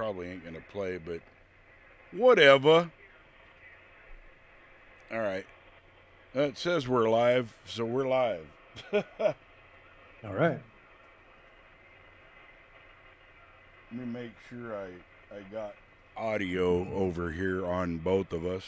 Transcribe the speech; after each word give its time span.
probably 0.00 0.28
ain't 0.28 0.42
gonna 0.42 0.64
play, 0.72 0.96
but 0.96 1.20
whatever. 2.12 2.90
All 5.12 5.20
right. 5.20 5.44
Uh, 6.34 6.40
it 6.40 6.56
says 6.56 6.88
we're 6.88 7.10
live, 7.10 7.54
so 7.66 7.84
we're 7.84 8.08
live. 8.08 8.46
All 8.92 10.32
right. 10.32 10.58
Let 13.92 14.00
me 14.00 14.06
make 14.06 14.32
sure 14.48 14.74
I 14.74 14.86
I 15.36 15.40
got 15.52 15.74
audio 16.16 16.90
over 16.94 17.30
here 17.30 17.66
on 17.66 17.98
both 17.98 18.32
of 18.32 18.46
us. 18.46 18.64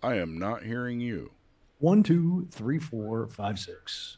I 0.00 0.14
am 0.14 0.38
not 0.38 0.62
hearing 0.62 1.00
you. 1.00 1.32
One, 1.84 2.02
two, 2.02 2.48
three, 2.50 2.78
four, 2.78 3.26
five, 3.26 3.58
six. 3.58 4.16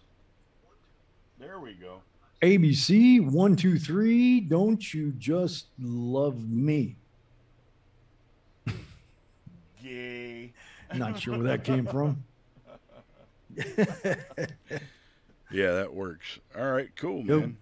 There 1.36 1.58
we 1.58 1.72
go. 1.74 2.00
ABC, 2.40 3.20
one, 3.28 3.56
two, 3.56 3.76
three. 3.76 4.38
Don't 4.38 4.94
you 4.94 5.10
just 5.18 5.66
love 5.80 6.48
me? 6.48 6.94
Gay. 9.82 10.52
Not 10.94 11.18
sure 11.18 11.38
where 11.38 11.48
that 11.48 11.64
came 11.64 11.86
from. 11.86 12.22
Yeah, 15.50 15.72
that 15.74 15.92
works. 15.94 16.38
All 16.58 16.70
right, 16.72 16.90
cool, 16.96 17.18
Yep. 17.24 17.28
man. 17.40 17.56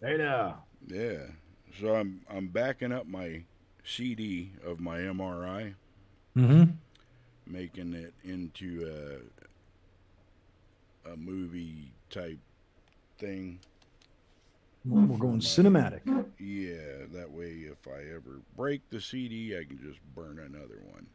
Hey 0.00 0.16
now. 0.16 0.64
Yeah. 0.88 1.18
So 1.80 1.94
I'm 1.94 2.22
I'm 2.30 2.46
backing 2.48 2.90
up 2.92 3.06
my 3.08 3.42
CD 3.84 4.50
of 4.64 4.78
my 4.80 4.98
MRI, 4.98 5.74
Mm-hmm. 6.36 6.70
making 7.46 7.92
it 7.94 8.14
into 8.24 9.20
a 11.10 11.16
movie 11.16 11.92
type 12.10 12.38
thing. 13.18 13.58
Well, 14.84 15.04
we're 15.06 15.16
going 15.18 15.40
cinematic. 15.40 16.00
Yeah, 16.38 17.06
that 17.14 17.30
way 17.30 17.64
if 17.70 17.86
I 17.88 18.00
ever 18.14 18.40
break 18.56 18.82
the 18.90 19.00
CD, 19.00 19.56
I 19.58 19.64
can 19.64 19.78
just 19.82 19.98
burn 20.14 20.38
another 20.38 20.80
one. 20.92 21.06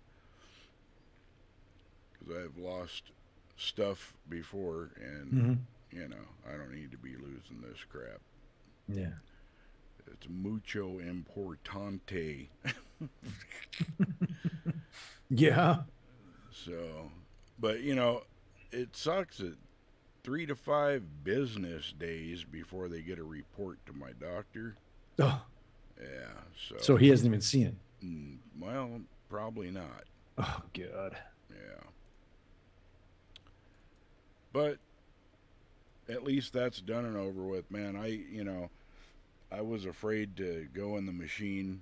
Because 2.20 2.46
I've 2.46 2.58
lost 2.58 3.12
stuff 3.58 4.14
before, 4.28 4.90
and 5.00 5.32
Mm-hmm. 5.34 5.98
you 5.98 6.08
know 6.08 6.26
I 6.52 6.58
don't 6.58 6.74
need 6.74 6.92
to 6.92 6.98
be 6.98 7.16
losing 7.16 7.62
this 7.62 7.78
crap. 7.90 8.22
Yeah. 8.88 9.14
It's 10.12 10.28
mucho 10.28 10.98
importante. 11.00 12.48
Yeah. 15.30 15.82
So, 16.52 17.12
but 17.60 17.82
you 17.82 17.94
know, 17.96 18.24
it 18.72 18.96
sucks 18.96 19.38
that 19.38 19.56
three 20.24 20.46
to 20.46 20.56
five 20.56 21.04
business 21.24 21.94
days 21.98 22.44
before 22.44 22.88
they 22.90 23.02
get 23.02 23.20
a 23.20 23.24
report 23.24 23.78
to 23.86 23.94
my 23.94 24.12
doctor. 24.20 24.76
Oh, 25.20 25.42
Yeah. 26.00 26.06
So, 26.70 26.76
so 26.80 26.96
he 26.98 27.10
hasn't 27.10 27.28
even 27.28 27.42
seen 27.42 27.68
it. 27.68 27.76
mm, 28.06 28.38
well, 28.60 29.02
probably 29.30 29.72
not. 29.72 30.04
Oh 30.38 30.62
God. 30.74 31.18
Yeah. 31.50 31.84
But 34.54 34.78
at 36.08 36.24
least 36.24 36.54
that's 36.54 36.82
done 36.82 37.06
and 37.06 37.16
over 37.18 37.44
with, 37.44 37.70
man. 37.70 37.96
I, 37.96 38.08
you 38.08 38.44
know, 38.44 38.70
I 39.52 39.62
was 39.62 39.86
afraid 39.86 40.36
to 40.38 40.68
go 40.74 40.98
in 40.98 41.06
the 41.06 41.12
machine, 41.12 41.82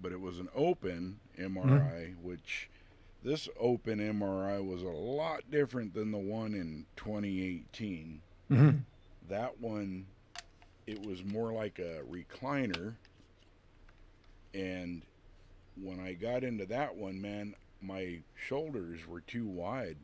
but 0.00 0.12
it 0.12 0.20
was 0.20 0.38
an 0.38 0.48
open 0.54 1.18
MRI, 1.38 2.14
which 2.22 2.68
this 3.24 3.48
open 3.58 3.98
MRI 3.98 4.64
was 4.64 4.82
a 4.82 4.88
lot 4.88 5.50
different 5.50 5.94
than 5.94 6.10
the 6.10 6.18
one 6.18 6.54
in 6.54 6.86
2018. 6.96 8.20
Mm-hmm. 8.50 8.78
That 9.28 9.60
one, 9.60 10.06
it 10.86 11.04
was 11.06 11.24
more 11.24 11.52
like 11.52 11.78
a 11.78 12.00
recliner. 12.10 12.94
And 14.54 15.02
when 15.80 16.00
I 16.00 16.14
got 16.14 16.44
into 16.44 16.66
that 16.66 16.96
one, 16.96 17.20
man, 17.20 17.54
my 17.80 18.20
shoulders 18.34 19.06
were 19.06 19.20
too 19.20 19.46
wide. 19.46 19.96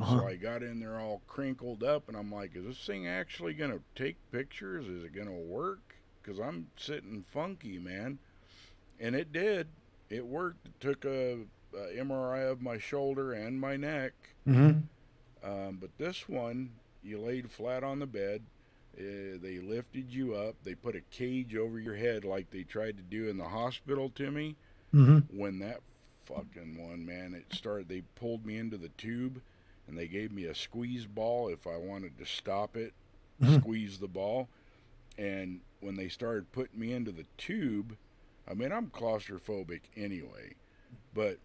Uh-huh. 0.00 0.20
So 0.20 0.26
I 0.26 0.34
got 0.34 0.62
in 0.62 0.80
there 0.80 0.98
all 0.98 1.22
crinkled 1.28 1.84
up, 1.84 2.08
and 2.08 2.16
I'm 2.16 2.32
like, 2.32 2.56
is 2.56 2.64
this 2.64 2.84
thing 2.84 3.06
actually 3.06 3.54
going 3.54 3.70
to 3.70 3.80
take 3.94 4.16
pictures? 4.32 4.86
Is 4.86 5.04
it 5.04 5.14
going 5.14 5.28
to 5.28 5.32
work? 5.32 5.94
Because 6.20 6.40
I'm 6.40 6.68
sitting 6.76 7.24
funky, 7.32 7.78
man. 7.78 8.18
And 8.98 9.14
it 9.14 9.32
did. 9.32 9.68
It 10.10 10.26
worked. 10.26 10.66
It 10.66 10.80
took 10.80 11.04
a, 11.04 11.38
a 11.76 11.96
MRI 12.02 12.50
of 12.50 12.62
my 12.62 12.78
shoulder 12.78 13.32
and 13.32 13.60
my 13.60 13.76
neck. 13.76 14.12
Mm-hmm. 14.48 14.80
Um, 15.48 15.78
but 15.80 15.90
this 15.98 16.28
one, 16.28 16.70
you 17.02 17.18
laid 17.18 17.50
flat 17.50 17.84
on 17.84 17.98
the 17.98 18.06
bed. 18.06 18.42
Uh, 18.98 19.38
they 19.42 19.58
lifted 19.62 20.10
you 20.12 20.34
up. 20.34 20.54
They 20.62 20.74
put 20.74 20.94
a 20.96 21.00
cage 21.10 21.54
over 21.56 21.78
your 21.78 21.96
head 21.96 22.24
like 22.24 22.50
they 22.50 22.62
tried 22.62 22.96
to 22.96 23.02
do 23.02 23.28
in 23.28 23.36
the 23.36 23.48
hospital 23.48 24.10
to 24.14 24.30
me. 24.30 24.56
Mm-hmm. 24.94 25.36
When 25.36 25.58
that 25.58 25.80
fucking 26.26 26.78
one, 26.88 27.04
man, 27.04 27.34
it 27.34 27.54
started, 27.54 27.88
they 27.88 28.02
pulled 28.14 28.46
me 28.46 28.56
into 28.56 28.76
the 28.78 28.88
tube 28.90 29.40
and 29.86 29.98
they 29.98 30.06
gave 30.06 30.32
me 30.32 30.44
a 30.44 30.54
squeeze 30.54 31.06
ball 31.06 31.48
if 31.48 31.66
I 31.66 31.76
wanted 31.76 32.16
to 32.18 32.24
stop 32.24 32.76
it, 32.76 32.94
Mhm. 33.42 33.60
squeeze 33.60 33.98
the 33.98 34.08
ball. 34.08 34.48
And 35.18 35.60
when 35.80 35.96
they 35.96 36.08
started 36.08 36.50
putting 36.52 36.78
me 36.80 36.92
into 36.92 37.12
the 37.12 37.26
tube, 37.36 37.96
I 38.48 38.54
mean, 38.54 38.72
I'm 38.72 38.86
claustrophobic 38.88 39.82
anyway, 39.96 40.54
but 41.12 41.38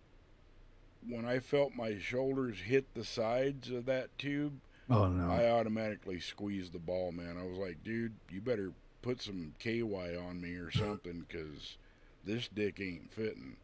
when 1.07 1.25
I 1.25 1.39
felt 1.39 1.75
my 1.75 1.97
shoulders 1.97 2.57
hit 2.61 2.93
the 2.93 3.03
sides 3.05 3.69
of 3.69 3.85
that 3.85 4.17
tube, 4.17 4.59
Oh 4.89 5.07
no. 5.07 5.29
I 5.29 5.49
automatically 5.51 6.19
squeezed 6.19 6.73
the 6.73 6.79
ball, 6.79 7.11
man. 7.11 7.37
I 7.37 7.43
was 7.45 7.57
like, 7.57 7.83
dude, 7.83 8.13
you 8.31 8.41
better 8.41 8.71
put 9.01 9.21
some 9.21 9.53
KY 9.59 10.15
on 10.17 10.41
me 10.41 10.55
or 10.55 10.71
something 10.71 11.25
because 11.27 11.77
this 12.25 12.47
dick 12.47 12.79
ain't 12.81 13.11
fitting. 13.13 13.55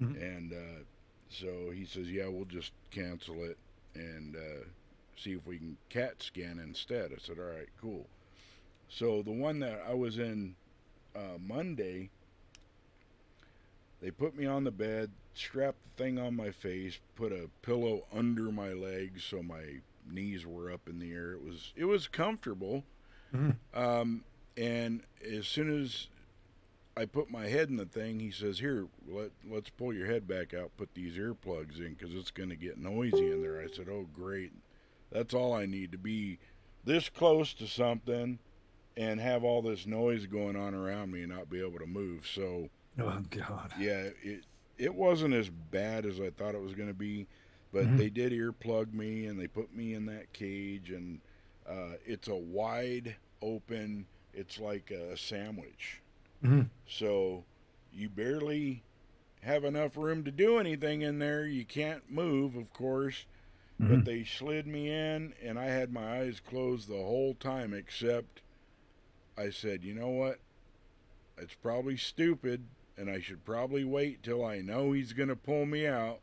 Mhm. 0.00 0.20
And 0.22 0.52
uh, 0.52 0.82
so 1.30 1.70
he 1.70 1.84
says, 1.86 2.10
yeah, 2.10 2.28
we'll 2.28 2.44
just 2.44 2.72
cancel 2.90 3.42
it 3.44 3.56
and 3.94 4.36
uh, 4.36 4.64
see 5.16 5.32
if 5.32 5.46
we 5.46 5.56
can 5.58 5.76
CAT 5.88 6.22
scan 6.22 6.58
instead. 6.58 7.12
I 7.12 7.16
said, 7.18 7.38
all 7.38 7.46
right, 7.46 7.68
cool. 7.80 8.06
So 8.88 9.22
the 9.22 9.32
one 9.32 9.60
that 9.60 9.82
I 9.88 9.94
was 9.94 10.18
in 10.18 10.54
uh, 11.16 11.38
Monday, 11.40 12.10
they 14.02 14.10
put 14.10 14.36
me 14.36 14.44
on 14.46 14.64
the 14.64 14.70
bed, 14.70 15.10
strapped 15.34 15.78
the 15.96 16.02
thing 16.02 16.18
on 16.18 16.34
my 16.36 16.50
face, 16.50 16.98
put 17.16 17.32
a 17.32 17.48
pillow 17.62 18.04
under 18.12 18.50
my 18.52 18.72
legs 18.72 19.24
so 19.24 19.42
my 19.42 19.80
knees 20.10 20.46
were 20.46 20.70
up 20.70 20.88
in 20.88 20.98
the 20.98 21.12
air. 21.12 21.32
It 21.32 21.42
was 21.44 21.72
it 21.76 21.84
was 21.86 22.08
comfortable. 22.08 22.84
Mhm. 23.34 23.56
Um, 23.72 24.24
and 24.56 25.02
as 25.28 25.46
soon 25.46 25.82
as 25.82 26.08
I 26.96 27.06
put 27.06 27.28
my 27.28 27.46
head 27.48 27.68
in 27.70 27.76
the 27.76 27.86
thing, 27.86 28.20
he 28.20 28.30
says, 28.30 28.60
"Here, 28.60 28.86
let 29.08 29.30
let's 29.48 29.70
pull 29.70 29.92
your 29.92 30.06
head 30.06 30.28
back 30.28 30.54
out, 30.54 30.76
put 30.76 30.94
these 30.94 31.16
earplugs 31.16 31.78
in, 31.78 31.94
because 31.94 32.14
it's 32.14 32.30
going 32.30 32.50
to 32.50 32.56
get 32.56 32.78
noisy 32.78 33.32
in 33.32 33.42
there." 33.42 33.60
I 33.60 33.66
said, 33.66 33.88
"Oh, 33.88 34.06
great, 34.14 34.52
that's 35.10 35.34
all 35.34 35.52
I 35.52 35.66
need 35.66 35.90
to 35.92 35.98
be 35.98 36.38
this 36.84 37.08
close 37.08 37.52
to 37.54 37.66
something, 37.66 38.38
and 38.96 39.18
have 39.18 39.42
all 39.42 39.60
this 39.62 39.86
noise 39.86 40.26
going 40.26 40.54
on 40.54 40.74
around 40.74 41.10
me 41.10 41.22
and 41.22 41.32
not 41.32 41.50
be 41.50 41.60
able 41.60 41.80
to 41.80 41.86
move." 41.86 42.28
So 42.28 42.70
Oh 42.96 43.24
God. 43.30 43.72
yeah, 43.76 44.10
it 44.22 44.44
it 44.78 44.94
wasn't 44.94 45.34
as 45.34 45.48
bad 45.48 46.04
as 46.06 46.20
I 46.20 46.30
thought 46.30 46.54
it 46.54 46.60
was 46.62 46.74
going 46.74 46.88
to 46.88 46.94
be, 46.94 47.26
but 47.72 47.84
Mhm. 47.86 47.96
they 47.98 48.10
did 48.10 48.32
earplug 48.32 48.92
me 48.92 49.26
and 49.26 49.38
they 49.38 49.46
put 49.46 49.74
me 49.74 49.94
in 49.94 50.06
that 50.06 50.32
cage, 50.32 50.90
and 50.90 51.20
uh, 51.66 51.94
it's 52.04 52.28
a 52.28 52.34
wide 52.36 53.16
open. 53.42 54.06
It's 54.32 54.58
like 54.58 54.90
a 54.90 55.16
sandwich, 55.16 56.00
Mm-hmm. 56.42 56.62
so 56.86 57.44
you 57.92 58.08
barely 58.08 58.82
have 59.42 59.64
enough 59.64 59.96
room 59.96 60.24
to 60.24 60.30
do 60.30 60.58
anything 60.58 61.02
in 61.02 61.18
there. 61.18 61.46
You 61.46 61.64
can't 61.64 62.10
move, 62.10 62.56
of 62.56 62.72
course. 62.72 63.26
Mhm. 63.80 63.88
But 63.88 64.04
they 64.04 64.24
slid 64.24 64.66
me 64.66 64.88
in, 64.90 65.34
and 65.42 65.58
I 65.58 65.66
had 65.66 65.92
my 65.92 66.20
eyes 66.20 66.38
closed 66.40 66.88
the 66.88 66.94
whole 67.02 67.34
time, 67.34 67.72
except 67.74 68.40
I 69.36 69.50
said, 69.50 69.82
you 69.84 69.94
know 69.94 70.08
what? 70.10 70.38
It's 71.36 71.54
probably 71.54 71.96
stupid, 71.96 72.66
and 72.96 73.10
I 73.10 73.20
should 73.20 73.44
probably 73.44 73.84
wait 73.84 74.22
till 74.22 74.44
I 74.44 74.60
know 74.60 74.92
he's 74.92 75.12
going 75.12 75.28
to 75.28 75.36
pull 75.36 75.66
me 75.66 75.86
out. 75.86 76.20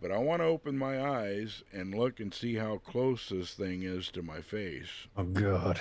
But 0.00 0.12
I 0.12 0.18
want 0.18 0.42
to 0.42 0.46
open 0.46 0.78
my 0.78 1.04
eyes 1.04 1.64
and 1.72 1.92
look 1.94 2.20
and 2.20 2.32
see 2.32 2.54
how 2.54 2.78
close 2.78 3.28
this 3.30 3.54
thing 3.54 3.82
is 3.82 4.10
to 4.12 4.22
my 4.22 4.40
face. 4.40 5.08
Oh 5.16 5.24
God. 5.24 5.80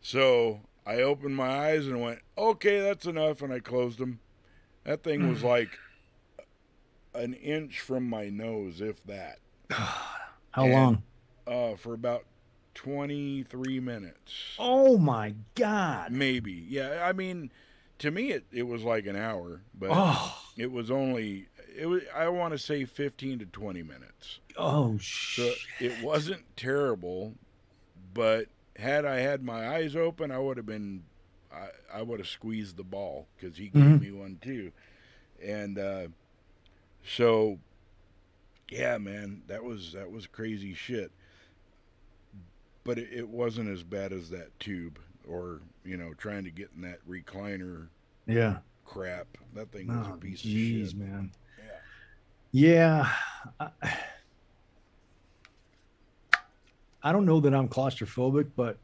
So 0.00 0.60
I 0.86 0.96
opened 1.02 1.34
my 1.36 1.48
eyes 1.70 1.86
and 1.88 2.00
went, 2.00 2.20
okay, 2.38 2.80
that's 2.80 3.06
enough, 3.06 3.42
and 3.42 3.52
I 3.52 3.58
closed 3.58 3.98
them. 3.98 4.20
That 4.84 5.02
thing 5.02 5.28
was 5.28 5.42
like 5.44 5.70
an 7.14 7.34
inch 7.34 7.80
from 7.80 8.08
my 8.08 8.28
nose, 8.28 8.80
if 8.80 9.02
that. 9.04 9.38
How 9.70 10.64
And- 10.64 10.72
long? 10.72 11.02
uh, 11.46 11.74
for 11.76 11.94
about 11.94 12.24
23 12.74 13.80
minutes. 13.80 14.54
Oh 14.58 14.96
my 14.98 15.34
God. 15.56 16.12
Maybe. 16.12 16.52
Yeah, 16.68 17.04
I 17.04 17.12
mean, 17.12 17.50
to 18.02 18.10
me, 18.10 18.30
it, 18.30 18.44
it 18.52 18.62
was 18.64 18.82
like 18.84 19.06
an 19.06 19.16
hour, 19.16 19.62
but 19.74 19.90
Oh. 19.92 20.36
it 20.56 20.70
was 20.70 20.90
only, 20.90 21.48
it 21.76 21.86
was. 21.86 22.02
I 22.14 22.28
want 22.28 22.52
to 22.52 22.58
say 22.58 22.84
fifteen 22.84 23.38
to 23.40 23.46
twenty 23.46 23.82
minutes. 23.82 24.38
Oh 24.56 24.92
So 24.98 25.00
shit. 25.00 25.56
it 25.80 26.02
wasn't 26.04 26.42
terrible, 26.56 27.34
but 28.14 28.46
had 28.76 29.04
I 29.04 29.16
had 29.20 29.42
my 29.42 29.68
eyes 29.76 29.96
open, 29.96 30.30
I 30.30 30.38
would 30.38 30.56
have 30.58 30.66
been. 30.66 31.04
I, 31.52 31.68
I 31.98 32.02
would 32.02 32.18
have 32.20 32.28
squeezed 32.28 32.76
the 32.76 32.84
ball 32.84 33.26
because 33.36 33.56
he 33.58 33.68
gave 33.68 33.82
Mhm. 33.82 34.00
me 34.00 34.10
one 34.10 34.38
too, 34.40 34.72
and 35.42 35.78
uh, 35.78 36.06
so 37.04 37.58
yeah, 38.70 38.96
man, 38.98 39.42
that 39.48 39.62
was 39.64 39.92
that 39.92 40.10
was 40.10 40.26
crazy 40.26 40.72
shit. 40.74 41.12
But 42.84 42.98
it, 42.98 43.10
it 43.12 43.28
wasn't 43.28 43.68
as 43.68 43.82
bad 43.82 44.12
as 44.12 44.30
that 44.30 44.58
tube 44.58 44.98
or 45.28 45.60
you 45.84 45.96
know 45.96 46.12
trying 46.14 46.44
to 46.44 46.50
get 46.50 46.70
in 46.76 46.82
that 46.82 46.98
recliner 47.08 47.88
Yeah. 48.26 48.58
crap. 48.84 49.26
That 49.54 49.70
thing 49.72 49.88
oh, 49.90 49.98
was 49.98 50.06
Oh, 50.10 50.14
a 50.14 50.16
piece 50.16 50.42
jeez, 50.42 50.82
of 50.84 50.88
shit. 50.90 50.98
man. 50.98 51.30
Yeah. 52.52 53.08
Yeah. 53.60 53.68
I, 53.82 53.96
I 57.02 57.12
don't 57.12 57.26
know 57.26 57.40
that 57.40 57.54
I'm 57.54 57.68
claustrophobic, 57.68 58.50
but 58.54 58.78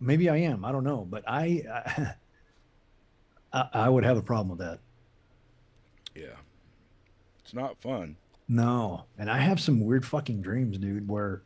maybe 0.00 0.28
I 0.28 0.36
am. 0.36 0.64
I 0.64 0.70
don't 0.72 0.84
know, 0.84 1.04
but 1.08 1.24
I, 1.26 2.14
I, 3.52 3.68
I 3.72 3.88
would 3.88 4.04
have 4.04 4.16
a 4.16 4.22
problem 4.22 4.50
with 4.50 4.58
that. 4.60 4.78
Yeah, 6.14 6.36
it's 7.44 7.52
not 7.54 7.80
fun. 7.80 8.16
No, 8.48 9.04
and 9.18 9.28
I 9.28 9.38
have 9.38 9.58
some 9.60 9.80
weird 9.80 10.06
fucking 10.06 10.40
dreams, 10.42 10.78
dude, 10.78 11.08
where 11.08 11.42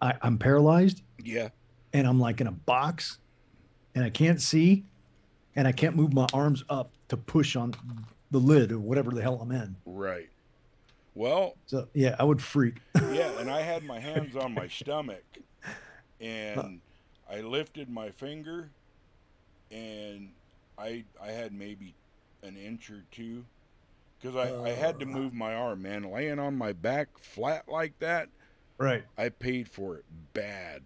I, 0.00 0.14
I'm 0.22 0.38
paralyzed 0.38 1.02
Yeah, 1.22 1.48
and 1.92 2.06
I'm 2.06 2.20
like 2.20 2.40
in 2.40 2.46
a 2.46 2.52
box, 2.52 3.18
and 3.98 4.04
I 4.06 4.10
can't 4.10 4.40
see, 4.40 4.84
and 5.56 5.66
I 5.66 5.72
can't 5.72 5.96
move 5.96 6.12
my 6.14 6.28
arms 6.32 6.62
up 6.68 6.92
to 7.08 7.16
push 7.16 7.56
on 7.56 7.74
the 8.30 8.38
lid 8.38 8.70
or 8.70 8.78
whatever 8.78 9.10
the 9.10 9.20
hell 9.20 9.40
I'm 9.42 9.50
in. 9.50 9.74
right. 9.84 10.28
Well, 11.16 11.56
So 11.66 11.88
yeah, 11.94 12.14
I 12.16 12.22
would 12.22 12.40
freak. 12.40 12.76
yeah, 12.94 13.28
and 13.40 13.50
I 13.50 13.60
had 13.62 13.82
my 13.82 13.98
hands 13.98 14.36
on 14.36 14.54
my 14.54 14.68
stomach, 14.68 15.24
and 16.20 16.80
I 17.28 17.40
lifted 17.40 17.90
my 17.90 18.10
finger, 18.10 18.70
and 19.72 20.28
I 20.78 21.02
I 21.20 21.32
had 21.32 21.52
maybe 21.52 21.96
an 22.44 22.56
inch 22.56 22.88
or 22.88 23.02
two, 23.10 23.44
because 24.20 24.36
I, 24.36 24.54
I 24.64 24.68
had 24.70 25.00
to 25.00 25.06
Uh. 25.06 25.08
move 25.08 25.34
my 25.34 25.54
arm, 25.56 25.82
man. 25.82 26.04
Laying 26.04 26.38
on 26.38 26.56
my 26.56 26.72
back 26.72 27.08
flat 27.18 27.68
like 27.68 27.98
that, 27.98 28.28
Right. 28.78 29.02
I 29.16 29.30
paid 29.30 29.68
for 29.68 29.96
it 29.96 30.04
bad, 30.34 30.82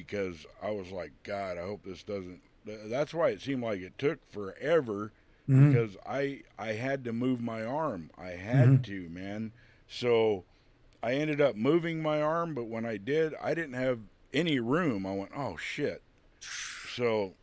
because 0.00 0.46
I 0.62 0.70
was 0.70 0.90
like, 0.90 1.12
God, 1.22 1.56
I 1.58 1.62
hope 1.62 1.82
this 1.84 2.02
doesn't. 2.02 2.40
That's 2.64 3.14
why 3.14 3.30
it 3.30 3.40
seemed 3.40 3.62
like 3.62 3.80
it 3.80 3.96
took 3.98 4.18
forever 4.30 5.12
Mhm. 5.48 5.72
because 5.72 5.96
I 6.04 6.42
I 6.58 6.72
had 6.72 7.04
to 7.04 7.12
move 7.12 7.40
my 7.40 7.62
arm. 7.64 8.10
I 8.18 8.30
had 8.30 8.82
to, 8.84 9.08
man. 9.08 9.52
So 9.88 10.44
I 11.02 11.14
ended 11.14 11.40
up 11.40 11.54
moving 11.56 12.02
my 12.02 12.20
arm, 12.20 12.54
but 12.54 12.64
when 12.64 12.84
I 12.84 12.96
did, 12.96 13.34
I 13.40 13.54
didn't 13.54 13.74
have 13.74 14.00
any 14.34 14.58
room. 14.58 15.06
I 15.06 15.14
went, 15.14 15.30
"Oh 15.36 15.56
shit." 15.56 16.02
So 16.40 17.34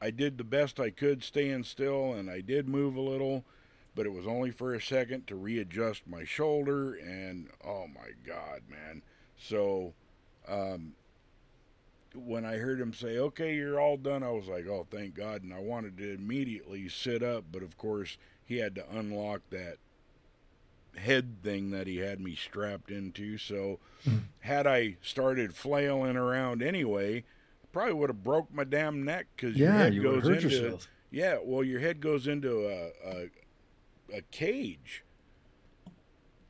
I 0.00 0.10
did 0.10 0.38
the 0.38 0.44
best 0.44 0.80
I 0.80 0.90
could 0.90 1.22
staying 1.22 1.64
still 1.64 2.12
and 2.14 2.30
I 2.30 2.40
did 2.40 2.68
move 2.68 2.94
a 2.96 3.00
little, 3.00 3.44
but 3.94 4.06
it 4.06 4.12
was 4.12 4.26
only 4.26 4.50
for 4.50 4.72
a 4.74 4.80
second 4.80 5.26
to 5.26 5.34
readjust 5.36 6.06
my 6.06 6.24
shoulder 6.24 6.94
and 6.94 7.48
oh 7.64 7.86
my 7.88 8.10
god, 8.24 8.62
man. 8.70 9.02
So 9.36 9.92
um 10.46 10.94
when 12.20 12.44
I 12.44 12.56
heard 12.56 12.80
him 12.80 12.92
say, 12.92 13.18
"Okay, 13.18 13.54
you're 13.54 13.80
all 13.80 13.96
done," 13.96 14.22
I 14.22 14.30
was 14.30 14.46
like, 14.48 14.66
"Oh, 14.66 14.86
thank 14.90 15.14
God!" 15.14 15.42
And 15.42 15.52
I 15.54 15.60
wanted 15.60 15.96
to 15.98 16.12
immediately 16.14 16.88
sit 16.88 17.22
up, 17.22 17.44
but 17.50 17.62
of 17.62 17.76
course 17.76 18.16
he 18.44 18.58
had 18.58 18.74
to 18.76 18.90
unlock 18.96 19.42
that 19.50 19.76
head 20.96 21.42
thing 21.42 21.70
that 21.70 21.86
he 21.86 21.98
had 21.98 22.20
me 22.20 22.34
strapped 22.34 22.90
into. 22.90 23.38
So 23.38 23.78
Mhm. 24.06 24.24
had 24.40 24.66
I 24.66 24.96
started 25.02 25.54
flailing 25.54 26.16
around 26.16 26.62
anyway, 26.62 27.18
I 27.62 27.66
probably 27.72 27.92
would 27.94 28.10
have 28.10 28.24
broke 28.24 28.52
my 28.52 28.64
damn 28.64 29.04
neck 29.04 29.26
because 29.36 29.56
your 29.56 29.72
head 29.72 29.94
you 29.94 30.02
goes 30.02 30.24
hurt 30.24 30.42
into 30.44 30.48
yourself. 30.56 30.88
yeah. 31.10 31.38
Well, 31.42 31.62
your 31.62 31.80
head 31.80 32.00
goes 32.00 32.26
into 32.26 32.66
a, 32.66 32.90
a 33.04 33.30
a 34.10 34.22
cage, 34.30 35.04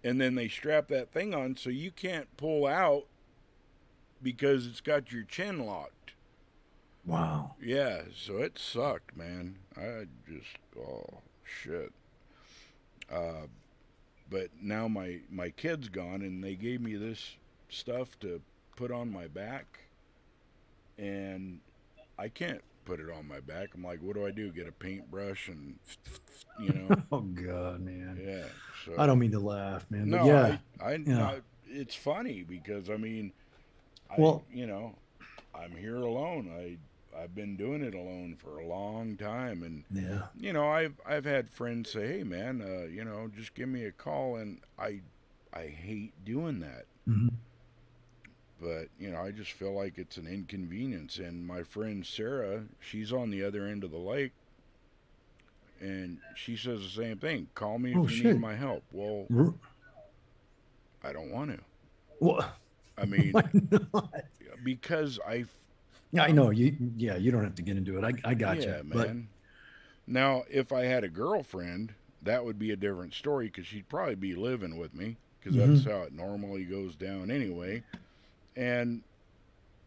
and 0.05 0.21
then 0.21 0.37
they 0.37 0.49
strap 0.49 0.88
that 0.88 1.11
thing 1.12 1.35
on 1.35 1.56
so 1.56 1.71
you 1.71 1.91
can't 1.91 2.35
pull 2.37 2.67
out 2.67 3.06
because 4.23 4.67
it's 4.67 4.81
got 4.81 5.12
your 5.12 5.23
chin 5.25 5.65
locked. 5.67 6.12
Wow. 7.05 7.55
Yeah, 7.62 8.03
so 8.15 8.38
it 8.38 8.59
sucked, 8.59 9.17
man. 9.17 9.56
I 9.76 10.05
just 10.31 10.56
oh 10.79 11.20
shit. 11.44 11.93
Uh, 13.11 13.47
but 14.31 14.49
now 14.61 14.88
my 14.88 15.20
my 15.31 15.50
kid's 15.50 15.88
gone, 15.88 16.20
and 16.23 16.43
they 16.44 16.55
gave 16.55 16.81
me 16.81 16.97
this 16.97 17.37
stuff 17.70 18.19
to 18.20 18.41
put 18.76 18.91
on 18.93 19.11
my 19.11 19.26
back, 19.26 19.79
and 20.99 21.61
I 22.19 22.29
can't 22.29 22.62
put 22.85 23.00
it 23.00 23.06
on 23.11 23.26
my 23.29 23.41
back. 23.41 23.69
I'm 23.75 23.82
like, 23.85 24.00
what 24.00 24.14
do 24.17 24.26
I 24.26 24.31
do? 24.31 24.50
Get 24.50 24.67
a 24.69 24.73
paintbrush 24.73 25.49
and 25.49 25.79
you 26.61 26.73
know? 26.73 26.97
Oh 27.12 27.21
God, 27.21 27.81
man. 27.81 28.21
yeah. 28.23 28.44
So 28.85 28.94
I 28.99 29.06
don't 29.06 29.19
mean 29.19 29.32
to 29.32 29.41
laugh, 29.41 29.87
man. 29.91 30.11
no, 30.11 30.19
but 30.19 30.26
yeah. 30.26 30.56
I, 30.81 30.85
I, 30.85 30.94
Yeah. 31.06 31.25
I- 31.26 31.41
it's 31.71 31.94
funny 31.94 32.44
because 32.49 32.88
I 32.88 32.97
mean, 32.97 33.32
I, 34.10 34.14
Well- 34.20 34.44
you 34.52 34.66
know, 34.66 34.94
I'm 35.55 35.72
here 35.76 35.96
alone. 35.96 36.50
I 36.56 36.76
I've 37.16 37.34
been 37.34 37.56
doing 37.56 37.82
it 37.82 37.94
alone 37.94 38.37
for 38.38 38.58
a 38.60 38.66
long 38.66 39.16
time, 39.16 39.62
and 39.64 39.82
yeah. 39.90 40.26
you 40.38 40.52
know, 40.52 40.69
I've 40.69 40.94
I've 41.05 41.25
had 41.25 41.50
friends 41.50 41.90
say, 41.90 42.19
"Hey, 42.19 42.22
man, 42.22 42.62
uh, 42.62 42.87
you 42.87 43.05
know, 43.05 43.28
just 43.37 43.55
give 43.55 43.69
me 43.69 43.84
a 43.87 43.93
call," 43.93 44.37
and 44.37 44.60
I 44.78 45.00
I 45.52 45.66
hate 45.66 46.12
doing 46.25 46.60
that, 46.60 46.84
Mhm. 47.08 47.32
but 48.60 48.88
you 49.00 49.10
know, 49.10 49.20
I 49.20 49.32
just 49.32 49.50
feel 49.52 49.72
like 49.72 49.99
it's 49.99 50.16
an 50.16 50.26
inconvenience. 50.28 51.19
And 51.19 51.44
my 51.46 51.62
friend 51.64 52.06
Sarah, 52.06 52.64
she's 52.78 53.12
on 53.12 53.31
the 53.31 53.43
other 53.43 53.66
end 53.66 53.82
of 53.84 53.90
the 53.90 53.99
lake. 53.99 54.32
And 55.81 56.19
she 56.34 56.56
says 56.56 56.82
the 56.82 56.88
same 56.88 57.19
thing. 57.19 57.49
Call 57.54 57.78
me 57.78 57.93
if 57.93 57.96
Oh, 57.96 58.02
you 58.02 58.08
shit. 58.08 58.25
need 58.34 58.40
my 58.40 58.56
help. 58.56 58.82
Well, 58.93 59.26
I 61.04 61.12
don't 61.12 61.31
want 61.31 61.52
to. 61.52 61.61
Well, 62.20 62.52
I 63.00 63.05
mean, 63.06 63.33
why 63.33 63.45
not? 63.71 64.15
because 64.62 65.19
I 65.27 65.45
Yeah, 66.12 66.23
I 66.25 66.33
know 66.33 66.50
you. 66.50 66.77
Yeah, 66.97 67.17
you 67.17 67.31
don't 67.31 67.45
have 67.45 67.55
to 67.56 67.62
get 67.62 67.77
into 67.77 67.99
it. 67.99 68.05
I, 68.05 68.31
I 68.31 68.35
got 68.35 68.65
yeah, 68.65 68.67
you. 68.67 68.83
man. 68.85 69.29
But 70.06 70.12
Now, 70.15 70.45
if 70.50 70.73
I 70.73 70.85
had 70.85 71.05
a 71.05 71.09
girlfriend, 71.09 71.95
that 72.23 72.45
would 72.45 72.59
be 72.59 72.71
a 72.73 72.77
different 72.77 73.15
story 73.15 73.47
because 73.47 73.67
she'd 73.67 73.89
probably 73.89 74.15
be 74.17 74.35
living 74.35 74.77
with 74.79 74.95
me 74.95 75.19
because 75.41 75.56
that's 75.56 75.85
Mm-hmm. 75.85 75.89
how 75.91 76.03
it 76.03 76.12
normally 76.12 76.65
goes 76.65 76.97
down 76.97 77.31
anyway. 77.31 77.85
And 78.56 79.05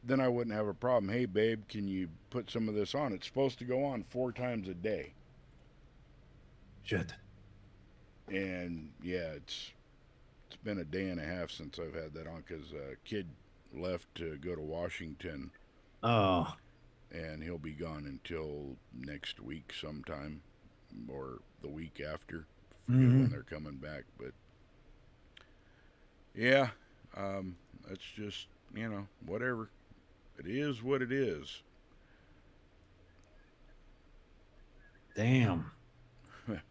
then 0.04 0.20
I 0.22 0.30
wouldn't 0.30 0.56
have 0.56 0.68
a 0.68 0.74
problem. 0.74 1.12
Hey, 1.14 1.26
babe, 1.26 1.68
can 1.70 1.88
you 1.88 2.10
put 2.30 2.52
some 2.52 2.70
of 2.70 2.76
this 2.76 2.96
on? 2.96 3.14
It's 3.14 3.28
supposed 3.28 3.60
to 3.60 3.66
go 3.66 3.84
on 3.86 4.04
four 4.04 4.32
times 4.32 4.68
a 4.68 4.74
day. 4.76 5.16
shit. 6.84 7.14
And 8.28 8.94
yeah, 9.02 9.34
it's 9.34 9.72
it's 10.52 10.62
been 10.64 10.80
a 10.80 10.84
day 10.84 11.10
and 11.10 11.20
a 11.20 11.24
half 11.26 11.50
since 11.50 11.80
I've 11.80 11.94
had 11.96 12.14
that 12.14 12.28
on 12.28 12.44
because 12.46 12.74
a 12.74 12.96
kid 13.06 13.30
left 13.74 14.14
to 14.16 14.38
go 14.38 14.54
to 14.56 14.62
Washington 14.62 15.52
Oh, 16.04 16.56
and 17.12 17.44
he'll 17.44 17.58
be 17.58 17.74
gone 17.74 18.06
until 18.06 18.78
next 18.94 19.40
week 19.40 19.74
sometime 19.74 20.42
or 21.08 21.40
the 21.62 21.70
week 21.70 22.02
after. 22.02 22.48
Forget 22.86 23.14
when 23.14 23.30
Mhm. 23.30 23.32
they're 23.32 23.44
coming 23.44 23.78
back, 23.78 24.04
but 24.18 24.34
yeah, 26.34 26.72
um, 27.16 27.58
that's 27.88 28.04
just 28.04 28.48
you 28.74 28.90
know 28.90 29.08
whatever. 29.26 29.72
It 30.38 30.48
is 30.48 30.84
what 30.84 31.02
it 31.02 31.12
is. 31.12 31.64
damn. 35.16 35.72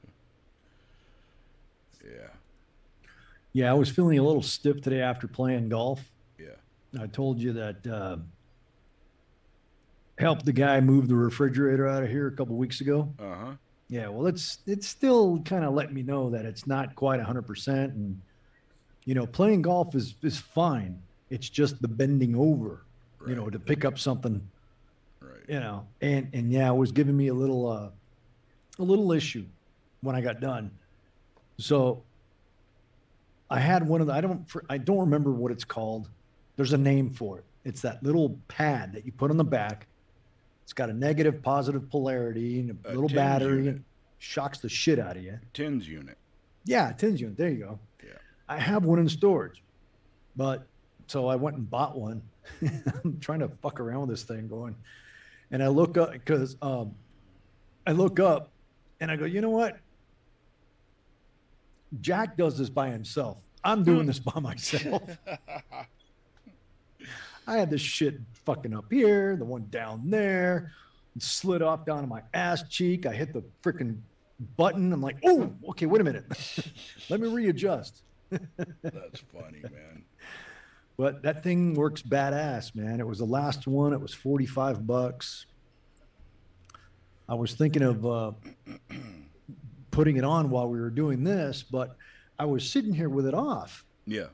Yeah, 2.05 2.40
Yeah, 3.53 3.71
I 3.71 3.75
was 3.75 3.91
feeling 3.91 4.19
a 4.19 4.23
little 4.23 4.43
stiff 4.43 4.81
today 4.81 5.01
after 5.01 5.27
playing 5.27 5.69
golf. 5.69 6.01
yeah, 6.39 6.51
I 7.01 7.07
told 7.09 7.41
you 7.41 7.53
that 7.55 7.87
uh, 7.87 8.17
helped 10.19 10.45
the 10.45 10.53
guy 10.53 10.81
move 10.81 11.09
the 11.09 11.17
refrigerator 11.17 11.89
out 11.89 12.03
of 12.03 12.11
here 12.11 12.29
a 12.29 12.33
couple 12.33 12.57
weeks 12.57 12.81
ago. 12.81 13.13
uh 13.19 13.35
huh. 13.35 13.53
Yeah, 13.89 14.07
well, 14.07 14.29
it's 14.29 14.59
it's 14.69 14.87
still 14.87 15.41
kind 15.45 15.65
of 15.65 15.75
letting 15.75 15.95
me 15.95 16.03
know 16.05 16.31
that 16.31 16.45
it's 16.45 16.65
not 16.65 16.95
quite 16.95 17.21
hundred 17.21 17.43
percent, 17.43 17.93
and 17.95 18.21
you 19.05 19.15
know, 19.15 19.27
playing 19.27 19.63
golf 19.63 19.97
is 19.97 20.15
is 20.23 20.39
fine. 20.39 21.03
It's 21.29 21.49
just 21.49 21.83
the 21.83 21.89
bending 21.89 22.37
over, 22.37 22.85
you 23.27 23.35
know, 23.35 23.51
to 23.51 23.59
pick 23.59 23.85
up 23.85 23.99
something, 23.99 24.41
Right. 25.21 25.41
you 25.49 25.59
know, 25.59 25.89
and 26.01 26.29
and 26.33 26.53
yeah, 26.53 26.71
it 26.71 26.77
was 26.77 26.93
giving 26.93 27.17
me 27.17 27.29
a 27.29 27.35
little 27.35 27.69
uh, 27.69 27.89
a 28.79 28.83
little 28.85 29.11
issue 29.11 29.45
when 30.03 30.15
I 30.15 30.21
got 30.21 30.39
done. 30.41 30.71
So 31.59 32.05
I 33.51 33.59
had 33.59 33.87
one 33.87 34.01
of 34.01 34.07
the 34.07 34.13
I 34.13 34.21
don't 34.21 34.49
I 34.69 34.79
don't 34.79 34.99
remember 35.01 35.33
what 35.33 35.51
it's 35.53 35.65
called. 35.65 36.09
There's 36.57 36.73
a 36.73 36.79
name 36.79 37.11
for 37.11 37.39
it. 37.39 37.45
It's 37.65 37.83
that 37.83 38.03
little 38.03 38.39
pad 38.49 38.93
that 38.95 39.05
you 39.05 39.13
put 39.13 39.31
on 39.31 39.37
the 39.37 39.45
back. 39.45 39.87
It's 40.65 40.73
got 40.73 40.89
a 40.89 40.93
negative, 40.93 41.43
positive 41.43 41.91
polarity 41.91 42.61
and 42.61 42.79
a, 42.85 42.91
A 42.91 42.95
little 42.95 43.09
battery 43.09 43.65
unit. 43.65 43.83
shocks 44.19 44.59
the 44.59 44.69
shit 44.69 44.99
out 44.99 45.17
of 45.17 45.23
you. 45.25 45.39
Tens 45.53 45.89
unit. 45.89 46.17
Yeah, 46.65 46.93
tins 46.93 47.21
unit. 47.21 47.37
There 47.37 47.49
you 47.49 47.59
go. 47.59 47.79
Yeah. 48.05 48.11
I 48.49 48.59
have 48.59 48.85
one 48.85 48.99
in 49.01 49.09
storage, 49.09 49.63
but 50.37 50.67
so 51.09 51.27
I 51.27 51.35
went 51.37 51.57
and 51.57 51.69
bought 51.69 51.99
one. 51.99 52.23
I'm 53.05 53.19
trying 53.21 53.41
to 53.41 53.49
fuck 53.63 53.81
around 53.81 54.03
with 54.03 54.11
this 54.11 54.23
thing 54.23 54.47
going, 54.47 54.77
and 55.51 55.63
I 55.63 55.69
look 55.69 55.97
up 55.97 56.13
because 56.13 56.57
um, 56.63 56.95
I 57.87 57.93
look 57.93 58.21
up 58.21 58.51
and 59.01 59.11
I 59.11 59.17
go, 59.17 59.25
you 59.25 59.41
know 59.41 59.51
what? 59.51 59.79
Jack 62.01 62.37
does 62.37 62.59
this 62.59 62.71
by 62.71 62.91
himself. 62.91 63.39
I'm 63.65 63.85
doing 63.85 64.07
this 64.07 64.19
by 64.19 64.41
myself. 64.41 65.03
I 67.47 67.57
had 67.57 67.71
this 67.71 67.81
shit 67.81 68.21
fucking 68.45 68.75
up 68.75 68.87
here, 68.91 69.37
the 69.37 69.45
one 69.45 69.67
down 69.71 70.09
there, 70.09 70.73
slid 71.19 71.63
off 71.63 71.85
down 71.85 72.03
to 72.03 72.07
my 72.07 72.23
ass 72.33 72.63
cheek. 72.69 73.07
I 73.07 73.13
hit 73.13 73.33
the 73.33 73.43
freaking 73.63 73.99
button. 74.57 74.93
I'm 74.93 75.03
like, 75.03 75.17
oh, 75.25 75.53
okay, 75.71 75.87
wait 75.87 76.01
a 76.01 76.05
minute. 76.05 76.25
Let 77.11 77.21
me 77.21 77.29
readjust. 77.29 78.03
That's 78.31 79.21
funny, 79.33 79.63
man. 79.63 80.05
But 80.97 81.23
that 81.23 81.43
thing 81.43 81.75
works 81.75 82.03
badass, 82.03 82.75
man. 82.75 83.01
It 83.01 83.07
was 83.07 83.19
the 83.19 83.25
last 83.25 83.67
one. 83.67 83.93
It 83.93 84.01
was 84.01 84.15
45 84.15 84.87
bucks. 84.87 85.47
I 87.29 87.35
was 87.35 87.55
thinking 87.55 87.83
of 87.83 88.07
uh, 88.07 88.33
putting 89.91 90.17
it 90.17 90.25
on 90.25 90.51
while 90.51 90.69
we 90.69 90.81
were 90.81 90.91
doing 90.91 91.25
this, 91.25 91.63
but 91.63 91.97
I 92.39 92.45
was 92.45 92.69
sitting 92.69 92.93
here 92.93 93.09
with 93.09 93.27
it 93.27 93.35
off. 93.35 93.85
Yeah. 94.07 94.27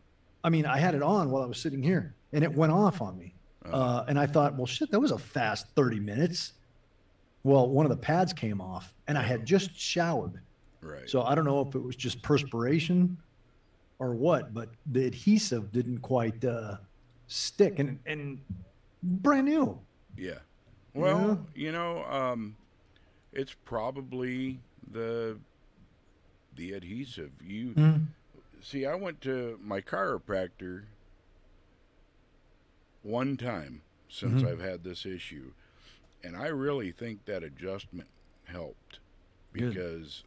I 0.45 0.51
mean, 0.51 0.67
I 0.67 0.79
had 0.79 0.95
it 0.95 1.03
on 1.03 1.31
while 1.31 1.43
I 1.43 1.47
was 1.47 1.59
sitting 1.59 1.83
here 1.83 2.15
and 2.33 2.45
it 2.45 2.53
went 2.55 2.73
off 2.73 3.01
on 3.01 3.19
me. 3.19 3.35
Uh, 3.65 4.05
and 4.07 4.17
I 4.17 4.27
thought, 4.27 4.55
well, 4.57 4.67
shit, 4.67 4.93
that 4.93 5.01
was 5.01 5.11
a 5.11 5.19
fast 5.19 5.67
30 5.75 5.99
minutes. 5.99 6.53
Well, 7.43 7.69
one 7.69 7.85
of 7.85 7.91
the 7.91 7.97
pads 7.97 8.33
came 8.33 8.61
off 8.61 8.95
and 9.09 9.19
I 9.19 9.23
had 9.23 9.45
just 9.45 9.77
showered. 9.77 10.41
Right. 10.81 11.09
So 11.11 11.23
I 11.23 11.35
don't 11.35 11.45
know 11.45 11.67
if 11.67 11.75
it 11.75 11.83
was 11.83 11.97
just 11.97 12.23
perspiration 12.23 13.17
or 13.99 14.15
what, 14.15 14.55
but 14.55 14.69
the 14.93 15.07
adhesive 15.07 15.73
didn't 15.73 15.99
quite 15.99 16.45
uh, 16.45 16.77
stick 17.27 17.81
and, 17.81 17.99
and 18.07 18.39
brand 19.03 19.47
new. 19.47 19.79
Yeah. 20.17 20.39
Well, 20.95 21.45
you 21.55 21.73
know, 21.73 22.05
um, 22.05 22.57
it's 23.33 23.55
probably 23.65 24.61
the 24.93 25.39
the 26.57 26.73
adhesive. 26.73 27.33
You 27.43 27.71
Mm. 27.75 28.07
see, 28.61 28.85
I 28.87 28.95
went 28.95 29.21
to 29.23 29.59
my 29.63 29.81
chiropractor 29.81 30.85
one 33.03 33.37
time 33.37 33.83
since 34.09 34.43
Mhm. 34.43 34.49
I've 34.49 34.61
had 34.61 34.83
this 34.85 35.05
issue, 35.07 35.53
and 36.23 36.37
I 36.37 36.47
really 36.49 36.93
think 36.93 37.25
that 37.27 37.43
adjustment 37.43 38.09
helped 38.45 38.99
because 39.53 40.25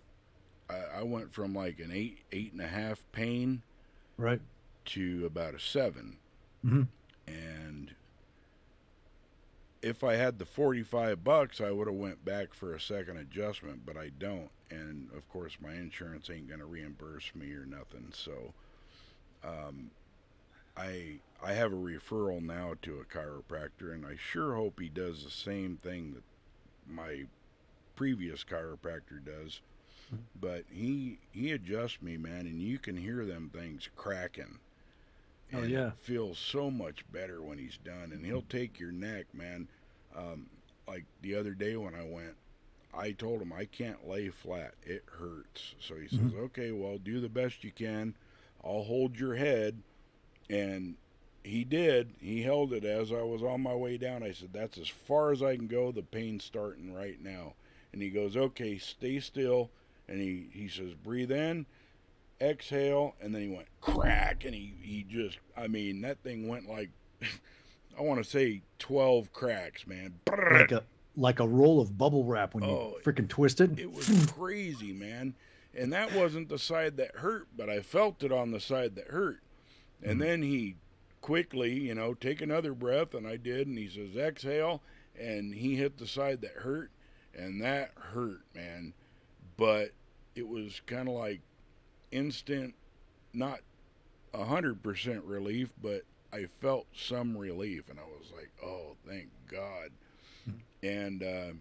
I, 0.70 0.78
I 0.78 1.04
went 1.04 1.34
from 1.34 1.54
like 1.54 1.80
an 1.80 1.92
eight 1.92 2.20
eight 2.32 2.52
and 2.52 2.62
a 2.62 2.68
half 2.68 3.04
pain 3.12 3.64
Right. 4.18 4.42
to 4.86 5.26
about 5.26 5.56
a 5.56 5.60
7 5.60 6.18
Mhm. 6.64 6.88
and 7.28 7.96
if 9.82 10.04
I 10.04 10.16
had 10.16 10.40
the 10.40 10.46
45 10.46 11.24
bucks, 11.24 11.62
I 11.62 11.72
would 11.72 11.88
have 11.88 11.96
went 11.96 12.26
back 12.26 12.54
for 12.54 12.74
a 12.74 12.80
second 12.80 13.18
adjustment, 13.18 13.86
but 13.86 13.98
I 13.98 14.10
don't. 14.18 14.50
And 14.70 15.10
of 15.16 15.28
course, 15.30 15.58
my 15.62 15.74
insurance 15.74 16.30
ain't 16.30 16.48
going 16.48 16.60
to 16.60 16.66
reimburse 16.66 17.32
me 17.34 17.52
or 17.54 17.66
nothing. 17.66 18.12
So, 18.14 18.54
um, 19.44 19.92
I 20.78 21.20
I 21.44 21.54
have 21.54 21.72
a 21.72 21.78
referral 21.78 22.42
now 22.42 22.76
to 22.82 23.00
a 23.00 23.06
chiropractor, 23.06 23.94
and 23.94 24.06
I 24.06 24.16
sure 24.16 24.56
hope 24.56 24.80
he 24.80 24.90
does 24.90 25.24
the 25.24 25.32
same 25.32 25.78
thing 25.78 26.14
that 26.14 26.24
my 26.88 27.26
previous 27.96 28.44
chiropractor 28.44 29.24
does. 29.24 29.62
But 30.40 30.66
he 30.72 31.20
he 31.32 31.52
adjusts 31.52 32.02
me, 32.02 32.18
man, 32.18 32.48
and 32.48 32.62
you 32.62 32.80
can 32.80 32.98
hear 32.98 33.26
them 33.26 33.52
things 33.54 33.90
cracking. 33.96 34.60
Oh, 35.54 35.64
yeah. 35.64 35.92
feels 36.02 36.38
so 36.38 36.70
much 36.70 37.04
better 37.12 37.42
when 37.42 37.58
he's 37.58 37.78
done, 37.78 38.12
and 38.12 38.26
he'll 38.26 38.44
take 38.44 38.80
your 38.80 38.92
neck, 38.92 39.26
man. 39.34 39.68
Um, 40.16 40.50
like 40.88 41.06
the 41.22 41.36
other 41.36 41.54
day 41.54 41.76
when 41.76 41.96
I 41.96 42.04
went, 42.04 42.36
I 42.94 43.12
told 43.12 43.42
him 43.42 43.54
I 43.54 43.66
can't 43.66 44.08
lay 44.08 44.30
flat; 44.30 44.74
it 44.84 45.04
hurts. 45.08 45.76
So 45.80 45.96
he 45.96 46.08
says, 46.08 46.34
"Okay, 46.36 46.72
well, 46.72 46.98
do 46.98 47.20
the 47.20 47.30
best 47.30 47.64
you 47.64 47.72
can. 47.72 48.16
I'll 48.64 48.84
hold 48.84 49.20
your 49.20 49.36
head." 49.36 49.82
And 50.50 50.96
he 51.44 51.64
did. 51.64 52.14
He 52.20 52.42
held 52.42 52.74
it 52.74 52.84
as 52.84 53.12
I 53.12 53.22
was 53.22 53.44
on 53.44 53.62
my 53.62 53.76
way 53.76 53.98
down. 53.98 54.24
I 54.24 54.32
said, 54.32 54.50
"That's 54.54 54.78
as 54.78 54.88
far 54.88 55.32
as 55.32 55.42
I 55.42 55.56
can 55.56 55.68
go. 55.68 55.92
The 55.92 56.04
pain's 56.04 56.44
starting 56.44 56.94
right 56.94 57.22
now." 57.22 57.54
And 57.92 58.02
he 58.02 58.10
goes, 58.10 58.36
"Okay, 58.38 58.78
stay 58.78 59.20
still." 59.20 59.72
And 60.08 60.20
he 60.20 60.50
he 60.52 60.68
says, 60.68 60.94
"Breathe 60.94 61.32
in." 61.32 61.66
Exhale, 62.42 63.16
and 63.22 63.34
then 63.34 63.42
he 63.42 63.48
went 63.50 63.68
crack, 63.82 64.46
and 64.46 64.54
he, 64.54 64.74
he 64.82 65.04
just, 65.04 65.38
I 65.58 65.68
mean, 65.68 66.02
that 66.02 66.22
thing 66.24 66.48
went 66.48 66.70
like, 66.70 66.90
I 67.98 68.02
want 68.02 68.24
to 68.24 68.30
say 68.30 68.62
12 68.80 69.34
cracks, 69.34 69.86
man. 69.86 70.20
Like 70.28 70.72
a 70.72 70.84
like 71.16 71.40
a 71.40 71.48
roll 71.48 71.82
of 71.82 71.98
bubble 71.98 72.24
wrap 72.24 72.54
when 72.54 72.64
Oh, 72.64 72.96
you 72.96 73.02
freaking 73.04 73.28
twist 73.28 73.60
it. 73.60 73.78
It 73.78 73.92
was 73.92 74.32
crazy, 74.32 74.94
man. 74.94 75.36
And 75.76 75.92
that 75.92 76.14
wasn't 76.14 76.48
the 76.48 76.58
side 76.58 76.98
that 76.98 77.18
hurt, 77.18 77.48
but 77.56 77.70
I 77.70 77.82
felt 77.82 78.24
it 78.24 78.32
on 78.32 78.52
the 78.52 78.60
side 78.60 78.96
that 78.96 79.08
hurt. 79.08 79.42
And 80.02 80.12
mm-hmm. 80.12 80.20
then 80.22 80.42
he 80.44 80.76
quickly, 81.22 81.74
you 81.74 81.94
know, 81.94 82.14
take 82.14 82.42
another 82.42 82.74
breath, 82.74 83.14
and 83.14 83.28
I 83.28 83.36
did, 83.36 83.68
and 83.68 83.78
he 83.78 83.90
says, 83.90 84.16
exhale, 84.16 84.82
and 85.20 85.54
he 85.54 85.76
hit 85.76 85.98
the 85.98 86.08
side 86.08 86.42
that 86.42 86.62
hurt, 86.62 86.92
and 87.36 87.62
that 87.62 87.92
hurt, 87.96 88.42
man. 88.56 88.94
But 89.58 89.92
it 90.36 90.48
was 90.48 90.82
kind 90.86 91.10
of 91.10 91.16
like 91.16 91.42
instant, 92.12 92.74
not 93.34 93.60
a 94.34 94.44
hundred 94.46 94.82
percent 94.84 95.24
relief, 95.24 95.72
but 95.82 96.04
I 96.32 96.46
felt 96.62 96.86
some 96.96 97.36
relief, 97.38 97.90
and 97.90 98.00
I 98.00 98.04
was 98.04 98.32
like, 98.36 98.52
"Oh, 98.64 98.96
thank 99.08 99.30
God!" 99.48 99.92
And 100.82 101.22
uh, 101.24 101.52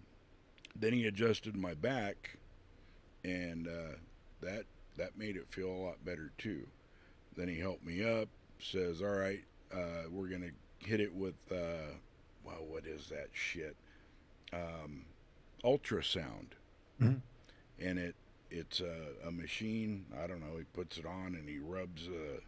then 0.75 0.93
he 0.93 1.05
adjusted 1.07 1.55
my 1.55 1.73
back, 1.73 2.37
and 3.23 3.67
uh, 3.67 3.95
that 4.41 4.65
that 4.97 5.17
made 5.17 5.35
it 5.35 5.47
feel 5.49 5.69
a 5.69 5.81
lot 5.85 6.03
better 6.05 6.31
too. 6.37 6.67
Then 7.35 7.47
he 7.47 7.57
helped 7.59 7.85
me 7.85 8.03
up, 8.03 8.29
says, 8.59 9.01
"All 9.01 9.09
right, 9.09 9.43
uh, 9.73 10.09
we're 10.11 10.27
gonna 10.29 10.51
hit 10.79 10.99
it 11.01 11.13
with, 11.13 11.35
uh, 11.51 11.93
well, 12.43 12.63
what 12.67 12.85
is 12.85 13.07
that 13.09 13.29
shit? 13.33 13.75
Um, 14.53 15.05
ultrasound." 15.63 16.53
Mhm. 17.01 17.21
And 17.79 17.97
it 17.99 18.15
it's 18.51 18.79
a, 18.81 19.27
a 19.27 19.31
machine. 19.31 20.05
I 20.21 20.27
don't 20.27 20.39
know. 20.41 20.57
He 20.57 20.63
puts 20.73 20.97
it 20.97 21.05
on 21.05 21.35
and 21.35 21.47
he 21.47 21.59
rubs 21.59 22.07
a 22.07 22.39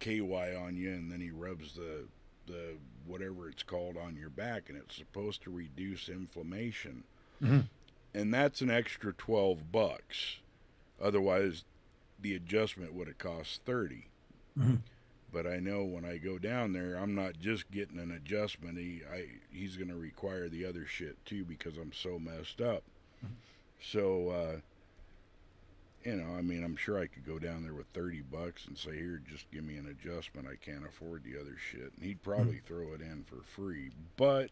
KY 0.00 0.54
on 0.56 0.76
you, 0.76 0.90
and 0.92 1.10
then 1.10 1.20
he 1.20 1.30
rubs 1.30 1.74
the 1.74 2.04
the 2.46 2.76
whatever 3.06 3.48
it's 3.48 3.62
called 3.62 3.96
on 3.96 4.16
your 4.16 4.30
back, 4.30 4.68
and 4.68 4.76
it's 4.78 4.96
supposed 4.96 5.42
to 5.42 5.50
reduce 5.50 6.08
inflammation. 6.08 7.04
Mhm. 7.40 7.68
And 8.14 8.34
that's 8.34 8.60
an 8.60 8.70
extra 8.70 9.12
twelve 9.12 9.70
bucks. 9.70 10.38
Otherwise, 11.00 11.64
the 12.20 12.34
adjustment 12.34 12.92
would 12.92 13.06
have 13.08 13.18
cost 13.18 13.62
30 13.64 14.06
Mhm. 14.58 14.80
But 15.32 15.46
I 15.46 15.58
know 15.60 15.84
when 15.84 16.04
I 16.04 16.18
go 16.18 16.38
down 16.38 16.72
there, 16.72 16.96
I'm 16.96 17.14
not 17.14 17.38
just 17.38 17.70
getting 17.70 17.98
an 17.98 18.10
adjustment. 18.10 18.76
He 18.78 19.02
I 19.10 19.26
he's 19.52 19.76
going 19.76 19.88
to 19.88 19.96
require 19.96 20.48
the 20.48 20.64
other 20.66 20.84
shit 20.86 21.24
too 21.24 21.44
because 21.44 21.76
I'm 21.78 21.92
so 21.92 22.18
messed 22.18 22.60
up. 22.60 22.82
So, 23.82 24.28
uh, 24.30 24.56
you 26.04 26.16
know, 26.16 26.34
I 26.36 26.42
mean, 26.42 26.64
I'm 26.64 26.76
sure 26.76 26.98
I 26.98 27.06
could 27.06 27.26
go 27.26 27.38
down 27.38 27.62
there 27.62 27.74
with 27.74 27.86
30 27.94 28.22
bucks 28.22 28.66
and 28.66 28.76
say, 28.76 28.96
here, 28.96 29.20
just 29.28 29.50
give 29.50 29.64
me 29.64 29.76
an 29.76 29.86
adjustment. 29.86 30.48
I 30.50 30.56
can't 30.56 30.86
afford 30.86 31.24
the 31.24 31.38
other 31.38 31.56
shit. 31.70 31.92
And 31.96 32.04
he'd 32.04 32.22
probably 32.22 32.60
throw 32.66 32.92
it 32.94 33.00
in 33.00 33.24
for 33.24 33.42
free, 33.42 33.90
but 34.16 34.50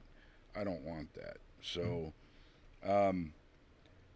I 0.56 0.64
don't 0.64 0.82
want 0.82 1.14
that. 1.14 1.38
So, 1.62 2.12
um, 2.86 3.32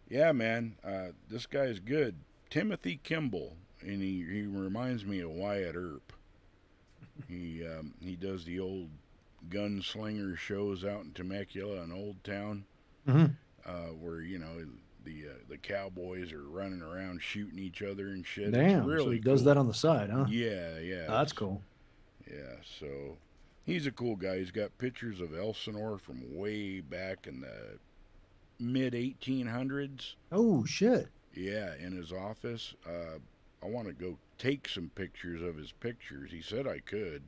yeah, 0.09 0.31
man, 0.31 0.75
uh, 0.83 1.07
this 1.29 1.45
guy's 1.45 1.79
good. 1.79 2.15
Timothy 2.49 2.99
Kimball, 3.03 3.55
and 3.81 4.01
he, 4.01 4.23
he 4.29 4.41
reminds 4.43 5.05
me 5.05 5.19
of 5.21 5.31
Wyatt 5.31 5.75
Earp. 5.75 6.13
He, 7.27 7.65
um, 7.65 7.93
he 7.99 8.15
does 8.15 8.45
the 8.45 8.59
old 8.59 8.89
gunslinger 9.49 10.37
shows 10.37 10.85
out 10.85 11.03
in 11.03 11.11
Temecula 11.13 11.81
and 11.81 11.91
Old 11.91 12.23
Town 12.23 12.65
Mhm. 13.07 13.35
uh, 13.65 13.87
where 13.99 14.21
you 14.21 14.39
know 14.39 14.65
the 15.03 15.25
uh, 15.29 15.33
the 15.49 15.57
cowboys 15.57 16.31
are 16.31 16.43
running 16.43 16.81
around 16.81 17.21
shooting 17.21 17.59
each 17.59 17.81
other 17.81 18.07
and 18.07 18.25
shit. 18.25 18.51
Damn. 18.51 18.79
it's 18.79 18.87
really 18.87 19.03
so 19.05 19.11
he 19.11 19.19
does 19.19 19.41
cool. 19.41 19.45
that 19.47 19.57
on 19.57 19.67
the 19.67 19.73
side, 19.73 20.09
huh? 20.09 20.25
Yeah, 20.29 20.79
yeah, 20.79 21.05
Oh, 21.07 21.17
that's 21.17 21.33
cool. 21.33 21.61
Yeah, 22.29 22.55
so 22.79 23.17
he's 23.65 23.85
a 23.85 23.91
cool 23.91 24.15
guy. 24.15 24.37
He's 24.37 24.51
got 24.51 24.77
pictures 24.77 25.19
of 25.19 25.37
Elsinore 25.37 25.97
from 25.97 26.21
way 26.35 26.79
back 26.81 27.27
in 27.27 27.41
the 27.41 27.77
mid 28.59 28.93
1800s. 28.93 30.15
Oh 30.31 30.65
shit. 30.65 31.09
Yeah, 31.33 31.73
in 31.79 31.95
his 31.97 32.11
office. 32.11 32.75
Uh, 32.87 33.17
I 33.63 33.67
want 33.67 33.87
to 33.87 33.93
go 33.93 34.17
take 34.37 34.67
some 34.67 34.91
pictures 34.93 35.41
of 35.41 35.55
his 35.57 35.71
pictures. 35.71 36.31
He 36.31 36.41
said 36.41 36.67
I 36.67 36.79
could. 36.79 37.23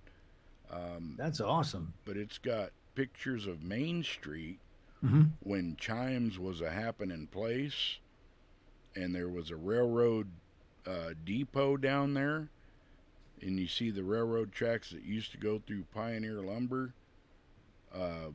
Um, 0.71 1.15
That's 1.17 1.39
awesome. 1.41 1.93
but 2.05 2.17
it's 2.17 2.37
got 2.37 2.71
pictures 2.95 3.45
of 3.47 3.61
Main 3.63 4.03
Street 4.03 4.59
Mhm. 5.05 5.31
when 5.41 5.75
Chimes 5.75 6.39
was 6.39 6.61
a 6.61 6.71
happening 6.71 7.27
place, 7.27 7.99
and 8.95 9.13
there 9.13 9.29
was 9.29 9.51
a 9.51 9.55
railroad 9.55 10.31
uh, 10.85 11.13
depot 11.23 11.77
down 11.77 12.13
there, 12.13 12.49
and 13.41 13.59
you 13.59 13.67
see 13.67 13.91
the 13.91 14.03
railroad 14.03 14.51
tracks 14.51 14.89
that 14.91 15.03
used 15.03 15.31
to 15.31 15.37
go 15.37 15.59
through 15.59 15.83
Pioneer 15.93 16.41
Lumber. 16.41 16.93
Uh, 17.93 18.31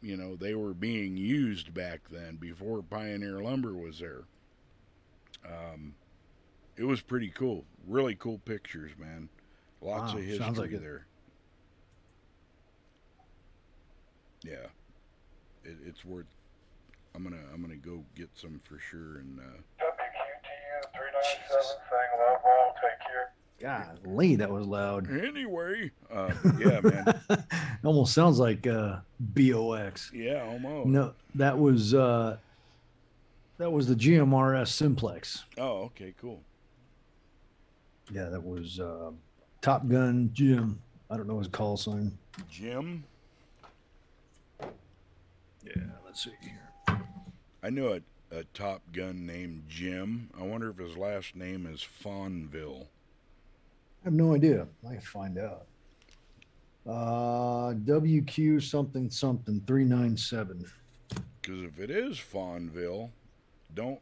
you 0.00 0.16
know, 0.16 0.36
they 0.36 0.54
were 0.54 0.74
being 0.74 1.16
used 1.16 1.74
back 1.74 2.08
then 2.10 2.36
before 2.36 2.82
Pioneer 2.82 3.40
Lumber 3.42 3.74
was 3.74 3.98
there. 3.98 4.24
Um, 5.44 5.94
it 6.76 6.84
was 6.84 7.00
pretty 7.00 7.30
cool. 7.30 7.64
Really 7.86 8.14
cool 8.14 8.38
pictures, 8.38 8.92
man. 8.98 9.28
Lots 9.80 10.12
Wow, 10.12 10.18
of 10.18 10.24
history 10.24 10.54
like 10.54 10.72
it. 10.72 10.80
there. 10.82 11.06
Yeah, 14.44 14.68
it, 15.68 15.76
it's 15.86 16.04
worth. 16.04 16.26
I'm 17.14 17.22
gonna 17.22 17.36
I'm 17.52 17.60
gonna 17.62 17.76
go 17.76 18.04
get 18.14 18.28
some 18.34 18.60
for 18.64 18.78
sure 18.78 19.18
and. 19.18 19.38
Uh, 19.38 19.42
WQTU 19.80 20.92
397 20.96 21.62
saying 21.90 22.12
love 22.18 22.40
all, 22.44 22.74
take 22.82 23.00
care. 23.06 23.32
Golly, 24.04 24.36
that 24.36 24.50
was 24.50 24.66
loud. 24.66 25.10
Anyway, 25.10 25.90
uh, 26.12 26.30
yeah, 26.58 26.80
man. 26.80 27.44
Almost 27.84 28.14
sounds 28.14 28.38
like 28.38 28.66
uh, 28.66 28.98
BOX. 29.18 30.12
Yeah, 30.14 30.44
almost. 30.44 30.88
No, 30.88 31.14
that 31.34 31.58
was 31.58 31.92
uh, 31.92 32.36
that 33.58 33.70
was 33.70 33.88
the 33.88 33.94
GMRS 33.94 34.68
Simplex. 34.68 35.44
Oh, 35.58 35.82
okay, 35.84 36.14
cool. 36.20 36.40
Yeah, 38.12 38.26
that 38.26 38.42
was 38.42 38.78
uh, 38.78 39.10
Top 39.60 39.88
Gun 39.88 40.30
Jim. 40.32 40.80
I 41.10 41.16
don't 41.16 41.26
know 41.26 41.38
his 41.38 41.48
call 41.48 41.76
sign. 41.76 42.16
Jim. 42.48 43.02
Yeah, 45.76 45.82
let's 46.04 46.24
see 46.24 46.32
here. 46.40 46.98
I 47.62 47.70
knew 47.70 47.88
a, 47.92 48.00
a 48.36 48.44
Top 48.54 48.82
Gun 48.92 49.26
named 49.26 49.64
Jim. 49.68 50.30
I 50.38 50.42
wonder 50.44 50.70
if 50.70 50.78
his 50.78 50.96
last 50.96 51.36
name 51.36 51.66
is 51.66 51.82
Fawnville. 51.82 52.86
I 54.02 54.06
have 54.06 54.14
no 54.14 54.34
idea. 54.34 54.66
I 54.86 54.92
can 54.92 55.00
find 55.00 55.38
out. 55.38 55.66
Uh, 56.86 57.74
WQ 57.84 58.62
something 58.62 59.10
something 59.10 59.62
three 59.66 59.84
nine 59.84 60.16
seven. 60.16 60.64
Because 61.42 61.62
if 61.62 61.78
it 61.78 61.90
is 61.90 62.18
Fawnville, 62.18 63.10
don't 63.74 64.00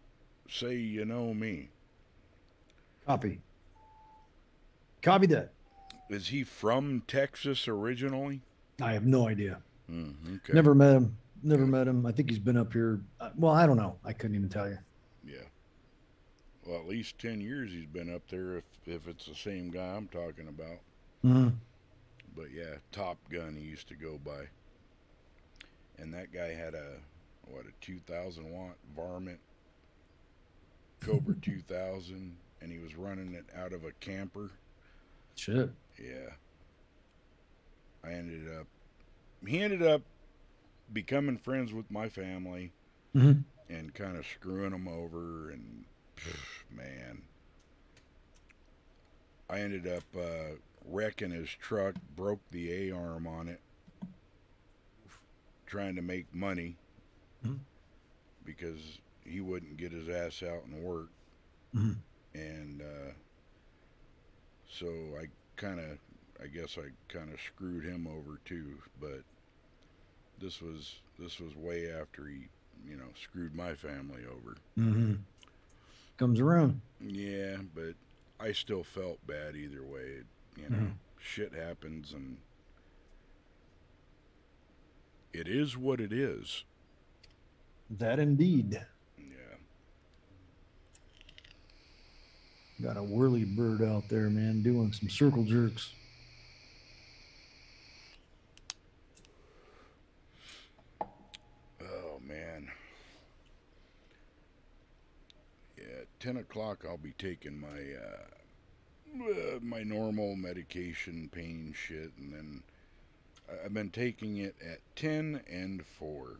say 0.48 0.76
you 0.76 1.04
know 1.04 1.34
me. 1.34 1.70
Copy. 3.06 3.40
Copy 5.02 5.26
that. 5.28 5.52
Is 6.10 6.28
he 6.28 6.44
from 6.44 7.02
Texas 7.08 7.66
originally? 7.66 8.42
I 8.80 8.92
have 8.92 9.06
no 9.06 9.28
idea. 9.28 9.58
Mm, 9.90 10.36
okay. 10.36 10.52
Never 10.52 10.74
met 10.74 10.96
him. 10.96 11.16
Never 11.42 11.66
met 11.66 11.86
him. 11.86 12.06
I 12.06 12.12
think 12.12 12.30
he's 12.30 12.38
been 12.38 12.56
up 12.56 12.72
here. 12.72 13.00
uh, 13.20 13.30
Well, 13.36 13.52
I 13.52 13.66
don't 13.66 13.76
know. 13.76 13.96
I 14.04 14.12
couldn't 14.12 14.36
even 14.36 14.48
tell 14.48 14.68
you. 14.68 14.78
Yeah. 15.24 15.44
Well, 16.66 16.80
at 16.80 16.88
least 16.88 17.18
10 17.18 17.40
years 17.40 17.70
he's 17.72 17.86
been 17.86 18.12
up 18.12 18.22
there 18.28 18.56
if, 18.58 18.64
if 18.86 19.06
it's 19.06 19.26
the 19.26 19.34
same 19.34 19.70
guy 19.70 19.94
I'm 19.94 20.08
talking 20.08 20.48
about. 20.48 20.78
Mhm. 21.24 21.54
But 22.34 22.50
yeah, 22.52 22.76
Top 22.92 23.18
Gun 23.30 23.54
he 23.56 23.64
used 23.64 23.88
to 23.88 23.94
go 23.94 24.18
by. 24.18 24.48
And 25.98 26.12
that 26.14 26.32
guy 26.32 26.48
had 26.52 26.74
a, 26.74 26.96
what, 27.46 27.64
a 27.66 27.72
2,000 27.80 28.50
watt 28.50 28.76
varmint 28.96 29.38
Cobra 31.00 31.34
2000, 31.42 32.36
and 32.60 32.72
he 32.72 32.78
was 32.78 32.96
running 32.96 33.34
it 33.34 33.44
out 33.56 33.72
of 33.72 33.84
a 33.84 33.92
camper. 34.00 34.50
Shit. 35.36 35.70
Yeah. 36.02 36.30
I 38.04 38.12
ended 38.12 38.48
up, 38.58 38.66
he 39.46 39.60
ended 39.60 39.82
up 39.82 40.02
becoming 40.92 41.38
friends 41.38 41.72
with 41.72 41.90
my 41.90 42.08
family 42.08 42.72
Mhm. 43.14 43.44
and 43.68 43.94
kind 43.94 44.16
of 44.16 44.26
screwing 44.26 44.70
them 44.70 44.86
over. 44.88 45.50
And 45.50 45.84
man, 46.70 47.22
I 49.48 49.60
ended 49.60 49.86
up 49.86 50.04
uh, 50.16 50.56
wrecking 50.84 51.30
his 51.30 51.50
truck, 51.50 51.94
broke 52.14 52.40
the 52.50 52.72
A 52.72 52.90
arm 52.96 53.26
on 53.26 53.48
it, 53.48 53.60
trying 55.66 55.96
to 55.96 56.02
make 56.02 56.32
money 56.34 56.76
Mhm. 57.44 57.58
because 58.44 58.98
he 59.24 59.40
wouldn't 59.40 59.76
get 59.76 59.92
his 59.92 60.08
ass 60.08 60.42
out 60.42 60.64
and 60.64 60.82
work. 60.82 61.10
Mhm. 61.74 61.96
And 62.34 62.82
uh, 62.82 63.12
so 64.68 65.16
I 65.20 65.28
kind 65.56 65.80
of, 65.80 65.98
I 66.42 66.46
guess 66.46 66.78
I 66.78 66.90
kind 67.08 67.32
of 67.32 67.40
screwed 67.40 67.84
him 67.84 68.06
over 68.06 68.40
too. 68.44 68.82
But 69.00 69.22
this 70.40 70.60
was 70.60 70.96
this 71.18 71.40
was 71.40 71.54
way 71.56 71.90
after 71.92 72.26
he, 72.26 72.48
you 72.88 72.96
know, 72.96 73.08
screwed 73.22 73.54
my 73.54 73.74
family 73.74 74.22
over. 74.30 74.56
Mm-hmm. 74.78 75.14
Comes 76.18 76.40
around. 76.40 76.80
Yeah, 77.00 77.56
but 77.74 77.94
I 78.40 78.52
still 78.52 78.84
felt 78.84 79.24
bad 79.26 79.56
either 79.56 79.82
way. 79.82 80.22
You 80.56 80.68
know, 80.70 80.76
Mhm. 80.76 80.92
shit 81.18 81.52
happens 81.54 82.12
and 82.12 82.38
it 85.32 85.48
is 85.48 85.76
what 85.76 86.00
it 86.00 86.12
is. 86.12 86.64
That 87.90 88.18
indeed. 88.18 88.80
Yeah. 89.18 89.56
Got 92.82 92.96
a 92.96 93.02
whirly 93.02 93.44
bird 93.44 93.82
out 93.82 94.08
there, 94.08 94.28
man, 94.30 94.62
doing 94.62 94.92
some 94.92 95.08
circle 95.10 95.44
jerks. 95.44 95.92
Oh 101.80 102.20
man. 102.26 102.68
Yeah, 105.76 106.04
ten 106.26 106.36
o'clock. 106.38 106.84
I'll 106.86 106.96
be 106.96 107.14
taking 107.18 107.60
my 107.60 107.68
uh, 107.68 109.30
uh, 109.30 109.58
my 109.62 109.84
normal 109.84 110.34
medication 110.34 111.30
pain 111.32 111.72
shit, 111.76 112.10
and 112.18 112.32
then 112.32 112.62
I've 113.64 113.72
been 113.72 113.90
taking 113.90 114.38
it 114.38 114.56
at 114.60 114.80
ten 114.96 115.42
and 115.48 115.86
four 115.86 116.38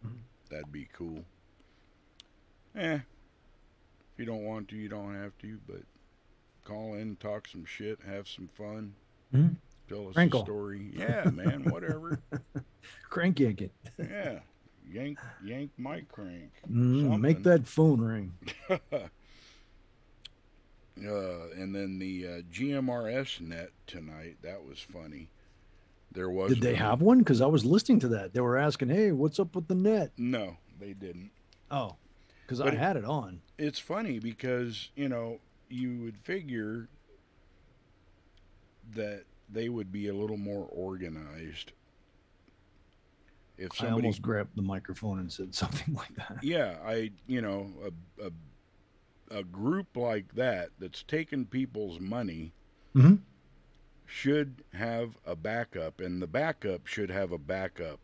Mhm. 0.06 0.18
That'd 0.50 0.70
be 0.70 0.86
cool. 0.92 1.24
Eh. 2.76 2.96
If 4.12 4.18
you 4.18 4.26
don't 4.26 4.44
want 4.44 4.68
to, 4.68 4.76
you 4.76 4.88
don't 4.90 5.14
have 5.14 5.36
to, 5.38 5.58
but 5.66 5.80
call 6.64 6.94
in, 6.94 7.16
talk 7.16 7.48
some 7.48 7.64
shit, 7.64 7.98
have 8.06 8.28
some 8.28 8.48
fun. 8.48 8.94
Mhm. 9.34 9.56
Tell 9.88 10.08
us 10.08 10.14
Crinkle. 10.14 10.42
a 10.42 10.44
story. 10.44 10.90
Yeah, 10.94 11.30
man, 11.30 11.64
whatever. 11.70 12.20
Crank 13.08 13.40
yank 13.40 13.62
it. 13.62 13.72
Yeah, 13.98 14.40
yank 14.90 15.18
yank 15.44 15.70
my 15.76 16.00
crank. 16.12 16.52
Mm, 16.70 17.20
make 17.20 17.42
that 17.44 17.66
phone 17.66 18.00
ring. 18.00 18.32
Uh, 21.06 21.50
and 21.56 21.74
then 21.74 21.98
the 21.98 22.26
uh, 22.26 22.30
GMRS 22.52 23.40
net 23.40 23.70
tonight. 23.86 24.36
That 24.42 24.64
was 24.64 24.80
funny. 24.80 25.28
There 26.10 26.28
was. 26.28 26.52
Did 26.52 26.60
they 26.62 26.72
one- 26.72 26.80
have 26.82 27.00
one? 27.00 27.18
Because 27.18 27.40
I 27.40 27.46
was 27.46 27.64
listening 27.64 28.00
to 28.00 28.08
that. 28.08 28.34
They 28.34 28.40
were 28.40 28.56
asking, 28.56 28.88
"Hey, 28.88 29.12
what's 29.12 29.38
up 29.38 29.54
with 29.54 29.68
the 29.68 29.74
net?" 29.74 30.10
No, 30.16 30.56
they 30.80 30.94
didn't. 30.94 31.30
Oh, 31.70 31.96
because 32.42 32.60
I 32.60 32.74
had 32.74 32.96
it 32.96 33.04
on. 33.04 33.42
It's 33.58 33.78
funny 33.78 34.18
because 34.18 34.90
you 34.96 35.08
know 35.08 35.38
you 35.68 35.98
would 35.98 36.18
figure 36.18 36.88
that 38.94 39.24
they 39.48 39.68
would 39.68 39.92
be 39.92 40.08
a 40.08 40.14
little 40.14 40.36
more 40.36 40.66
organized. 40.70 41.72
If 43.58 43.82
I 43.82 43.90
almost 43.90 44.22
grabbed 44.22 44.56
the 44.56 44.62
microphone 44.62 45.18
and 45.18 45.32
said 45.32 45.54
something 45.62 45.94
like 45.94 46.14
that. 46.16 46.38
yeah 46.42 46.76
i 46.84 47.10
you 47.26 47.40
know 47.42 47.70
a, 48.20 48.26
a 48.26 48.30
a 49.40 49.42
group 49.44 49.96
like 49.96 50.34
that 50.34 50.70
that's 50.78 51.02
taking 51.02 51.44
people's 51.44 52.00
money 52.00 52.52
Mhm. 52.96 53.18
should 54.06 54.62
have 54.72 55.18
a 55.26 55.36
backup 55.36 56.00
and 56.00 56.22
the 56.22 56.26
backup 56.26 56.86
should 56.86 57.10
have 57.10 57.32
a 57.32 57.38
backup 57.38 58.00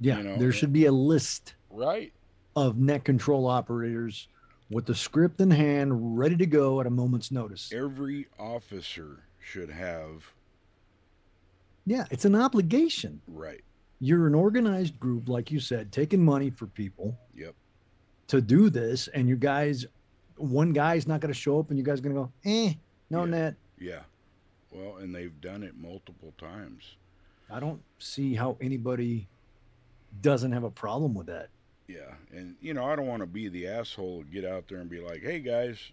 Yeah, 0.00 0.18
You 0.18 0.22
know, 0.24 0.36
there 0.38 0.52
should 0.52 0.72
be 0.72 0.84
a 0.86 0.92
list 0.92 1.54
right 1.70 2.12
of 2.56 2.76
net 2.76 3.04
control 3.04 3.46
operators 3.46 4.28
with 4.70 4.86
the 4.86 4.94
script 4.94 5.40
in 5.40 5.50
hand, 5.50 6.18
ready 6.18 6.36
to 6.36 6.46
go 6.46 6.80
at 6.80 6.86
a 6.86 6.90
moment's 6.90 7.30
notice. 7.30 7.72
every 7.72 8.26
officer 8.38 9.24
should 9.40 9.70
have 9.70 10.32
Yeah, 11.86 12.04
it's 12.10 12.24
an 12.24 12.34
obligation. 12.34 13.20
right 13.26 13.64
you're 14.00 14.26
an 14.26 14.34
organized 14.34 14.98
group, 15.00 15.28
like 15.28 15.50
you 15.50 15.60
said, 15.60 15.92
taking 15.92 16.24
money 16.24 16.50
for 16.50 16.66
people 16.66 17.18
Yep. 17.34 17.54
to 18.28 18.40
do 18.40 18.70
this, 18.70 19.08
and 19.08 19.28
you 19.28 19.36
guys, 19.36 19.86
one 20.36 20.72
guy's 20.72 21.06
not 21.06 21.20
going 21.20 21.32
to 21.32 21.38
show 21.38 21.58
up, 21.60 21.70
and 21.70 21.78
you 21.78 21.84
guys 21.84 22.00
going 22.00 22.14
to 22.14 22.22
go, 22.22 22.32
eh, 22.44 22.74
no 23.10 23.24
Yeah. 23.24 23.30
net. 23.30 23.54
Yeah. 23.78 24.02
Well, 24.70 24.96
and 24.96 25.14
they've 25.14 25.40
done 25.40 25.62
it 25.62 25.76
multiple 25.76 26.32
times. 26.38 26.96
I 27.50 27.60
don't 27.60 27.82
see 27.98 28.34
how 28.34 28.56
anybody 28.60 29.28
doesn't 30.20 30.52
have 30.52 30.64
a 30.64 30.70
problem 30.70 31.14
with 31.14 31.26
that. 31.26 31.50
Yeah, 31.86 32.14
and 32.32 32.56
you 32.62 32.72
know, 32.72 32.84
I 32.84 32.96
don't 32.96 33.06
want 33.06 33.20
to 33.20 33.26
be 33.26 33.48
the 33.48 33.66
asshole 33.68 34.24
to 34.24 34.28
get 34.30 34.44
out 34.44 34.68
there 34.68 34.78
and 34.78 34.88
be 34.88 35.00
like, 35.00 35.22
"Hey 35.22 35.38
guys, 35.40 35.92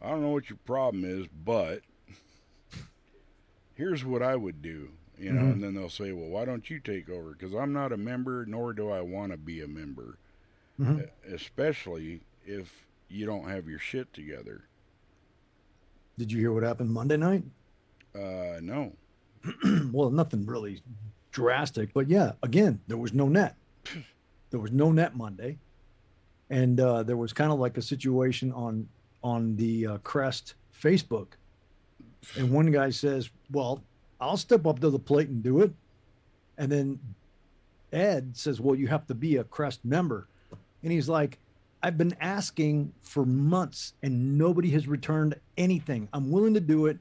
I 0.00 0.08
don't 0.08 0.22
know 0.22 0.30
what 0.30 0.48
your 0.48 0.58
problem 0.64 1.04
is, 1.04 1.26
but 1.44 1.82
here's 3.74 4.04
what 4.04 4.22
I 4.22 4.36
would 4.36 4.62
do." 4.62 4.90
You 5.20 5.32
know, 5.32 5.42
Mhm. 5.42 5.52
and 5.52 5.62
then 5.62 5.74
they'll 5.74 5.90
say, 5.90 6.12
"Well, 6.12 6.28
why 6.30 6.46
don't 6.46 6.70
you 6.70 6.80
take 6.80 7.10
over?" 7.10 7.32
Because 7.32 7.54
I'm 7.54 7.74
not 7.74 7.92
a 7.92 7.96
member, 7.98 8.46
nor 8.46 8.72
do 8.72 8.88
I 8.88 9.02
want 9.02 9.32
to 9.32 9.36
be 9.36 9.60
a 9.60 9.68
member, 9.68 10.16
Mhm. 10.80 11.04
e- 11.04 11.10
especially 11.34 12.22
if 12.46 12.86
you 13.08 13.26
don't 13.26 13.46
have 13.46 13.68
your 13.68 13.78
shit 13.78 14.12
together. 14.14 14.64
Did 16.16 16.32
you 16.32 16.38
hear 16.38 16.52
what 16.52 16.62
happened 16.62 16.90
Monday 16.90 17.18
night? 17.18 17.44
Uh, 18.14 18.60
no, 18.62 18.96
well, 19.92 20.10
nothing 20.10 20.46
really 20.46 20.80
drastic, 21.32 21.92
but 21.92 22.08
yeah, 22.08 22.32
again, 22.42 22.80
there 22.88 22.96
was 22.98 23.12
no 23.12 23.28
net. 23.28 23.56
There 24.50 24.58
was 24.58 24.72
no 24.72 24.90
net 24.90 25.14
Monday, 25.14 25.60
and 26.48 26.80
uh, 26.80 27.04
there 27.04 27.16
was 27.16 27.32
kind 27.32 27.52
of 27.52 27.60
like 27.60 27.76
a 27.76 27.82
situation 27.82 28.50
on 28.52 28.88
on 29.22 29.54
the 29.54 29.86
uh, 29.86 29.98
Crest 29.98 30.54
Facebook, 30.74 31.34
and 32.36 32.50
one 32.50 32.72
guy 32.72 32.90
says, 32.90 33.30
"Well, 33.52 33.84
I'll 34.20 34.36
step 34.36 34.66
up 34.66 34.80
to 34.80 34.90
the 34.90 34.98
plate 34.98 35.28
and 35.28 35.42
do 35.42 35.60
it," 35.60 35.72
and 36.58 36.70
then 36.70 36.98
Ed 37.92 38.36
says, 38.36 38.60
"Well, 38.60 38.74
you 38.74 38.88
have 38.88 39.06
to 39.08 39.14
be 39.14 39.36
a 39.36 39.44
Crest 39.44 39.84
member," 39.84 40.26
and 40.82 40.92
he's 40.92 41.08
like. 41.08 41.38
I've 41.82 41.96
been 41.96 42.14
asking 42.20 42.92
for 43.00 43.24
months 43.24 43.94
and 44.02 44.36
nobody 44.36 44.68
has 44.72 44.86
returned 44.86 45.34
anything. 45.56 46.10
I'm 46.12 46.30
willing 46.30 46.52
to 46.52 46.60
do 46.60 46.84
it. 46.84 46.98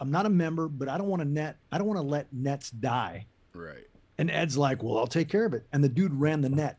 I'm 0.00 0.10
not 0.10 0.26
a 0.26 0.28
member, 0.28 0.66
but 0.66 0.88
I 0.88 0.98
don't 0.98 1.06
want 1.06 1.22
to 1.22 1.28
net. 1.28 1.58
I 1.70 1.78
don't 1.78 1.86
want 1.86 1.98
to 1.98 2.04
let 2.04 2.26
nets 2.32 2.70
die. 2.72 3.26
right. 3.52 3.86
And 4.18 4.32
Ed's 4.32 4.56
like, 4.58 4.82
well, 4.82 4.98
I'll 4.98 5.06
take 5.06 5.28
care 5.28 5.44
of 5.44 5.54
it. 5.54 5.64
And 5.72 5.84
the 5.84 5.88
dude 5.88 6.12
ran 6.12 6.40
the 6.40 6.48
net. 6.48 6.76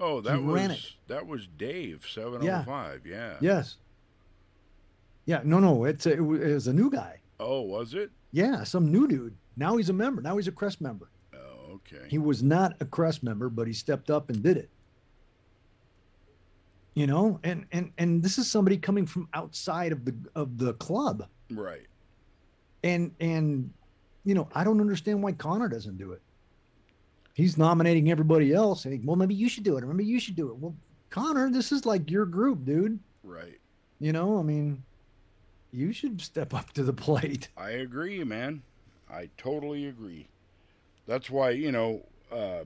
Oh, 0.00 0.20
that 0.22 0.38
He 0.38 0.42
was 0.42 0.96
that 1.06 1.24
was 1.24 1.46
Dave 1.56 2.04
seven 2.12 2.40
oh 2.48 2.62
five. 2.66 3.06
Yeah. 3.06 3.36
Yes. 3.40 3.76
Yeah. 5.24 5.42
No, 5.44 5.60
no. 5.60 5.84
It's 5.84 6.06
a, 6.06 6.14
it 6.14 6.20
was 6.20 6.66
a 6.66 6.72
new 6.72 6.90
guy. 6.90 7.20
Oh, 7.38 7.60
was 7.60 7.94
it? 7.94 8.10
Yeah, 8.32 8.64
some 8.64 8.90
new 8.90 9.06
dude. 9.06 9.34
Now 9.56 9.76
he's 9.76 9.88
a 9.90 9.92
member. 9.92 10.22
Now 10.22 10.36
he's 10.36 10.48
a 10.48 10.52
Crest 10.52 10.80
member. 10.80 11.10
Oh, 11.34 11.74
okay. 11.74 12.06
He 12.08 12.18
was 12.18 12.42
not 12.42 12.74
a 12.80 12.84
Crest 12.86 13.22
member, 13.22 13.48
but 13.50 13.66
he 13.66 13.72
stepped 13.72 14.10
up 14.10 14.30
and 14.30 14.42
did 14.42 14.56
it. 14.56 14.70
You 16.94 17.06
know, 17.06 17.40
and 17.42 17.64
and 17.72 17.90
and 17.98 18.22
this 18.22 18.36
is 18.38 18.50
somebody 18.50 18.76
coming 18.76 19.06
from 19.06 19.28
outside 19.32 19.92
of 19.92 20.04
the 20.04 20.14
of 20.34 20.58
the 20.58 20.74
club. 20.74 21.26
right. 21.50 21.86
and 22.84 23.12
and 23.20 23.70
you 24.24 24.34
know 24.34 24.48
i 24.54 24.62
don't 24.64 24.80
understand 24.80 25.20
why 25.22 25.32
connor 25.32 25.68
doesn't 25.68 25.98
do 25.98 26.12
it 26.12 26.22
he's 27.34 27.56
nominating 27.58 28.10
everybody 28.10 28.52
else 28.52 28.82
saying 28.84 29.02
well 29.04 29.16
maybe 29.16 29.34
you 29.34 29.48
should 29.48 29.64
do 29.64 29.76
it 29.76 29.82
or 29.82 29.86
maybe 29.88 30.04
you 30.04 30.20
should 30.20 30.36
do 30.36 30.48
it 30.48 30.56
well 30.56 30.74
connor 31.10 31.50
this 31.50 31.72
is 31.72 31.84
like 31.86 32.08
your 32.10 32.24
group 32.24 32.64
dude 32.64 32.98
Right. 33.24 33.58
you 33.98 34.12
know 34.12 34.38
i 34.38 34.42
mean 34.42 34.80
you 35.72 35.92
should 35.92 36.20
step 36.20 36.54
up 36.54 36.72
to 36.72 36.82
the 36.84 36.92
plate 36.92 37.48
I 37.56 37.70
agree, 37.70 38.22
man. 38.24 38.62
I 39.10 39.30
totally 39.36 39.86
agree. 39.86 40.28
That's 41.06 41.28
why, 41.28 41.50
you 41.50 41.72
know, 41.72 42.06
uh, 42.30 42.64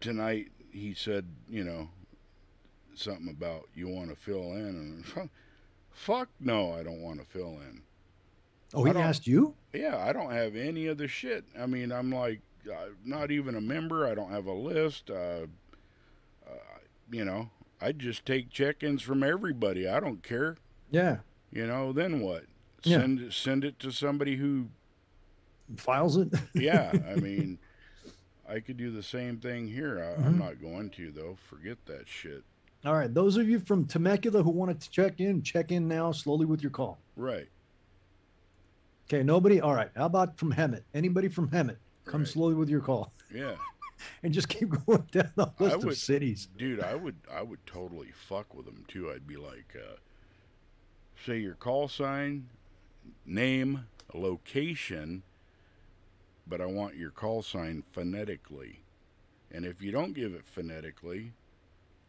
tonight 0.00 0.48
he 0.72 0.94
said, 0.94 1.26
you 1.48 1.64
know, 1.64 1.88
something 2.94 3.28
about 3.28 3.68
you 3.74 3.88
want 3.88 4.10
to 4.10 4.16
fill 4.16 4.54
in. 4.54 5.04
And 5.14 5.30
fuck 5.90 6.28
no, 6.40 6.72
I 6.74 6.82
don't 6.82 7.02
want 7.02 7.20
to 7.20 7.26
fill 7.26 7.58
in. 7.68 7.82
oh 8.74 8.84
he 8.84 8.92
asked 8.92 9.26
you 9.26 9.54
Yeah, 9.72 9.98
I 9.98 10.12
don't 10.12 10.32
have 10.32 10.56
any 10.56 10.86
of 10.86 10.98
the 10.98 11.08
shit. 11.08 11.44
I 11.58 11.66
mean, 11.66 11.92
I'm 11.92 12.10
like, 12.10 12.40
uh, 12.70 12.90
not 13.04 13.30
even 13.30 13.54
a 13.54 13.60
member. 13.60 14.06
I 14.06 14.14
don't 14.14 14.30
have 14.30 14.46
a 14.46 14.52
list. 14.52 15.10
Uh, 15.10 15.46
uh, 16.46 16.78
you 17.10 17.24
know, 17.24 17.50
I 17.80 17.92
just 17.92 18.26
take 18.26 18.50
check 18.50 18.82
ins 18.82 19.02
from 19.02 19.22
everybody. 19.22 19.88
I 19.88 20.00
don't 20.00 20.22
care. 20.22 20.56
yeah 20.90 21.18
You 21.52 21.66
know, 21.66 21.92
then 21.92 22.20
what? 22.20 22.44
Yeah. 22.82 22.98
Send 22.98 23.32
send 23.32 23.64
it 23.64 23.78
to 23.80 23.90
somebody 23.90 24.36
who 24.36 24.68
files 25.76 26.16
it 26.16 26.28
yeah, 26.54 26.92
I 27.10 27.14
mean, 27.16 27.58
I 28.48 28.60
could 28.60 28.76
do 28.76 28.90
the 28.90 29.02
same 29.02 29.38
thing 29.38 29.68
here. 29.68 29.98
I, 30.00 30.20
Mhm. 30.20 30.26
I'm 30.26 30.38
not 30.38 30.60
going 30.60 30.90
to 30.90 31.10
though. 31.12 31.36
Forget 31.48 31.78
that 31.86 32.08
shit. 32.08 32.42
all 32.84 32.94
right 32.94 33.12
those 33.12 33.36
of 33.36 33.48
you 33.48 33.58
from 33.60 33.84
temecula 33.84 34.42
who 34.42 34.50
wanted 34.50 34.80
to 34.80 34.90
check 34.90 35.20
in 35.20 35.42
check 35.42 35.70
in 35.70 35.86
now 35.86 36.10
slowly 36.12 36.46
with 36.46 36.62
your 36.62 36.70
call 36.70 36.98
Right. 37.16 37.48
okay 39.06 39.22
nobody 39.22 39.60
all 39.60 39.74
right 39.74 39.90
how 39.94 40.06
about 40.06 40.38
from 40.38 40.52
hemet 40.54 40.82
anybody 40.94 41.28
from 41.28 41.48
hemet 41.50 41.76
come 42.06 42.22
Right. 42.22 42.28
slowly 42.28 42.54
with 42.54 42.68
your 42.70 42.80
call 42.80 43.12
Yeah, 43.34 43.54
and 44.22 44.32
just 44.32 44.48
keep 44.48 44.70
going 44.86 45.06
down 45.12 45.30
the 45.36 45.52
list 45.58 45.76
would- 45.78 45.88
of 45.88 45.96
cities 45.98 46.48
dude, 46.56 46.80
I 46.80 46.94
would 46.94 47.16
I 47.30 47.42
would 47.42 47.64
totally 47.66 48.12
fuck 48.14 48.54
with 48.54 48.64
them 48.66 48.84
too. 48.88 49.10
I'd 49.12 49.26
be 49.26 49.36
like, 49.36 49.76
uh, 49.76 49.96
say 51.24 51.38
your 51.38 51.54
call 51.54 51.88
sign, 51.88 52.48
name, 53.26 53.86
location, 54.14 55.22
but 56.46 56.60
I 56.60 56.66
want 56.66 56.96
your 56.96 57.10
call 57.10 57.42
sign 57.42 57.82
phonetically. 57.92 58.80
And 59.52 59.64
if 59.64 59.82
you 59.82 59.92
don't 59.92 60.12
give 60.12 60.34
it 60.34 60.44
phonetically, 60.44 61.32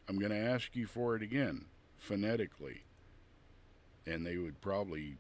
I'm 0.08 0.20
going 0.20 0.32
to 0.32 0.38
ask 0.38 0.76
you 0.76 0.88
for 0.88 1.16
it 1.16 1.22
again 1.22 1.66
phonetically. 1.98 2.82
And 4.06 4.26
they 4.26 4.38
would 4.38 4.60
probably, 4.62 5.16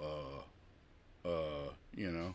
uh, 0.00 0.42
uh, 1.24 1.70
you 1.94 2.10
know, 2.10 2.34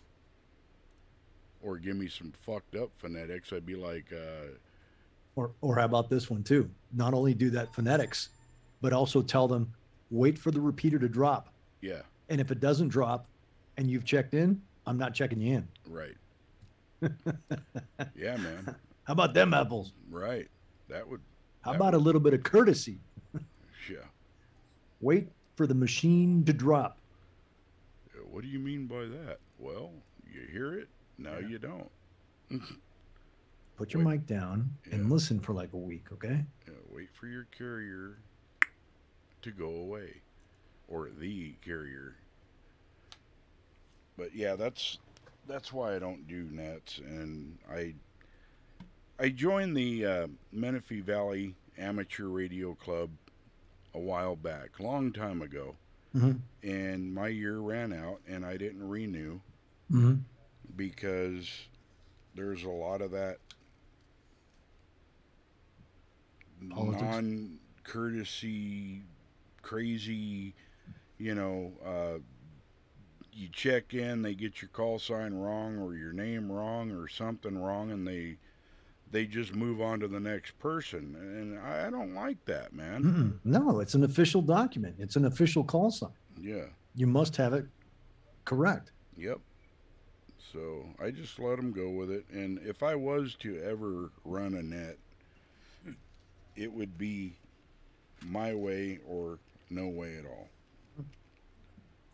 or 1.63 1.77
give 1.77 1.95
me 1.95 2.07
some 2.07 2.31
fucked 2.45 2.75
up 2.75 2.89
phonetics. 2.97 3.51
I'd 3.53 3.65
be 3.65 3.75
like, 3.75 4.11
uh, 4.11 4.51
Or, 5.35 5.51
or 5.61 5.75
how 5.77 5.85
about 5.85 6.09
this 6.09 6.29
one 6.29 6.43
too? 6.43 6.69
Not 6.91 7.13
only 7.13 7.33
do 7.33 7.49
that 7.51 7.73
phonetics, 7.73 8.29
but 8.81 8.93
also 8.93 9.21
tell 9.21 9.47
them 9.47 9.73
wait 10.13 10.37
for 10.37 10.51
the 10.51 10.61
repeater 10.61 10.99
to 10.99 11.09
drop. 11.09 11.49
yeah, 11.81 12.03
And 12.29 12.39
if 12.39 12.51
it 12.51 12.59
doesn't 12.59 12.89
drop 12.89 13.25
and 13.77 13.89
you've 13.89 14.05
checked 14.05 14.33
in, 14.35 14.61
I'm 14.85 14.97
not 14.97 15.13
checking 15.13 15.41
you 15.41 15.55
in. 15.57 15.67
right. 15.89 16.15
yeah, 18.15 18.37
man. 18.37 18.75
How 19.03 19.11
about 19.11 19.33
them 19.33 19.53
apples? 19.53 19.91
Right. 20.09 20.47
That 20.87 21.05
would, 21.09 21.19
How 21.61 21.71
That 21.71 21.77
about 21.77 21.93
a 21.95 21.97
little 21.97 22.21
bit 22.21 22.33
of 22.33 22.43
courtesy? 22.43 22.99
yeah. 23.91 23.97
Wait 25.01 25.27
for 25.57 25.67
the 25.67 25.73
machine 25.73 26.45
to 26.45 26.53
drop. 26.53 26.97
Uh, 28.15 28.19
what 28.31 28.41
do 28.43 28.47
you 28.47 28.59
mean 28.59 28.87
by 28.87 29.03
that? 29.05 29.39
Well, 29.59 29.91
you 30.31 30.41
hear 30.49 30.75
it, 30.75 30.87
No, 31.17 31.39
Yeah. 31.39 31.47
you 31.47 31.59
don't. 31.59 31.91
Put 33.75 33.93
your 33.93 34.05
Wait. 34.05 34.11
mic 34.19 34.25
down 34.25 34.69
and 34.91 35.03
Yeah. 35.03 35.09
listen 35.13 35.39
for 35.41 35.53
like 35.53 35.73
a 35.73 35.77
week, 35.77 36.11
okay? 36.13 36.45
Yeah, 36.67 36.73
wait 36.89 37.09
for 37.19 37.27
your 37.27 37.45
carrier 37.57 38.19
to 39.43 39.51
go 39.51 39.67
away, 39.69 40.21
or 40.87 41.09
the 41.17 41.53
carrier. 41.63 42.15
But 44.17 44.35
yeah, 44.35 44.55
that's 44.55 44.97
that's 45.47 45.71
why 45.73 45.95
I 45.95 45.99
don't 45.99 46.27
do 46.27 46.47
nets, 46.51 46.99
and 46.99 47.57
I 47.71 47.93
I 49.19 49.29
joined 49.29 49.75
the 49.77 50.05
uh, 50.05 50.27
Menifee 50.51 51.01
Valley 51.01 51.55
Amateur 51.77 52.27
Radio 52.27 52.73
Club 52.75 53.09
a 53.93 53.99
while 53.99 54.35
back, 54.35 54.79
long 54.79 55.11
time 55.11 55.41
ago, 55.41 55.75
Mm-hmm. 56.15 56.67
and 56.67 57.13
my 57.13 57.27
year 57.27 57.57
ran 57.57 57.91
out, 57.91 58.19
and 58.27 58.45
I 58.45 58.57
didn't 58.57 58.87
renew 58.87 59.39
Mm-hmm. 59.91 60.13
because 60.75 61.49
there's 62.35 62.63
a 62.63 62.69
lot 62.69 63.01
of 63.01 63.11
that 63.11 63.37
non 66.61 67.59
courtesy, 67.83 69.01
crazy, 69.63 70.53
you 71.17 71.33
know, 71.33 71.71
uh, 71.83 72.19
you 73.31 73.49
check 73.51 73.95
in, 73.95 74.21
they 74.21 74.35
get 74.35 74.61
your 74.61 74.69
call 74.69 74.99
sign 74.99 75.33
wrong 75.33 75.79
or 75.79 75.95
your 75.95 76.13
name 76.13 76.51
wrong 76.51 76.91
or 76.91 77.07
something 77.07 77.57
wrong, 77.57 77.89
and 77.91 78.07
they 78.07 78.37
they 79.09 79.25
just 79.25 79.55
move 79.55 79.79
on 79.81 79.99
to 79.99 80.07
the 80.07 80.19
next 80.19 80.57
person, 80.59 81.15
and 81.15 81.59
I, 81.59 81.87
I 81.87 81.89
don't 81.91 82.13
like 82.15 82.43
that, 82.45 82.73
man. 82.73 83.03
Mm-mm. 83.03 83.39
No, 83.43 83.79
it's 83.79 83.93
an 83.93 84.03
official 84.03 84.41
document. 84.41 84.95
It's 84.99 85.15
an 85.15 85.25
official 85.25 85.63
call 85.63 85.91
sign. 85.91 86.09
Yeah, 86.39 86.65
You 86.95 87.05
must 87.07 87.35
have 87.37 87.53
it 87.53 87.65
correct. 88.45 88.91
yep. 89.17 89.39
So 90.51 90.85
I 90.99 91.09
just 91.11 91.39
let 91.39 91.55
them 91.57 91.71
go 91.71 91.89
with 91.89 92.11
it, 92.11 92.25
and 92.31 92.59
if 92.59 92.83
I 92.83 92.93
was 92.95 93.33
to 93.39 93.59
ever 93.63 94.11
run 94.25 94.53
a 94.55 94.61
net, 94.61 94.97
it 96.55 96.71
would 96.71 96.97
be 96.97 97.37
my 98.23 98.53
way 98.53 98.99
or 99.07 99.39
no 99.73 99.87
way 99.87 100.17
at 100.17 100.25
all. 100.25 100.47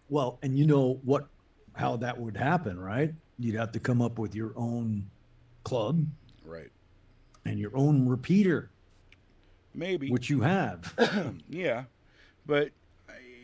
Well, 0.09 0.39
and 0.41 0.57
you 0.57 0.65
know 0.65 0.99
what, 1.03 1.27
how 1.73 1.97
that 1.97 2.19
would 2.19 2.35
happen, 2.37 2.79
right? 2.79 3.13
you'd 3.41 3.55
have 3.55 3.71
to 3.71 3.79
come 3.79 4.01
up 4.01 4.19
with 4.19 4.35
your 4.35 4.51
own 4.57 5.09
club 5.63 6.03
Right. 6.43 6.69
and 7.45 7.57
your 7.57 7.71
own 7.73 8.05
repeater, 8.05 8.69
Maybe. 9.73 10.09
which 10.11 10.29
you 10.29 10.41
have. 10.41 10.93
yeah, 11.49 11.85
but 12.45 12.71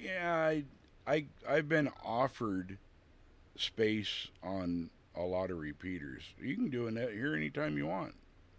yeah, 0.04 0.36
I, 0.36 0.63
I 1.08 1.25
I've 1.47 1.69
been 1.69 1.89
offered 2.04 2.78
space 3.56 4.28
on 4.43 4.89
a 5.15 5.21
lot 5.21 5.49
of 5.49 5.60
repeaters. 5.60 6.23
You 6.41 6.56
can 6.56 6.69
do 6.69 6.88
a 6.88 6.91
net 6.91 7.13
here 7.13 7.36
anytime 7.36 7.78
you 7.78 7.88
want. 7.88 8.13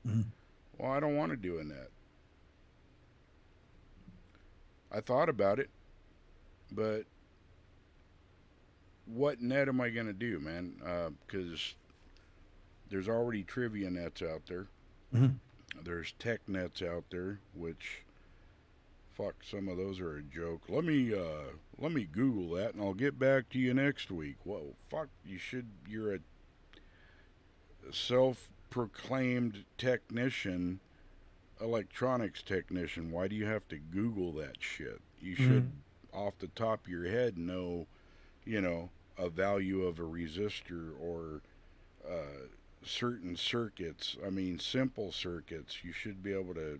Mhm. 0.09 0.25
Well, 0.79 0.91
I 0.93 1.01
don't 1.01 1.17
want 1.17 1.33
to 1.33 1.37
do 1.37 1.59
a 1.59 1.65
net. 1.65 1.91
I 4.93 5.01
thought 5.01 5.29
about 5.29 5.59
it, 5.59 5.71
but 6.73 7.05
what 9.07 9.41
net 9.41 9.69
am 9.69 9.81
I 9.81 9.91
going 9.91 10.07
to 10.07 10.13
do, 10.13 10.39
man? 10.41 10.75
Because 11.27 11.75
there's 12.89 13.09
already 13.09 13.43
trivia 13.43 13.91
nets 13.91 14.23
out 14.23 14.43
there. 14.47 14.67
Mhm. 15.15 15.37
There's 15.83 16.13
tech 16.19 16.49
nets 16.49 16.83
out 16.83 17.05
there, 17.11 17.41
which 17.55 18.03
fuck 19.15 19.37
some 19.43 19.69
of 19.69 19.79
those 19.79 19.99
are 19.99 20.19
a 20.19 20.23
joke 20.23 20.61
let 20.69 20.85
me 20.85 21.15
uh 21.15 21.51
let 21.79 21.91
me 21.91 22.05
google 22.05 22.55
that 22.55 22.75
and 22.75 22.83
i'll 22.83 22.93
get 22.93 23.19
back 23.19 23.49
to 23.49 23.59
you 23.59 23.73
next 23.73 24.11
week 24.11 24.37
well 24.45 24.75
fuck 24.91 25.09
you 25.25 25.39
should 25.39 25.67
you're 25.89 26.17
a 26.17 26.19
self-proclaimed 27.91 29.65
technician 29.79 30.81
electronics 31.61 32.43
technician 32.43 33.11
why 33.11 33.27
do 33.29 33.35
you 33.35 33.47
have 33.47 33.67
to 33.69 33.79
google 33.79 34.33
that 34.33 34.57
shit? 34.61 35.01
You 35.21 35.35
should 35.35 35.71
off 36.13 36.39
the 36.39 36.49
top 36.49 36.85
of 36.85 36.91
your 36.91 37.09
head 37.09 37.39
know 37.39 37.87
you 38.45 38.61
know 38.61 38.91
a 39.19 39.29
value 39.29 39.83
of 39.85 39.99
a 39.99 40.03
resistor 40.03 40.91
or 41.01 41.41
uh 42.09 42.47
certain 42.85 43.37
circuits. 43.37 44.17
I 44.25 44.31
mean 44.31 44.59
simple 44.59 45.13
circuits. 45.13 45.83
You 45.83 45.93
should 45.93 46.23
be 46.23 46.33
able 46.33 46.55
to 46.55 46.79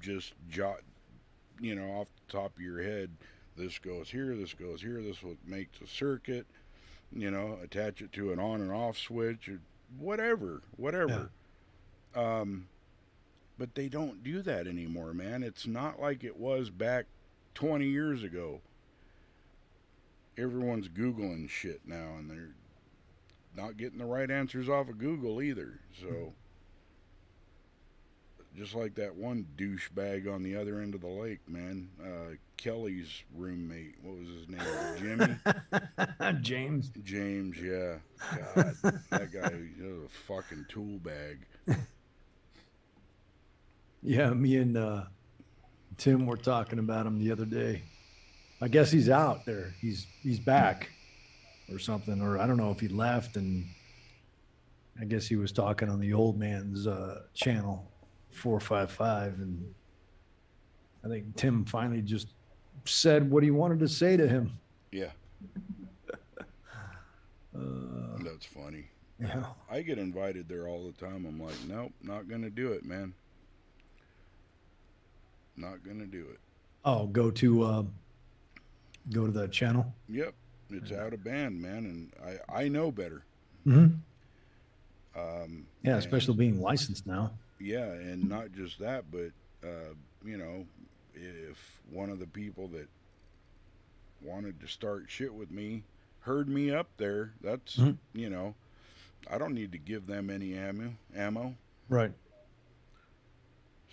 just 0.00 0.34
jot 0.50 0.80
you 1.60 1.74
know, 1.74 1.86
off 1.92 2.08
the 2.26 2.32
top 2.32 2.56
of 2.56 2.62
your 2.62 2.82
head, 2.82 3.10
this 3.56 3.78
goes 3.78 4.10
here, 4.10 4.36
this 4.36 4.52
goes 4.54 4.82
here, 4.82 5.00
this 5.02 5.22
what 5.22 5.36
makes 5.46 5.80
a 5.80 5.86
circuit, 5.86 6.46
you 7.12 7.30
know, 7.30 7.58
attach 7.62 8.02
it 8.02 8.12
to 8.12 8.32
an 8.32 8.38
on 8.38 8.60
and 8.60 8.70
off 8.70 8.98
switch 8.98 9.48
or 9.48 9.58
whatever, 9.98 10.62
whatever. 10.76 11.30
Um, 12.14 12.68
but 13.58 13.74
they 13.74 13.88
don't 13.88 14.22
do 14.22 14.42
that 14.42 14.66
anymore, 14.66 15.12
man. 15.14 15.42
It's 15.42 15.66
not 15.66 16.00
like 16.00 16.24
it 16.24 16.36
was 16.36 16.70
back 16.70 17.06
20 17.54 17.86
years 17.86 18.22
ago. 18.22 18.60
Everyone's 20.38 20.88
Googling 20.88 21.48
shit 21.48 21.80
now 21.86 22.16
and 22.18 22.30
they're 22.30 22.54
not 23.56 23.78
getting 23.78 23.98
the 23.98 24.04
right 24.04 24.30
answers 24.30 24.68
off 24.68 24.88
of 24.88 24.98
Google 24.98 25.40
either. 25.40 25.80
So 26.00 26.34
just 28.56 28.74
like 28.74 28.94
that 28.94 29.14
one 29.14 29.46
douchebag 29.56 30.32
on 30.32 30.42
the 30.42 30.56
other 30.56 30.80
end 30.80 30.94
of 30.94 31.02
the 31.02 31.06
lake, 31.06 31.40
man. 31.48 31.88
Uh, 32.02 32.36
Kelly's 32.56 33.24
roommate. 33.34 33.96
What 34.02 34.18
was 34.18 34.28
his 34.28 34.48
name? 34.48 34.60
Jimmy? 34.98 36.40
James. 36.40 36.90
James, 37.04 37.56
yeah. 37.60 37.96
God, 38.54 38.74
that 39.10 39.32
guy 39.32 39.52
was 39.52 40.04
a 40.04 40.08
fucking 40.26 40.66
tool 40.68 40.98
bag. 40.98 41.40
Yeah, 44.02 44.30
me 44.30 44.56
and 44.56 44.76
uh, 44.76 45.04
Tim 45.96 46.26
were 46.26 46.36
talking 46.36 46.78
about 46.78 47.06
him 47.06 47.18
the 47.18 47.32
other 47.32 47.44
day. 47.44 47.82
I 48.60 48.68
guess 48.68 48.90
he's 48.90 49.08
out 49.10 49.44
there. 49.44 49.74
He's 49.80 50.06
he's 50.22 50.38
back 50.38 50.90
or 51.70 51.78
something, 51.78 52.20
or 52.22 52.38
I 52.38 52.46
don't 52.46 52.56
know 52.56 52.70
if 52.70 52.80
he 52.80 52.88
left 52.88 53.36
and 53.36 53.66
I 55.00 55.04
guess 55.04 55.26
he 55.26 55.36
was 55.36 55.52
talking 55.52 55.88
on 55.90 56.00
the 56.00 56.12
old 56.14 56.38
man's 56.38 56.86
uh, 56.86 57.22
channel, 57.34 57.90
four 58.30 58.60
five 58.60 58.90
five, 58.90 59.34
and 59.40 59.74
I 61.04 61.08
think 61.08 61.36
Tim 61.36 61.64
finally 61.64 62.00
just 62.00 62.28
said 62.86 63.30
what 63.30 63.42
he 63.42 63.50
wanted 63.50 63.80
to 63.80 63.88
say 63.88 64.16
to 64.16 64.26
him. 64.28 64.52
Yeah, 64.92 65.10
Uh, 67.54 68.18
that's 68.22 68.44
funny. 68.44 68.84
yeah. 69.18 69.44
I 69.70 69.80
get 69.80 69.98
invited 69.98 70.46
there 70.48 70.68
all 70.68 70.84
the 70.86 70.92
time. 70.92 71.24
I'm 71.26 71.40
like, 71.40 71.54
nope, 71.66 71.90
not 72.02 72.28
gonna 72.28 72.50
do 72.50 72.72
it, 72.72 72.84
man. 72.84 73.14
Not 75.56 75.82
gonna 75.84 76.06
do 76.06 76.26
it. 76.30 76.38
Oh, 76.84 77.06
go 77.06 77.30
to 77.30 77.62
uh, 77.62 77.82
go 79.12 79.26
to 79.26 79.32
the 79.32 79.48
channel. 79.48 79.92
Yep, 80.08 80.34
it's 80.70 80.92
out 80.92 81.12
of 81.12 81.24
band, 81.24 81.60
man, 81.60 81.84
and 81.86 82.12
I 82.50 82.64
I 82.64 82.68
know 82.68 82.90
better. 82.90 83.22
Mm-hmm. 83.66 83.94
Um, 85.18 85.66
Yeah, 85.82 85.92
and- 85.92 85.98
especially 85.98 86.36
being 86.36 86.60
licensed 86.60 87.06
now. 87.06 87.32
Yeah, 87.58 87.86
and 87.90 88.28
not 88.28 88.52
just 88.52 88.78
that, 88.80 89.04
but 89.10 89.30
uh, 89.66 89.94
you 90.24 90.36
know, 90.36 90.66
if 91.14 91.80
one 91.90 92.10
of 92.10 92.18
the 92.18 92.26
people 92.26 92.68
that 92.68 92.86
wanted 94.22 94.60
to 94.60 94.66
start 94.66 95.06
shit 95.08 95.32
with 95.32 95.50
me 95.50 95.82
heard 96.20 96.48
me 96.48 96.70
up 96.70 96.88
there, 96.98 97.32
that's 97.40 97.76
Mhm. 97.76 97.96
you 98.12 98.28
know, 98.28 98.54
I 99.30 99.38
don't 99.38 99.54
need 99.54 99.72
to 99.72 99.78
give 99.78 100.06
them 100.06 100.28
any 100.28 100.54
ammo. 100.54 100.92
Ammo, 101.14 101.54
Right. 101.88 102.12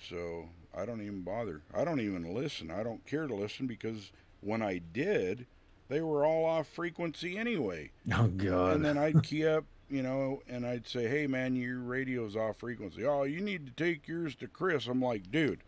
so 0.10 0.50
I 0.76 0.86
don't 0.86 1.02
even 1.02 1.22
bother. 1.22 1.62
I 1.74 1.84
don't 1.84 2.00
even 2.02 2.34
listen. 2.34 2.72
I 2.72 2.84
don't 2.84 3.06
care 3.06 3.28
to 3.28 3.36
listen 3.36 3.68
because 3.68 4.12
when 4.42 4.62
I 4.62 4.80
did, 4.80 5.46
they 5.90 6.02
were 6.02 6.26
all 6.26 6.46
off 6.46 6.68
frequency 6.68 7.38
anyway. 7.38 7.92
Oh 8.14 8.28
God. 8.28 8.76
And 8.76 8.86
then 8.86 8.98
I'd 8.98 9.22
key 9.24 9.46
up, 9.46 9.66
you 9.90 10.02
know, 10.02 10.42
and 10.48 10.66
I'd 10.66 10.88
say, 10.88 11.08
"Hey, 11.08 11.28
man, 11.28 11.56
your 11.56 11.80
radio's 11.80 12.36
off 12.36 12.58
frequency. 12.58 13.06
Oh, 13.06 13.24
you 13.24 13.40
need 13.42 13.66
to 13.68 13.72
take 13.84 14.08
yours 14.08 14.36
to 14.36 14.48
Chris." 14.48 14.88
I'm 14.88 15.02
like, 15.02 15.30
"Dude, 15.32 15.60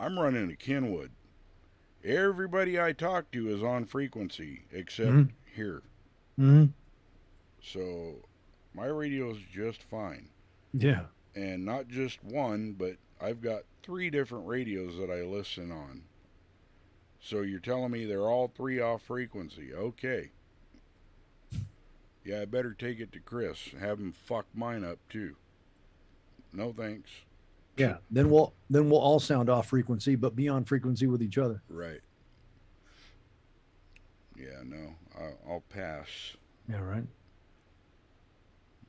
I'm 0.00 0.18
running 0.18 0.50
a 0.50 0.56
Kenwood. 0.56 1.12
Everybody 2.02 2.78
I 2.80 2.92
talk 2.92 3.30
to 3.32 3.48
is 3.48 3.62
on 3.62 3.84
frequency 3.86 4.62
except 4.72 5.10
Mhm. 5.12 5.30
here. 5.54 5.82
hmm 6.36 6.66
So 7.62 8.16
my 8.74 8.86
radio's 8.86 9.38
just 9.50 9.82
fine, 9.82 10.28
Yeah. 10.72 11.06
and 11.34 11.64
not 11.64 11.88
just 11.88 12.22
one, 12.22 12.72
but 12.72 12.96
I've 13.20 13.40
got 13.40 13.62
three 13.82 14.10
different 14.10 14.46
radios 14.46 14.96
that 14.98 15.10
I 15.10 15.22
listen 15.22 15.70
on. 15.70 16.02
So 17.20 17.40
you're 17.40 17.60
telling 17.60 17.90
me 17.90 18.04
they're 18.04 18.28
all 18.28 18.48
three 18.48 18.80
off 18.80 19.02
frequency? 19.02 19.72
Okay." 19.72 20.30
Yeah, 22.24 22.40
I 22.40 22.44
better 22.46 22.72
take 22.72 23.00
it 23.00 23.12
to 23.12 23.20
Chris. 23.20 23.68
Have 23.78 23.98
him 23.98 24.12
fuck 24.12 24.46
mine 24.54 24.82
up 24.82 24.98
too. 25.10 25.36
No 26.52 26.72
thanks. 26.72 27.10
Yeah. 27.76 27.96
Then 28.10 28.30
we'll 28.30 28.54
then 28.70 28.88
we'll 28.88 29.00
all 29.00 29.20
sound 29.20 29.50
off 29.50 29.68
frequency, 29.68 30.16
but 30.16 30.34
be 30.34 30.48
on 30.48 30.64
frequency 30.64 31.06
with 31.06 31.22
each 31.22 31.36
other. 31.36 31.62
Right. 31.68 32.00
Yeah, 34.36 34.62
no, 34.64 34.94
I'll, 35.16 35.38
I'll 35.48 35.64
pass. 35.68 36.08
Yeah. 36.68 36.80
Right. 36.80 37.04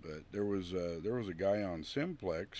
But 0.02 0.24
there 0.32 0.46
was 0.46 0.74
uh, 0.74 1.00
there 1.04 1.16
was 1.16 1.28
a 1.28 1.34
guy 1.34 1.64
on 1.64 1.84
Simplex 1.84 2.60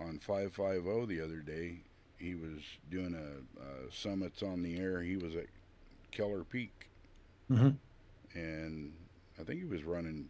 on 0.00 0.18
five 0.18 0.54
five 0.54 0.84
zero 0.84 1.06
the 1.06 1.20
other 1.20 1.40
day. 1.40 1.84
He 2.18 2.34
was 2.34 2.60
doing 2.90 3.14
a, 3.14 3.62
a 3.62 3.92
summits 3.92 4.42
on 4.42 4.62
the 4.62 4.78
air. 4.78 5.02
He 5.02 5.16
was 5.16 5.36
at 5.36 5.46
Keller 6.12 6.44
Peak, 6.44 6.90
hmm 7.48 7.70
and 8.34 8.92
I 9.38 9.44
think 9.44 9.60
he 9.60 9.66
was 9.66 9.84
running 9.84 10.28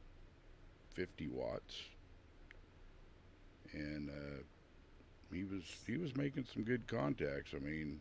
fifty 0.95 1.29
watts. 1.29 1.77
And 3.73 4.11
uh, 4.11 4.43
he 5.33 5.45
was 5.45 5.63
he 5.87 5.97
was 5.97 6.17
making 6.17 6.47
some 6.53 6.65
good 6.65 6.87
contacts. 6.87 7.53
I 7.55 7.59
mean, 7.61 8.01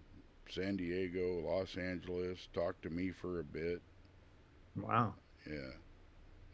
San 0.49 0.77
Diego, 0.77 1.41
Los 1.41 1.77
Angeles. 1.77 2.47
Talked 2.53 2.83
to 2.83 2.89
me 2.89 3.11
for 3.11 3.39
a 3.39 3.43
bit. 3.43 3.81
Wow. 4.75 5.15
Yeah, 5.49 5.71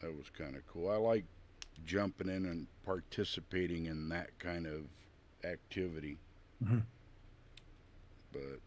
that 0.01 0.15
was 0.15 0.29
kind 0.29 0.55
of 0.55 0.65
cool. 0.67 0.89
I 0.89 0.97
like 0.97 1.25
jumping 1.85 2.29
in 2.29 2.45
and 2.45 2.67
participating 2.85 3.85
in 3.85 4.09
that 4.09 4.37
kind 4.39 4.65
of 4.67 4.81
activity. 5.45 6.17
Mhm. 6.63 6.83
But 8.31 8.59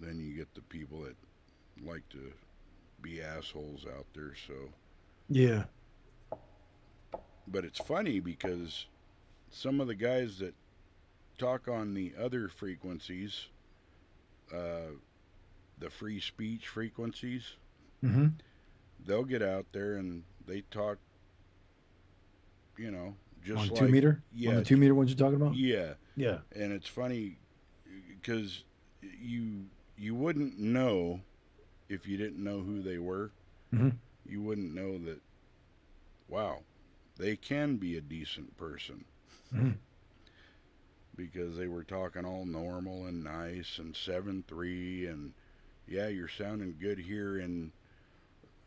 then 0.00 0.20
you 0.20 0.34
get 0.34 0.54
the 0.54 0.62
people 0.62 1.02
that 1.02 1.16
like 1.82 2.08
to 2.10 2.32
be 3.00 3.20
assholes 3.22 3.86
out 3.86 4.06
there. 4.14 4.34
So, 4.46 4.72
Yeah. 5.28 5.64
but 7.46 7.64
it's 7.64 7.78
funny 7.80 8.20
because 8.20 8.86
some 9.50 9.80
of 9.80 9.86
the 9.88 9.94
guys 9.94 10.38
that 10.38 10.54
talk 11.38 11.66
on 11.68 11.94
the 11.94 12.14
other 12.16 12.48
frequencies, 12.48 13.48
uh, 14.52 14.92
the 15.78 15.90
free 15.90 16.20
speech 16.20 16.68
frequencies, 16.68 17.56
hmm 18.00 18.28
they'll 19.04 19.24
get 19.24 19.42
out 19.42 19.66
there 19.72 19.96
and 19.96 20.22
they 20.46 20.60
talk 20.60 20.98
you 22.76 22.90
know 22.90 23.16
just 23.44 23.58
On 23.60 23.68
like 23.68 23.78
two 23.78 23.88
meter. 23.88 24.22
Yeah, 24.34 24.48
On 24.50 24.54
yeah 24.54 24.58
the 24.60 24.64
two 24.66 24.76
meter 24.76 24.94
ones 24.94 25.10
you're 25.10 25.18
talking 25.18 25.40
about. 25.40 25.54
yeah 25.56 25.94
Yeah. 26.16 26.38
and 26.54 26.72
it's 26.72 26.88
funny 26.88 27.36
because 28.20 28.64
you 29.20 29.66
you 29.98 30.14
wouldn't 30.14 30.58
know 30.58 31.20
if 31.88 32.06
you 32.06 32.16
didn't 32.16 32.42
know 32.42 32.60
who 32.60 32.80
they 32.82 32.98
were 32.98 33.30
Mhm. 33.72 33.96
you 34.28 34.40
wouldn't 34.42 34.74
know 34.74 34.98
that. 34.98 35.20
Wow, 36.28 36.60
they 37.18 37.36
can 37.36 37.76
be 37.76 37.96
a 37.96 38.00
decent 38.00 38.56
person 38.56 39.04
Mhm. 39.52 39.76
because 41.16 41.56
they 41.56 41.66
were 41.66 41.84
talking 41.84 42.24
all 42.24 42.46
normal 42.46 43.06
and 43.06 43.22
nice 43.22 43.78
and 43.78 43.94
seven 43.94 44.44
three 44.46 45.06
and 45.06 45.32
yeah, 45.86 46.08
you're 46.08 46.28
sounding 46.28 46.76
good 46.80 46.98
here 46.98 47.38
in 47.38 47.72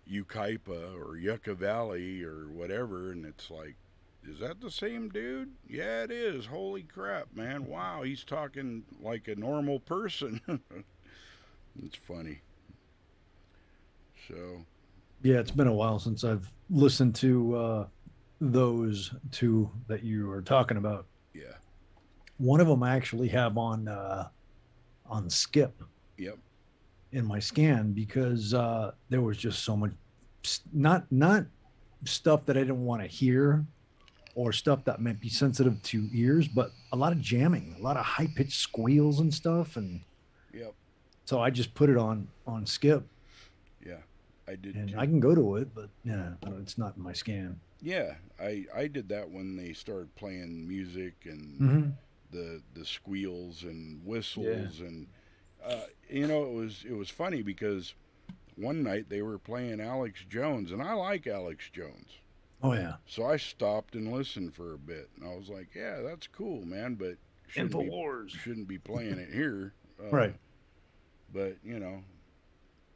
Yucaipa 0.10 0.96
or 1.02 1.18
Yucca 1.18 1.56
Valley 1.56 2.24
or 2.24 2.48
whatever, 2.50 3.12
and 3.12 3.26
it's 3.26 3.50
like. 3.50 3.76
Is 4.28 4.40
that 4.40 4.60
the 4.60 4.72
same 4.72 5.10
dude? 5.10 5.52
Yeah, 5.70 6.04
it 6.04 6.12
is. 6.12 6.46
Holy 6.48 6.84
crap, 6.84 7.28
man. 7.36 7.66
Wow, 7.68 8.02
he's 8.04 8.24
talking 8.24 8.84
like 9.02 9.28
a 9.28 9.36
normal 9.36 9.80
person. 9.80 10.42
it's 11.84 11.96
funny. 11.96 12.42
So, 14.28 14.66
Yeah, 15.22 15.36
it's 15.40 15.52
been 15.52 15.68
a 15.68 15.74
while 15.74 16.00
since 16.00 16.24
I've 16.24 16.52
listened 16.70 17.14
to 17.16 17.56
uh, 17.56 17.88
those 18.42 19.14
two 19.32 19.70
that 19.88 20.04
you 20.04 20.26
were 20.28 20.42
talking 20.42 20.78
about. 20.78 21.06
yeah. 21.34 21.44
One 22.38 22.60
of 22.60 22.68
them 22.68 22.84
I 22.84 22.96
actually 22.96 23.30
have 23.30 23.58
on 23.58 23.88
uh, 23.88 24.28
on 25.06 25.30
skip 25.30 25.82
Yep. 26.18 26.38
in 27.14 27.24
my 27.26 27.40
scan 27.40 27.94
because 27.94 28.54
uh, 28.54 28.92
there 29.10 29.22
was 29.22 29.38
just 29.38 29.64
so 29.64 29.78
much 29.78 29.92
not 30.74 31.10
not 31.12 31.46
stuff 32.04 32.44
that 32.46 32.58
I 32.58 32.62
didn't 32.62 32.84
want 32.84 33.02
to 33.04 33.08
hear 33.08 33.66
or 34.36 34.52
stuff 34.54 34.84
that 34.84 35.02
might 35.02 35.20
be 35.20 35.30
sensitive 35.30 35.82
to 35.82 36.10
ears, 36.14 36.48
but 36.48 36.72
a 36.92 36.96
lot 36.98 37.12
of 37.14 37.20
jamming, 37.22 37.76
a 37.80 37.82
lot 37.82 37.96
of 37.98 38.06
high 38.06 38.28
pitched 38.36 38.60
squeals 38.60 39.20
and 39.20 39.34
stuff, 39.34 39.76
and 39.78 40.02
Yep. 40.54 40.74
so 41.26 41.40
I 41.40 41.50
just 41.50 41.74
put 41.74 41.90
it 41.90 41.98
on 41.98 42.28
on 42.46 42.66
skip, 42.66 43.04
Yeah. 43.86 44.00
I 44.48 44.56
did 44.56 44.76
and 44.76 44.90
too. 44.90 44.98
I 45.00 45.06
can 45.08 45.20
go 45.20 45.34
to 45.34 45.56
it, 45.56 45.74
but 45.74 45.90
yeah, 46.04 46.34
it's 46.60 46.78
not 46.78 46.98
my 46.98 47.14
scan. 47.14 47.60
Yeah, 47.82 48.16
I 48.40 48.66
I 48.76 48.88
did 48.88 49.10
that 49.10 49.30
when 49.32 49.56
they 49.56 49.74
started 49.74 50.14
playing 50.16 50.68
music 50.68 51.14
and 51.26 51.60
Mm-hmm. 51.60 51.90
the 52.32 52.62
the 52.74 52.86
squeals 52.86 53.64
and 53.64 54.06
whistles 54.06 54.80
and 54.82 55.08
uh, 55.66 55.86
you 56.10 56.28
know 56.28 56.44
it 56.46 56.54
was 56.54 56.84
it 56.88 56.94
was 56.94 57.10
funny 57.10 57.42
because 57.42 57.94
one 58.56 58.84
night 58.84 59.10
they 59.10 59.22
were 59.22 59.38
playing 59.40 59.80
Alex 59.82 60.24
Jones 60.30 60.72
and 60.72 60.82
I 60.82 60.94
like 60.94 61.26
Alex 61.26 61.70
Jones. 61.72 62.10
Oh 62.64 62.74
yeah, 62.74 62.96
So 63.06 63.26
I 63.26 63.38
stopped 63.38 63.96
and 63.96 64.12
listened 64.12 64.56
for 64.56 64.74
a 64.74 64.78
bit 64.78 65.10
and 65.20 65.30
I 65.30 65.36
was 65.36 65.50
like, 65.50 65.70
yeah, 65.76 66.02
that's 66.02 66.26
cool, 66.28 66.66
man, 66.66 66.96
but 66.96 67.16
shouldn't 67.48 67.72
be, 67.74 67.78
Infowars. 67.78 68.30
shouldn't 68.32 68.68
be 68.68 68.78
playing 68.80 69.20
it 69.20 69.34
here. 69.34 69.74
Uh, 69.98 70.10
Right. 70.10 70.36
But, 71.34 71.56
you 71.64 71.80
know, 71.80 72.04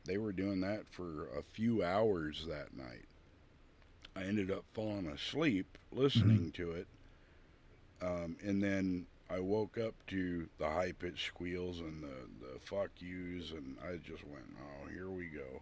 they 0.03 0.17
were 0.17 0.33
doing 0.33 0.59
that 0.61 0.85
for 0.91 1.29
a 1.37 1.41
few 1.41 1.81
hours 1.81 2.45
that 2.49 2.75
night. 2.75 3.05
I 4.17 4.23
ended 4.23 4.51
up 4.51 4.65
falling 4.73 5.07
asleep 5.07 5.77
listening 5.93 6.51
to 6.55 6.71
it. 6.71 6.87
Um, 8.01 8.35
and 8.43 8.61
then 8.61 9.05
I 9.29 9.39
woke 9.39 9.77
up 9.77 9.93
to 10.07 10.49
the 10.57 10.67
high 10.67 10.91
pitched 10.91 11.27
squeals 11.27 11.79
and 11.79 12.03
the, 12.03 12.07
the 12.53 12.59
fuck 12.59 12.89
yous, 12.99 13.51
and 13.51 13.77
I 13.81 13.95
just 13.95 14.27
went, 14.27 14.43
oh, 14.61 14.89
here 14.89 15.09
we 15.09 15.27
go. 15.27 15.61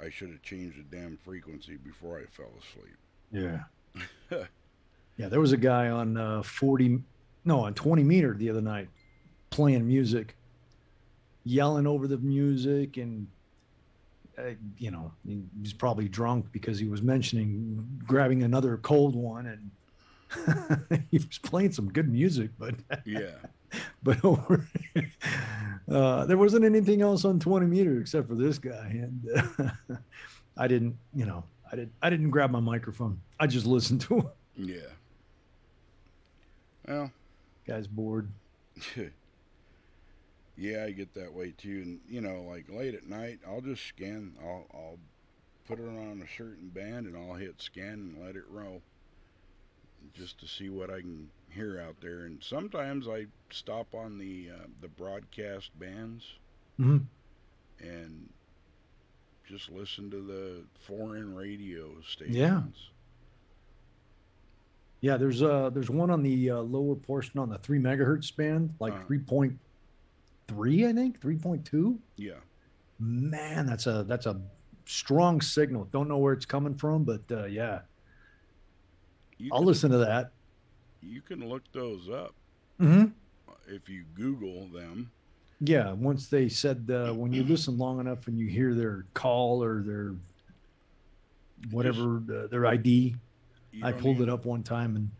I 0.00 0.10
should 0.10 0.30
have 0.30 0.42
changed 0.42 0.78
the 0.78 0.96
damn 0.96 1.16
frequency 1.16 1.76
before 1.76 2.18
I 2.18 2.24
fell 2.26 2.52
asleep. 2.58 2.96
Yeah. 3.32 3.64
yeah, 5.16 5.28
there 5.28 5.40
was 5.40 5.52
a 5.52 5.56
guy 5.56 5.88
on 5.88 6.16
uh, 6.16 6.42
40, 6.42 7.00
no, 7.44 7.60
on 7.60 7.74
20 7.74 8.04
meter 8.04 8.34
the 8.34 8.48
other 8.50 8.60
night 8.60 8.88
playing 9.50 9.86
music, 9.86 10.36
yelling 11.44 11.86
over 11.86 12.06
the 12.06 12.18
music. 12.18 12.96
And, 12.96 13.26
uh, 14.38 14.50
you 14.78 14.90
know, 14.90 15.12
he 15.26 15.42
was 15.60 15.72
probably 15.72 16.08
drunk 16.08 16.46
because 16.52 16.78
he 16.78 16.86
was 16.86 17.02
mentioning 17.02 17.86
grabbing 18.06 18.44
another 18.44 18.76
cold 18.76 19.16
one. 19.16 19.46
And 19.46 21.06
he 21.10 21.18
was 21.18 21.38
playing 21.38 21.72
some 21.72 21.90
good 21.92 22.08
music, 22.08 22.50
but, 22.58 22.74
Yeah. 23.04 23.30
but 24.02 24.24
over, 24.24 24.66
uh, 25.90 26.24
there 26.26 26.38
wasn't 26.38 26.64
anything 26.64 27.02
else 27.02 27.24
on 27.24 27.38
20 27.38 27.66
meter 27.66 28.00
except 28.00 28.28
for 28.28 28.34
this 28.34 28.58
guy. 28.58 28.88
And 28.88 29.28
uh, 29.36 29.96
I 30.56 30.68
didn't, 30.68 30.96
you 31.14 31.26
know, 31.26 31.44
I 31.70 31.76
didn't, 31.76 31.92
I 32.02 32.10
didn't 32.10 32.30
grab 32.30 32.50
my 32.50 32.60
microphone. 32.60 33.20
I 33.38 33.46
just 33.46 33.66
listened 33.66 34.00
to 34.02 34.18
him. 34.18 34.28
Yeah. 34.56 34.92
Well, 36.86 37.12
Guy's 37.66 37.86
bored. 37.86 38.28
yeah, 40.56 40.84
I 40.84 40.90
get 40.90 41.12
that 41.14 41.34
way 41.34 41.52
too. 41.56 41.82
And 41.84 42.00
you 42.08 42.22
know, 42.22 42.46
like 42.48 42.64
late 42.70 42.94
at 42.94 43.06
night, 43.06 43.40
I'll 43.46 43.60
just 43.60 43.84
scan. 43.84 44.32
I'll 44.42 44.66
I'll 44.72 44.98
put 45.66 45.78
it 45.78 45.86
on 45.86 46.22
a 46.24 46.36
certain 46.36 46.70
band 46.70 47.06
and 47.06 47.14
I'll 47.14 47.36
hit 47.36 47.60
scan 47.60 48.14
and 48.16 48.24
let 48.24 48.36
it 48.36 48.44
roll, 48.48 48.80
just 50.14 50.40
to 50.40 50.48
see 50.48 50.70
what 50.70 50.88
I 50.88 51.00
can 51.00 51.28
hear 51.50 51.80
out 51.80 51.96
there. 52.00 52.24
And 52.26 52.42
sometimes 52.42 53.08
I 53.08 53.26
stop 53.50 53.94
on 53.94 54.18
the 54.18 54.50
uh, 54.54 54.66
the 54.80 54.88
broadcast 54.88 55.70
bands 55.78 56.24
Mhm. 56.78 57.04
and 57.80 58.28
just 59.48 59.70
listen 59.70 60.10
to 60.10 60.20
the 60.20 60.62
foreign 60.80 61.34
radio 61.34 62.00
stations. 62.02 62.36
Yeah. 62.36 62.62
Yeah, 65.00 65.16
there's 65.16 65.42
uh 65.42 65.70
there's 65.70 65.90
one 65.90 66.10
on 66.10 66.22
the 66.22 66.50
uh, 66.50 66.56
lower 66.60 66.96
portion 66.96 67.38
on 67.38 67.48
the 67.48 67.58
three 67.58 67.78
megahertz 67.78 68.34
band, 68.34 68.74
like 68.80 68.92
Uh-huh. 68.94 69.04
three 69.06 69.18
point 69.20 69.58
three, 70.48 70.86
I 70.86 70.92
think, 70.92 71.20
three 71.20 71.36
point 71.36 71.64
two. 71.64 72.00
Yeah. 72.16 72.40
Man, 72.98 73.66
that's 73.66 73.86
a 73.86 74.02
that's 74.04 74.26
a 74.26 74.40
strong 74.86 75.40
signal. 75.40 75.84
Don't 75.92 76.08
know 76.08 76.18
where 76.18 76.32
it's 76.32 76.46
coming 76.46 76.74
from, 76.74 77.04
but 77.04 77.22
uh, 77.30 77.44
yeah, 77.44 77.82
You 79.38 79.50
I'll 79.52 79.62
listen 79.62 79.90
to 79.92 79.98
that. 79.98 80.32
You 81.02 81.20
can 81.20 81.48
look 81.48 81.62
those 81.72 82.08
up 82.08 82.34
Mm-hmm. 82.80 83.06
if 83.74 83.88
you 83.88 84.04
Google 84.14 84.68
them. 84.68 85.10
Yeah, 85.60 85.92
once 85.92 86.28
they 86.28 86.48
said 86.48 86.88
uh, 86.92 87.12
when 87.12 87.32
you 87.32 87.42
listen 87.42 87.76
long 87.76 87.98
enough 87.98 88.28
and 88.28 88.38
you 88.38 88.46
hear 88.46 88.72
their 88.74 89.04
call 89.14 89.62
or 89.64 89.82
their 89.82 90.14
whatever 91.70 92.18
uh, 92.18 92.46
their 92.46 92.66
ID, 92.66 93.16
I 93.82 93.92
pulled 93.92 94.16
even- 94.16 94.28
it 94.28 94.32
up 94.32 94.44
one 94.44 94.62
time 94.62 94.94
and 94.96 95.10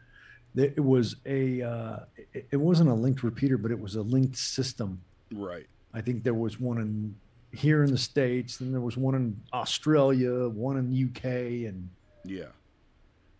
it 0.54 0.82
was 0.82 1.16
a 1.26 1.62
uh, 1.62 1.98
it, 2.32 2.46
it 2.52 2.56
wasn't 2.56 2.90
a 2.90 2.94
linked 2.94 3.22
repeater, 3.22 3.58
but 3.58 3.70
it 3.70 3.80
was 3.80 3.96
a 3.96 4.02
linked 4.02 4.36
system. 4.36 5.00
Right. 5.32 5.66
I 5.94 6.00
think 6.00 6.22
there 6.22 6.34
was 6.34 6.60
one 6.60 6.78
in 6.78 7.16
here 7.58 7.82
in 7.82 7.90
the 7.90 7.98
states, 7.98 8.58
then 8.58 8.72
there 8.72 8.80
was 8.80 8.96
one 8.96 9.14
in 9.14 9.40
Australia, 9.52 10.48
one 10.48 10.76
in 10.76 11.08
UK, 11.08 11.24
and 11.68 11.88
Yeah. 12.24 12.46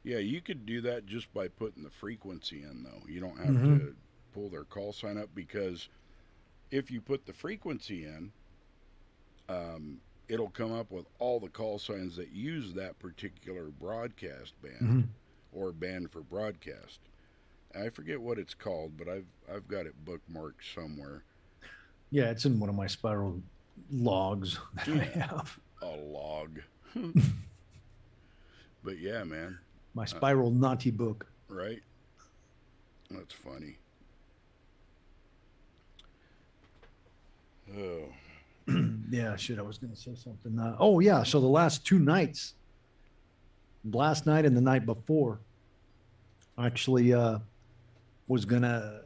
Yeah, 0.04 0.18
you 0.18 0.40
could 0.40 0.64
do 0.64 0.80
that 0.82 1.06
just 1.06 1.32
by 1.34 1.48
putting 1.48 1.82
the 1.82 1.90
frequency 1.90 2.62
in, 2.62 2.82
though. 2.84 3.02
You 3.08 3.20
don't 3.20 3.38
have 3.38 3.54
Mhm. 3.56 3.78
to 3.78 3.96
pull 4.32 4.48
their 4.48 4.64
call 4.64 4.92
sign 4.92 5.18
up 5.18 5.34
because 5.34 5.88
if 6.70 6.90
you 6.90 7.00
put 7.00 7.26
the 7.26 7.32
frequency 7.32 8.04
in, 8.04 8.32
um, 9.48 10.00
it'll 10.28 10.50
come 10.50 10.72
up 10.72 10.90
with 10.90 11.06
all 11.18 11.40
the 11.40 11.48
call 11.48 11.78
signs 11.78 12.16
that 12.16 12.30
use 12.30 12.74
that 12.74 12.98
particular 12.98 13.68
broadcast 13.70 14.60
band 14.62 14.80
Mm-hmm. 14.80 15.00
or 15.52 15.72
band 15.72 16.10
for 16.10 16.20
broadcast. 16.22 17.00
I 17.74 17.88
forget 17.90 18.20
what 18.20 18.38
it's 18.38 18.54
called, 18.54 18.96
but 18.96 19.08
I've 19.08 19.26
I've 19.50 19.66
got 19.68 19.86
it 19.86 20.04
bookmarked 20.04 20.62
somewhere. 20.74 21.24
yeah, 22.10 22.30
it's 22.30 22.44
in 22.46 22.58
one 22.60 22.68
of 22.70 22.74
my 22.74 22.86
spiral 22.86 23.42
logs 23.90 24.58
that 24.86 24.88
I 24.88 25.04
have. 25.04 25.58
A 25.82 25.86
log. 25.96 26.60
but 28.82 28.98
yeah, 28.98 29.24
man. 29.24 29.58
My 29.98 30.04
spiral 30.04 30.52
naughty 30.52 30.92
book. 30.92 31.26
right? 31.48 31.80
That's 33.10 33.34
funny. 33.34 33.78
Oh, 37.76 38.04
yeah, 39.10 39.34
shit, 39.34 39.58
I 39.58 39.62
was 39.62 39.76
gonna 39.78 39.96
say 39.96 40.14
something. 40.14 40.56
Uh, 40.56 40.76
oh 40.78 41.00
yeah, 41.00 41.24
so 41.24 41.40
the 41.40 41.48
last 41.48 41.84
two 41.84 41.98
nights, 41.98 42.54
last 43.90 44.24
night 44.24 44.44
and 44.44 44.56
the 44.56 44.60
night 44.60 44.86
before, 44.86 45.40
I 46.56 46.66
actually 46.66 47.12
uh, 47.12 47.40
was 48.28 48.44
gonna 48.44 49.00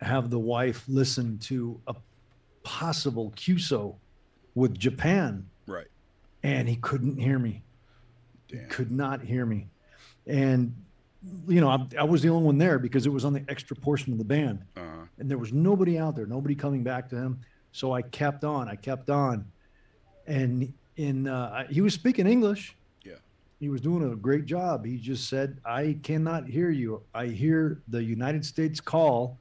have 0.00 0.28
the 0.28 0.40
wife 0.40 0.82
listen 0.88 1.38
to 1.38 1.80
a 1.86 1.94
possible 2.64 3.32
QSO 3.36 3.94
with 4.56 4.76
Japan, 4.76 5.48
right. 5.68 5.86
and 6.42 6.68
he 6.68 6.74
couldn't 6.74 7.18
hear 7.18 7.38
me. 7.38 7.62
Damn. 8.48 8.68
could 8.68 8.90
not 8.90 9.20
hear 9.22 9.44
me, 9.46 9.68
and 10.26 10.74
you 11.46 11.60
know 11.60 11.68
I, 11.68 11.86
I 11.98 12.04
was 12.04 12.22
the 12.22 12.28
only 12.30 12.44
one 12.44 12.58
there 12.58 12.78
because 12.78 13.06
it 13.06 13.10
was 13.12 13.24
on 13.24 13.32
the 13.32 13.44
extra 13.48 13.76
portion 13.76 14.12
of 14.12 14.18
the 14.18 14.24
band 14.24 14.60
Uh 14.76 14.80
huh. 14.80 15.02
and 15.18 15.30
there 15.30 15.38
was 15.38 15.52
nobody 15.52 15.98
out 15.98 16.16
there, 16.16 16.26
nobody 16.26 16.54
coming 16.54 16.82
back 16.82 17.08
to 17.10 17.16
him. 17.16 17.40
So 17.72 17.92
I 17.92 18.02
kept 18.02 18.44
on, 18.44 18.68
I 18.68 18.76
kept 18.76 19.10
on, 19.10 19.44
and 20.26 20.72
in 20.96 21.28
uh, 21.28 21.66
he 21.68 21.80
was 21.80 21.94
speaking 21.94 22.26
English. 22.26 22.74
Yeah. 23.04 23.14
he 23.60 23.68
was 23.68 23.80
doing 23.80 24.10
a 24.12 24.16
great 24.16 24.46
job. 24.46 24.84
He 24.84 24.96
just 24.96 25.28
said, 25.28 25.58
"I 25.64 25.98
cannot 26.02 26.46
hear 26.46 26.70
you. 26.70 27.02
I 27.14 27.26
hear 27.26 27.82
the 27.88 28.02
United 28.02 28.44
States 28.44 28.80
call, 28.80 29.38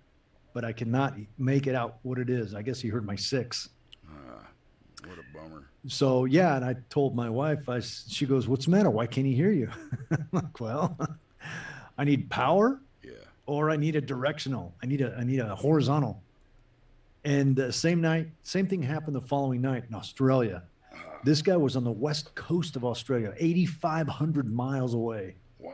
but 0.54 0.66
I 0.66 0.74
cannot 0.74 1.16
make 1.38 1.68
it 1.68 1.76
out 1.76 1.98
what 2.04 2.20
it 2.20 2.30
is." 2.30 2.54
I 2.54 2.62
guess 2.62 2.80
he 2.82 2.90
heard 2.90 3.06
my 3.06 3.16
six. 3.16 3.70
What 5.08 5.18
a 5.20 5.24
bummer. 5.38 5.70
So 5.88 6.26
yeah, 6.26 6.56
and 6.56 6.66
I 6.66 6.76
told 6.90 7.16
my 7.16 7.30
wife, 7.30 7.70
I 7.70 7.80
she 7.80 8.26
goes, 8.26 8.48
"What's 8.48 8.66
the 8.66 8.72
matter? 8.72 8.90
Why 8.90 9.06
can't 9.08 9.26
he 9.28 9.34
hear 9.34 9.52
you?" 9.52 9.70
I'm 10.12 10.28
like, 10.32 10.60
well, 10.60 10.98
I 11.98 12.04
need 12.04 12.30
power 12.30 12.80
Yeah. 13.04 13.12
or 13.46 13.70
I 13.70 13.76
need 13.78 13.96
a 13.96 14.02
directional. 14.02 14.74
I 14.84 14.86
need 14.86 15.02
a 15.02 15.16
I 15.18 15.24
need 15.24 15.40
a 15.40 15.56
horizontal. 15.56 16.22
And 17.24 17.56
the 17.56 17.74
same 17.74 18.00
night, 18.02 18.30
same 18.44 18.68
thing 18.68 18.82
happened 18.82 19.16
the 19.16 19.22
following 19.22 19.62
night 19.62 19.84
in 19.90 19.96
Australia. 19.96 20.64
This 21.24 21.42
guy 21.42 21.58
was 21.58 21.76
on 21.76 21.84
the 21.84 21.92
west 21.92 22.36
coast 22.36 22.76
of 22.76 22.86
Australia, 22.86 23.34
8,500 23.38 24.54
miles 24.54 24.94
away. 24.94 25.36
wow. 25.60 25.74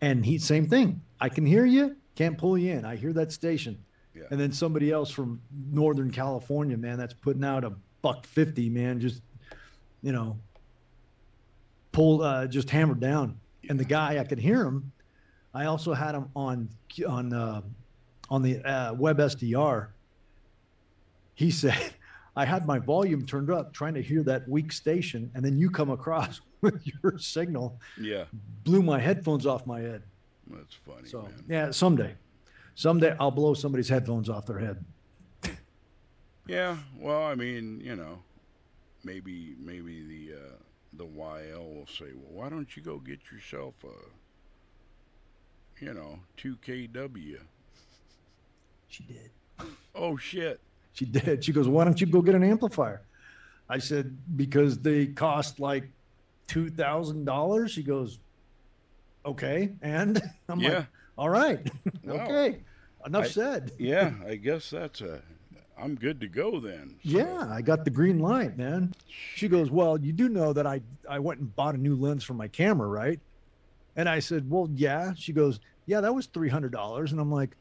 And 0.00 0.24
he, 0.24 0.38
same 0.38 0.68
thing. 0.68 1.02
I 1.20 1.28
can 1.28 1.44
hear 1.44 1.66
you, 1.66 1.96
can't 2.14 2.38
pull 2.38 2.56
you 2.56 2.72
in. 2.72 2.84
I 2.86 2.96
hear 2.96 3.12
that 3.14 3.32
station. 3.32 3.84
Yeah. 4.14 4.22
And 4.30 4.40
then 4.40 4.52
somebody 4.52 4.90
else 4.90 5.10
from 5.10 5.42
Northern 5.70 6.10
California, 6.10 6.78
man, 6.78 6.98
that's 6.98 7.12
putting 7.12 7.44
out 7.44 7.64
a 7.64 7.72
buck 8.02 8.26
50, 8.26 8.68
man, 8.70 9.00
just, 9.00 9.22
you 10.02 10.12
know, 10.12 10.38
pulled, 11.92 12.22
uh, 12.22 12.46
just 12.46 12.70
hammered 12.70 13.00
down. 13.00 13.38
And 13.68 13.78
the 13.78 13.84
guy, 13.84 14.18
I 14.18 14.24
could 14.24 14.38
hear 14.38 14.62
him. 14.64 14.92
I 15.52 15.66
also 15.66 15.92
had 15.92 16.14
him 16.14 16.28
on, 16.36 16.68
on, 17.06 17.32
uh, 17.32 17.62
on 18.30 18.42
the 18.42 18.58
uh, 18.64 18.94
web 18.94 19.18
SDR. 19.18 19.88
He 21.34 21.50
said, 21.62 21.94
I 22.36 22.44
had 22.44 22.66
my 22.66 22.78
volume 22.78 23.26
turned 23.26 23.50
up 23.50 23.72
trying 23.72 23.94
to 23.94 24.02
hear 24.02 24.22
that 24.24 24.48
weak 24.48 24.72
station. 24.72 25.30
And 25.34 25.44
then 25.44 25.58
you 25.58 25.70
come 25.70 25.90
across 25.90 26.40
with 26.60 26.80
your 27.02 27.18
signal 27.18 27.80
Yeah. 28.00 28.24
blew 28.64 28.82
my 28.82 28.98
headphones 28.98 29.46
off 29.46 29.66
my 29.66 29.80
head. 29.80 30.02
That's 30.48 30.74
funny, 30.74 31.06
So 31.08 31.22
man. 31.22 31.44
yeah, 31.48 31.70
someday, 31.70 32.14
someday 32.74 33.14
I'll 33.20 33.30
blow 33.30 33.54
somebody's 33.54 33.88
headphones 33.88 34.28
off 34.28 34.46
their 34.46 34.58
head. 34.58 34.84
Yeah. 36.50 36.78
Well, 36.98 37.22
I 37.22 37.36
mean, 37.36 37.80
you 37.80 37.94
know, 37.94 38.18
maybe 39.04 39.54
maybe 39.60 40.02
the 40.02 40.36
uh, 40.36 40.56
the 40.94 41.04
YL 41.04 41.74
will 41.76 41.86
say, 41.86 42.06
well, 42.14 42.32
why 42.42 42.48
don't 42.48 42.76
you 42.76 42.82
go 42.82 42.98
get 42.98 43.20
yourself 43.30 43.74
a, 43.84 43.94
you 45.84 45.94
know, 45.94 46.18
two 46.36 46.56
KW? 46.56 47.38
She 48.88 49.04
did. 49.04 49.30
Oh 49.94 50.16
shit. 50.16 50.60
She 50.92 51.04
did. 51.04 51.44
She 51.44 51.52
goes, 51.52 51.68
"Why 51.68 51.84
don't 51.84 52.00
you 52.00 52.06
go 52.08 52.20
get 52.20 52.34
an 52.34 52.42
amplifier?" 52.42 53.02
I 53.68 53.78
said, 53.78 54.16
"Because 54.36 54.76
they 54.80 55.06
cost 55.06 55.60
like 55.60 55.84
two 56.48 56.68
thousand 56.68 57.26
dollars." 57.26 57.70
She 57.70 57.84
goes, 57.84 58.18
"Okay," 59.24 59.70
and 59.82 60.20
I'm 60.48 60.58
yeah. 60.58 60.68
like, 60.78 60.86
"All 61.16 61.28
right, 61.30 61.70
Wow. 62.02 62.14
okay, 62.24 62.58
enough 63.06 63.26
I- 63.26 63.28
said." 63.28 63.70
yeah. 63.78 64.14
I 64.26 64.34
guess 64.34 64.70
that's 64.70 65.00
a. 65.00 65.22
I'm 65.80 65.94
good 65.94 66.20
to 66.20 66.28
go 66.28 66.60
then. 66.60 66.96
So, 67.04 67.10
Yeah, 67.18 67.46
I 67.50 67.62
got 67.62 67.84
the 67.84 67.90
green 67.90 68.18
light, 68.18 68.56
man. 68.56 68.92
She 69.34 69.48
goes, 69.48 69.70
"Well, 69.70 69.98
you 70.00 70.12
do 70.12 70.28
know 70.28 70.52
that 70.52 70.66
I 70.66 70.80
I 71.08 71.18
went 71.18 71.40
and 71.40 71.54
bought 71.56 71.74
a 71.74 71.78
new 71.78 71.94
lens 71.96 72.22
for 72.24 72.34
my 72.34 72.48
camera, 72.48 72.86
right?" 72.88 73.18
And 73.96 74.08
I 74.08 74.18
said, 74.20 74.48
"Well, 74.50 74.68
yeah." 74.74 75.14
She 75.14 75.32
goes, 75.32 75.60
"Yeah, 75.86 76.00
that 76.02 76.14
was 76.14 76.26
three 76.26 76.48
hundred 76.48 76.72
dollars," 76.72 77.12
and 77.12 77.20
I'm 77.20 77.32
like, 77.32 77.56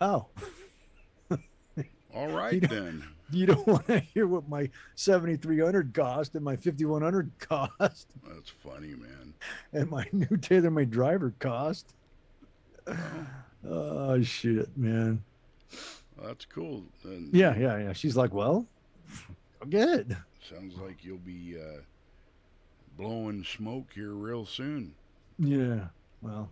"Oh." 0.00 0.26
All 2.14 2.28
right 2.28 2.60
don't- 2.62 2.70
then. 2.70 3.04
you 3.30 3.44
don't 3.44 3.66
want 3.66 3.86
to 3.88 3.98
hear 3.98 4.26
what 4.26 4.48
my 4.48 4.70
7300 4.94 5.92
cost 5.92 6.34
and 6.34 6.42
my 6.42 6.56
5100 6.56 7.30
cost 7.38 8.08
That's 8.26 8.48
funny, 8.48 8.94
man. 8.94 9.34
and 9.74 9.90
my 9.90 10.06
new 10.12 10.24
TaylorMade 10.28 10.88
driver 10.88 11.34
cost. 11.38 11.92
Oh 13.68 14.22
shit, 14.22 14.74
man. 14.78 15.22
That's 16.22 16.44
cool. 16.46 16.84
Then 17.04 17.30
Yeah, 17.32 17.56
yeah, 17.56 17.78
yeah. 17.78 17.92
She's 17.92 18.16
like, 18.16 18.32
well, 18.32 18.66
good. 19.68 20.16
Sounds 20.48 20.76
like 20.76 21.04
you'll 21.04 21.18
be 21.18 21.56
uh, 21.60 21.80
blowing 22.96 23.44
smoke 23.44 23.92
here 23.94 24.12
real 24.12 24.46
soon. 24.46 24.94
Yeah. 25.38 25.88
Well, 26.22 26.50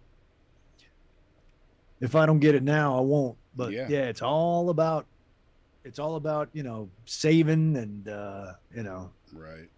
if 2.00 2.14
I 2.14 2.26
don't 2.26 2.40
get 2.40 2.54
it 2.54 2.62
now, 2.62 2.98
I 2.98 3.00
won't. 3.00 3.36
But 3.56 3.72
Yeah. 3.72 3.86
yeah, 3.88 4.02
it's 4.02 4.20
all 4.22 4.68
about, 4.70 5.06
it's 5.84 5.98
all 5.98 6.16
about 6.16 6.48
you 6.52 6.62
know 6.62 6.90
saving 7.06 7.76
and 7.76 8.08
uh, 8.08 8.54
you 8.74 8.82
know 8.82 9.10
Right. 9.32 9.68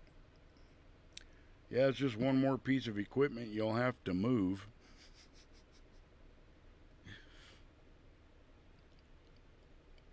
Yeah, 1.71 1.89
it's 1.89 1.99
just 1.99 2.17
one 2.17 2.41
more 2.41 2.59
piece 2.59 2.87
of 2.87 2.99
equipment 2.99 3.49
you'll 3.53 3.75
have 3.75 4.03
to 4.05 4.15
move. 4.15 4.67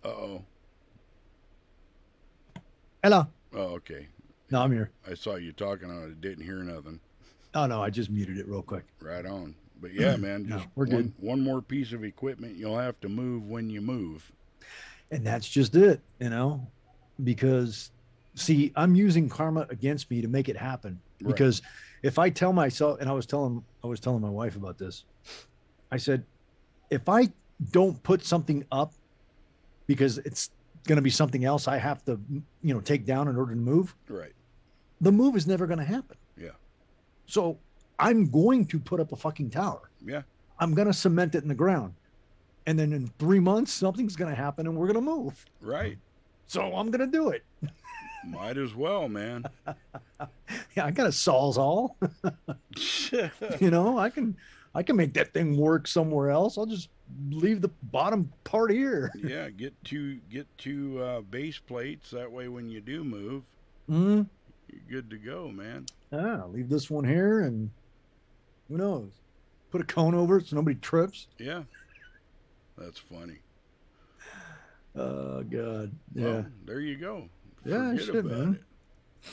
Uh 0.04 0.08
oh. 0.08 0.42
hello. 3.02 3.26
Oh, 3.54 3.58
okay. 3.76 4.08
No, 4.50 4.62
I'm 4.62 4.72
here. 4.72 4.90
I 5.10 5.14
saw 5.14 5.36
you 5.36 5.52
talking 5.52 5.90
on 5.90 6.02
it. 6.10 6.20
Didn't 6.20 6.44
hear 6.44 6.56
nothing. 6.62 7.00
Oh 7.54 7.66
no, 7.66 7.82
I 7.82 7.90
just 7.90 8.10
muted 8.10 8.36
it 8.38 8.46
real 8.48 8.62
quick. 8.62 8.84
Right 9.00 9.24
on. 9.24 9.54
But 9.80 9.94
yeah, 9.94 10.16
man, 10.18 10.46
No, 10.48 10.56
just 10.56 10.68
we're 10.74 10.86
one, 10.86 10.96
good. 11.02 11.12
one 11.18 11.40
more 11.40 11.62
piece 11.62 11.92
of 11.92 12.04
equipment 12.04 12.56
you'll 12.56 12.78
have 12.78 13.00
to 13.00 13.08
move 13.08 13.48
when 13.48 13.70
you 13.70 13.80
move. 13.80 14.30
and 15.10 15.24
that's 15.26 15.48
just 15.48 15.74
it 15.76 16.00
you 16.18 16.30
know 16.30 16.66
because 17.22 17.90
see 18.34 18.72
i'm 18.74 18.94
using 18.96 19.28
karma 19.28 19.66
against 19.68 20.10
me 20.10 20.22
to 20.22 20.28
make 20.28 20.48
it 20.48 20.56
happen 20.56 20.98
Right. 21.20 21.28
because 21.30 21.60
if 22.02 22.18
i 22.18 22.30
tell 22.30 22.52
myself 22.54 22.98
and 23.00 23.08
i 23.08 23.12
was 23.12 23.26
telling 23.26 23.62
i 23.84 23.86
was 23.86 24.00
telling 24.00 24.22
my 24.22 24.30
wife 24.30 24.56
about 24.56 24.78
this 24.78 25.04
i 25.92 25.98
said 25.98 26.24
if 26.90 27.06
i 27.08 27.28
don't 27.70 28.02
put 28.02 28.24
something 28.24 28.64
up 28.72 28.94
because 29.86 30.18
it's 30.18 30.50
going 30.86 30.96
to 30.96 31.02
be 31.02 31.10
something 31.10 31.44
else 31.44 31.66
i 31.68 31.76
have 31.78 32.04
to 32.04 32.18
you 32.62 32.74
know 32.74 32.80
take 32.80 33.04
down 33.06 33.28
in 33.28 33.36
order 33.36 33.52
to 33.52 33.58
move 33.60 33.94
Right. 34.08 34.32
the 35.00 35.12
move 35.12 35.36
is 35.36 35.46
never 35.46 35.66
going 35.66 35.78
to 35.78 35.84
happen 35.84 36.16
Yeah. 36.36 36.50
so 37.26 37.58
i'm 37.98 38.26
going 38.26 38.66
to 38.66 38.78
put 38.78 39.00
up 39.00 39.12
a 39.12 39.16
fucking 39.16 39.50
tower 39.50 39.90
Yeah. 40.04 40.22
i'm 40.58 40.74
going 40.74 40.88
to 40.88 40.92
cement 40.94 41.34
it 41.34 41.42
in 41.42 41.48
the 41.48 41.54
ground 41.54 41.94
and 42.66 42.78
then 42.78 42.92
in 42.92 43.08
three 43.18 43.40
months 43.40 43.72
something's 43.72 44.16
going 44.16 44.30
to 44.30 44.36
happen 44.36 44.66
and 44.66 44.76
we're 44.76 44.86
going 44.92 45.04
to 45.04 45.10
move 45.12 45.44
Right. 45.60 45.98
so 46.46 46.60
I'm 46.76 46.90
gonna 46.90 47.06
do 47.06 47.28
it. 47.30 47.42
Might 48.26 48.56
as 48.56 48.74
well, 48.74 49.08
man. 49.08 49.44
Yeah, 50.76 50.86
I 50.86 50.90
got 50.90 51.06
a 51.06 51.10
sawzall. 51.10 51.94
you 53.60 53.70
know, 53.70 53.98
I 53.98 54.08
can 54.10 54.36
I 54.74 54.82
can 54.82 54.96
make 54.96 55.14
that 55.14 55.32
thing 55.32 55.56
work 55.56 55.86
somewhere 55.86 56.30
else. 56.30 56.58
I'll 56.58 56.66
just 56.66 56.88
leave 57.30 57.60
the 57.60 57.70
bottom 57.84 58.32
part 58.44 58.70
here. 58.72 59.10
yeah, 59.22 59.48
get 59.50 59.72
two 59.84 60.16
get 60.30 60.46
two 60.58 61.00
uh, 61.02 61.20
base 61.20 61.58
plates. 61.58 62.10
That 62.10 62.30
way, 62.30 62.48
when 62.48 62.68
you 62.68 62.80
do 62.80 63.04
move, 63.04 63.42
Mm, 63.88 64.26
you're 64.68 64.80
good 65.02 65.10
to 65.10 65.18
go, 65.18 65.48
man. 65.48 65.84
ah, 66.12 66.44
leave 66.48 66.68
this 66.70 66.90
one 66.90 67.04
here, 67.04 67.40
and 67.40 67.70
who 68.68 68.78
knows? 68.78 69.12
Put 69.70 69.80
a 69.82 69.84
cone 69.84 70.14
over 70.14 70.38
it 70.38 70.46
so 70.46 70.56
nobody 70.56 70.76
trips. 70.80 71.26
Yeah. 71.38 71.62
That's 72.78 72.98
funny. 72.98 73.38
Oh 74.96 75.42
God, 75.42 75.90
yeah. 76.14 76.24
Well, 76.24 76.46
there 76.66 76.78
you 76.78 76.94
go. 76.96 77.28
Yeah, 77.64 77.90
Forget 77.90 78.04
shit, 78.06 78.14
about 78.14 78.30
man. 78.38 78.54
it. 78.54 79.30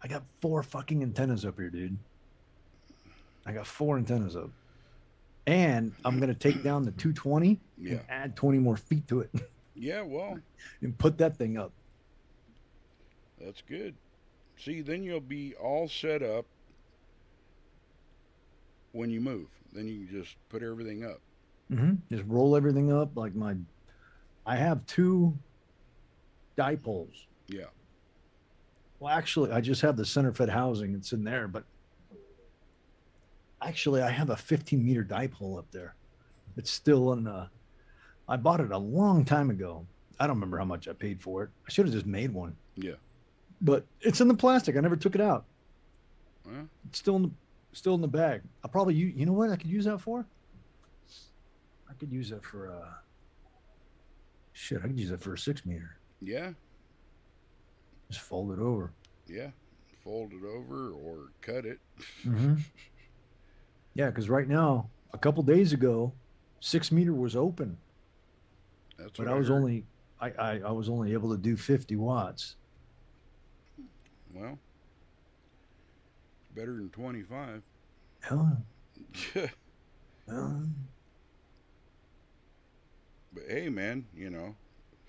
I 0.00 0.06
got 0.06 0.22
four 0.40 0.62
fucking 0.62 1.02
antennas 1.02 1.44
up 1.44 1.56
here, 1.58 1.70
dude. 1.70 1.98
I 3.44 3.50
got 3.52 3.66
four 3.66 3.96
antennas 3.98 4.36
up, 4.36 4.50
and 5.46 5.92
I'm 6.04 6.18
gonna 6.20 6.34
take 6.34 6.62
down 6.62 6.84
the 6.84 6.92
220 6.92 7.60
Yeah. 7.78 7.92
and 7.92 8.00
add 8.08 8.36
20 8.36 8.58
more 8.58 8.76
feet 8.76 9.06
to 9.08 9.20
it 9.20 9.30
Yeah, 9.74 10.02
well, 10.02 10.38
and 10.82 10.96
put 10.96 11.18
that 11.18 11.36
thing 11.36 11.56
up. 11.56 11.72
that's 13.40 13.62
good. 13.62 13.94
See, 14.56 14.80
then 14.82 15.02
you'll 15.02 15.20
be 15.20 15.54
all 15.54 15.88
set 15.88 16.22
up 16.22 16.46
when 18.92 19.10
you 19.10 19.20
move. 19.20 19.48
Then 19.72 19.88
you 19.88 20.06
can 20.06 20.22
just 20.22 20.36
put 20.48 20.62
everything 20.62 21.04
up. 21.04 21.20
hmm 21.68 21.94
Just 22.10 22.24
roll 22.26 22.54
everything 22.56 22.92
up 22.92 23.16
like 23.16 23.34
my. 23.34 23.56
I 24.46 24.56
have 24.56 24.84
two 24.86 25.36
dipoles. 26.56 27.24
Yeah. 27.48 27.64
Well, 29.00 29.12
actually, 29.12 29.50
I 29.50 29.60
just 29.60 29.80
have 29.82 29.96
the 29.96 30.04
center 30.04 30.32
fed 30.32 30.48
housing. 30.50 30.94
It's 30.94 31.12
in 31.12 31.24
there, 31.24 31.48
but 31.48 31.64
actually, 33.64 34.02
I 34.02 34.10
have 34.10 34.30
a 34.30 34.36
15 34.36 34.84
meter 34.84 35.04
dipole 35.04 35.58
up 35.58 35.70
there. 35.70 35.94
It's 36.56 36.70
still 36.70 37.12
in 37.12 37.24
the. 37.24 37.48
I 38.28 38.36
bought 38.36 38.60
it 38.60 38.70
a 38.70 38.78
long 38.78 39.24
time 39.24 39.50
ago. 39.50 39.86
I 40.20 40.26
don't 40.26 40.36
remember 40.36 40.58
how 40.58 40.64
much 40.64 40.86
I 40.88 40.92
paid 40.92 41.20
for 41.20 41.42
it. 41.44 41.50
I 41.66 41.70
should 41.72 41.86
have 41.86 41.94
just 41.94 42.06
made 42.06 42.32
one. 42.32 42.54
Yeah. 42.76 42.94
But 43.60 43.84
it's 44.00 44.20
in 44.20 44.28
the 44.28 44.34
plastic. 44.34 44.76
I 44.76 44.80
never 44.80 44.96
took 44.96 45.14
it 45.14 45.20
out. 45.20 45.44
Well, 46.46 46.68
It's 46.88 46.98
still 46.98 47.16
in 47.16 47.22
the 47.22 47.30
still 47.72 47.94
in 47.94 48.00
the 48.00 48.08
bag. 48.08 48.42
I'll 48.62 48.70
probably 48.70 48.94
use. 48.94 49.14
You 49.16 49.26
know 49.26 49.32
what 49.32 49.50
I 49.50 49.56
could 49.56 49.70
use 49.70 49.84
that 49.86 49.98
for? 49.98 50.26
I 51.88 51.94
could 51.94 52.12
use 52.12 52.30
that 52.30 52.44
for 52.44 52.70
uh. 52.70 52.88
Shit, 54.52 54.78
I 54.84 54.86
could 54.88 54.98
use 55.00 55.10
that 55.10 55.22
for 55.22 55.32
a 55.34 55.38
six 55.38 55.64
meter. 55.64 55.96
yeah, 56.20 56.50
Just 58.10 58.20
fold 58.22 58.52
it 58.52 58.58
over. 58.60 58.92
yeah. 59.26 59.48
Fold 60.04 60.32
it 60.32 60.44
over 60.44 60.90
or 60.90 61.30
cut 61.40 61.64
it. 61.64 61.78
Mm-hmm. 62.26 62.54
Yeah, 63.94 64.06
because 64.06 64.28
right 64.28 64.48
now, 64.48 64.90
a 65.12 65.18
couple 65.18 65.42
days 65.42 65.72
ago, 65.72 66.12
six 66.60 66.90
meter 66.90 67.12
was 67.12 67.36
open, 67.36 67.76
That's 68.98 69.12
but 69.18 69.28
I 69.28 69.34
was 69.34 69.48
heard. 69.48 69.56
only 69.56 69.84
I, 70.20 70.30
I 70.30 70.60
I 70.60 70.70
was 70.70 70.88
only 70.88 71.12
able 71.12 71.30
to 71.30 71.36
do 71.36 71.56
fifty 71.56 71.96
watts. 71.96 72.56
Well, 74.34 74.58
better 76.54 76.74
than 76.76 76.88
25. 76.88 77.62
Hell, 78.22 78.56
but 79.34 79.50
hell, 80.28 80.62
hey, 83.48 83.68
man, 83.68 84.06
you 84.14 84.30
know, 84.30 84.54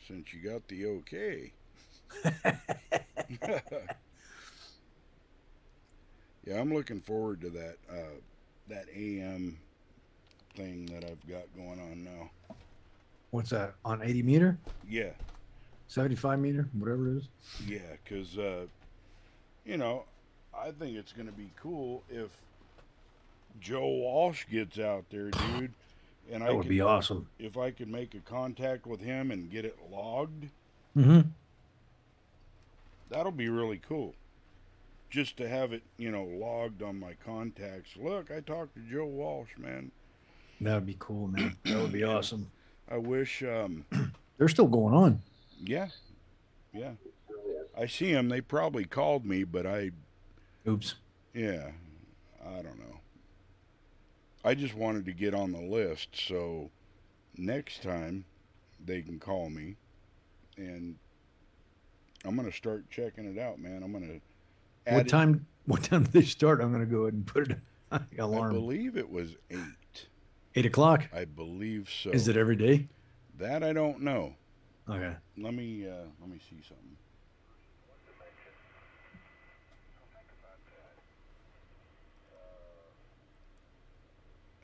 since 0.08 0.34
you 0.34 0.42
got 0.42 0.68
the 0.68 0.86
okay. 0.88 1.54
yeah, 6.46 6.60
I'm 6.60 6.74
looking 6.74 7.00
forward 7.00 7.42
to 7.42 7.50
that 7.52 7.78
uh, 7.90 8.20
that 8.70 8.86
AM 8.96 9.58
thing 10.56 10.86
that 10.88 11.04
I've 11.04 11.28
got 11.30 11.44
going 11.56 11.80
on 11.80 12.04
now. 12.04 12.56
what's 13.32 13.50
that 13.50 13.74
on 13.84 14.02
80 14.04 14.24
meter, 14.24 14.58
Yeah, 14.88 15.10
75 15.88 16.40
meter, 16.40 16.70
whatever 16.78 17.10
it 17.10 17.18
is? 17.18 17.28
yeah, 17.68 17.80
because 18.04 18.38
uh, 18.38 18.66
you 19.66 19.78
know, 19.78 20.04
I 20.58 20.72
think 20.72 20.96
it's 20.98 21.12
going 21.14 21.26
to 21.28 21.32
be 21.34 21.50
cool 21.60 22.04
if 22.10 22.30
Joe 23.60 23.88
Walsh 23.88 24.46
gets 24.52 24.78
out 24.80 25.06
there, 25.10 25.30
dude. 25.58 25.74
And 26.32 26.42
I 26.42 26.48
That 26.48 26.56
would 26.56 26.62
could- 26.64 26.70
be 26.70 26.80
awesome. 26.82 27.28
if 27.38 27.58
I 27.58 27.72
could 27.72 27.90
make 27.90 28.14
a 28.16 28.20
contact 28.20 28.86
with 28.88 29.02
him 29.02 29.30
and 29.32 29.52
get 29.52 29.66
it 29.66 29.78
logged. 29.92 30.46
Mm-hmm. 30.96 31.22
That'll 33.10 33.32
be 33.32 33.50
really 33.50 33.82
cool. 33.88 34.14
Just 35.14 35.38
to 35.38 35.48
have 35.48 35.74
it, 35.74 35.84
you 35.98 36.10
know, 36.10 36.24
logged 36.24 36.82
on 36.82 37.00
my 37.00 37.14
contacts. 37.24 37.92
Look, 37.96 38.32
I 38.32 38.40
talked 38.40 38.74
to 38.74 38.82
Joe 38.92 39.06
Walsh, 39.06 39.52
man. 39.60 39.92
That 40.60 40.74
would 40.74 40.88
be 40.88 40.96
cool, 40.98 41.28
man. 41.28 41.56
That 41.66 41.80
would 41.84 41.92
be 41.92 42.04
awesome. 42.04 42.50
I 42.90 42.98
wish, 42.98 43.44
um, 43.44 43.86
They're 44.40 44.48
still 44.48 44.66
going 44.68 44.96
on. 44.96 45.22
yeah, 45.64 45.90
yeah. 46.74 46.94
I 47.80 47.86
see 47.86 48.10
him. 48.10 48.30
They 48.30 48.42
probably 48.42 48.86
called 48.86 49.24
me, 49.24 49.44
but 49.44 49.68
I, 49.68 49.92
Oops. 50.68 50.96
yeah, 51.36 51.70
I 52.44 52.64
don't 52.64 52.80
know. 52.80 52.98
I 54.44 54.56
just 54.56 54.74
wanted 54.74 55.06
to 55.06 55.14
get 55.14 55.36
on 55.36 55.52
the 55.52 55.62
list 55.62 56.10
so 56.28 56.72
next 57.38 57.84
time 57.84 58.26
they 58.84 59.04
can 59.04 59.20
call 59.20 59.52
me 59.52 59.76
and 60.58 60.96
I'm 62.26 62.36
going 62.36 62.50
to 62.50 62.56
start 62.56 62.90
checking 62.90 63.26
it 63.26 63.40
out, 63.40 63.60
man. 63.60 63.84
I'm 63.84 63.92
going 63.92 64.08
to 64.08 64.20
add 64.88 64.96
What 64.96 65.08
time? 65.08 65.46
What 65.66 65.84
time 65.84 66.04
do 66.04 66.12
they 66.12 66.26
start? 66.26 66.62
I'm 66.62 66.72
gonna 66.72 66.86
go 66.86 67.02
ahead 67.04 67.14
and 67.14 67.26
put 67.26 67.52
it 67.52 67.58
I 67.92 68.00
alarm. 68.20 68.52
I 68.52 68.54
believe 68.54 68.98
it 68.98 69.10
was 69.10 69.36
8. 69.50 69.60
Eight 70.56 70.66
o'clock. 70.66 71.06
I 71.14 71.26
believe 71.26 71.90
so. 71.90 72.12
Is 72.12 72.28
it 72.28 72.38
every 72.38 72.56
day? 72.56 72.88
That 73.40 73.64
I 73.64 73.74
don't 73.74 74.02
know. 74.02 74.36
Okay. 74.90 75.16
Let 75.38 75.54
me 75.54 75.88
uh, 75.88 75.94
let 76.20 76.30
me 76.30 76.40
see 76.50 76.58
something. 76.68 76.98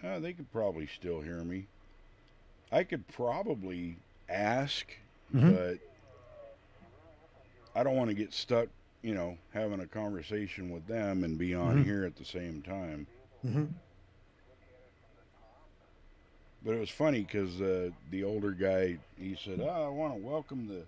Uh, 0.03 0.19
they 0.19 0.33
could 0.33 0.51
probably 0.51 0.87
still 0.87 1.21
hear 1.21 1.43
me. 1.43 1.67
I 2.71 2.83
could 2.83 3.07
probably 3.07 3.97
ask, 4.29 4.87
Mhm. 5.33 5.53
but 5.55 5.79
I 7.79 7.83
don't 7.83 7.95
want 7.95 8.09
to 8.09 8.13
get 8.13 8.33
stuck, 8.33 8.69
you 9.01 9.13
know, 9.13 9.37
having 9.53 9.79
a 9.79 9.87
conversation 9.87 10.69
with 10.69 10.85
them 10.87 11.23
and 11.23 11.37
be 11.37 11.53
on 11.55 11.77
Mhm. 11.77 11.85
here 11.85 12.03
at 12.05 12.15
the 12.17 12.25
same 12.25 12.61
time. 12.61 13.07
Mm-hmm. 13.45 13.65
But 16.63 16.73
it 16.75 16.79
was 16.79 16.89
funny 16.89 17.21
because 17.21 17.61
uh, 17.61 17.91
the 18.11 18.23
older 18.23 18.51
guy 18.51 18.97
he 19.17 19.35
said, 19.41 19.61
oh, 19.61 19.67
"I 19.67 19.87
want 19.89 20.13
to 20.15 20.19
welcome 20.19 20.67
the 20.67 20.83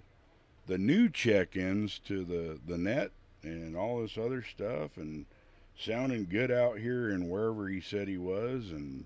the 0.67 0.77
new 0.77 1.09
check-ins 1.09 1.99
to 1.99 2.23
the 2.25 2.59
the 2.67 2.77
net 2.77 3.11
and 3.43 3.75
all 3.75 4.01
this 4.01 4.17
other 4.17 4.43
stuff 4.43 4.97
and 4.97 5.25
sounding 5.77 6.25
good 6.29 6.51
out 6.51 6.77
here 6.77 7.09
and 7.09 7.29
wherever 7.29 7.69
he 7.69 7.79
said 7.79 8.07
he 8.09 8.17
was." 8.17 8.71
And 8.71 9.05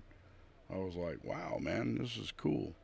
I 0.68 0.78
was 0.78 0.96
like, 0.96 1.22
"Wow, 1.24 1.58
man, 1.60 1.98
this 1.98 2.16
is 2.16 2.32
cool. 2.36 2.74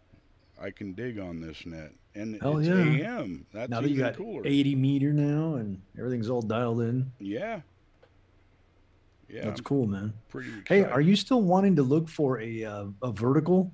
I 0.60 0.70
can 0.70 0.92
dig 0.92 1.18
on 1.18 1.40
this 1.40 1.64
net, 1.66 1.92
and 2.14 2.40
Hell 2.40 2.58
it's 2.58 2.68
yeah. 2.68 2.74
AM. 3.16 3.46
That's 3.52 3.70
Now 3.70 3.80
that 3.80 3.88
you 3.88 3.94
even 3.96 4.06
got 4.06 4.16
cooler. 4.16 4.42
80 4.44 4.74
meter 4.76 5.12
now 5.12 5.54
and 5.56 5.80
everything's 5.98 6.28
all 6.30 6.42
dialed 6.42 6.80
in, 6.82 7.10
Yeah, 7.18 7.60
yeah, 9.28 9.44
that's 9.44 9.60
I'm 9.60 9.64
cool, 9.64 9.86
man. 9.86 10.12
pretty. 10.28 10.50
Hey, 10.68 10.84
are 10.84 11.00
you 11.00 11.16
still 11.16 11.42
wanting 11.42 11.76
to 11.76 11.82
look 11.82 12.08
for 12.08 12.40
a 12.40 12.64
uh, 12.64 12.84
a 13.02 13.10
vertical, 13.12 13.72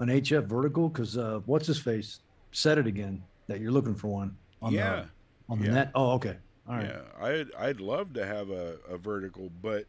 an 0.00 0.08
HF 0.08 0.46
vertical? 0.46 0.88
Because 0.88 1.16
uh, 1.18 1.40
what's 1.46 1.66
his 1.66 1.78
face 1.78 2.20
said 2.52 2.78
it 2.78 2.86
again 2.86 3.22
that 3.46 3.60
you're 3.60 3.72
looking 3.72 3.94
for 3.94 4.08
one 4.08 4.36
on 4.62 4.72
Yeah. 4.72 5.02
the 5.02 5.52
on 5.52 5.58
the 5.60 5.66
yeah. 5.66 5.72
net. 5.74 5.90
Oh, 5.94 6.12
okay. 6.12 6.36
All 6.68 6.76
right. 6.76 6.86
Yeah, 6.86 7.24
I'd 7.24 7.48
I'd 7.58 7.80
love 7.80 8.14
to 8.14 8.24
have 8.24 8.50
a, 8.50 8.76
a 8.88 8.96
vertical, 8.96 9.50
but 9.62 9.84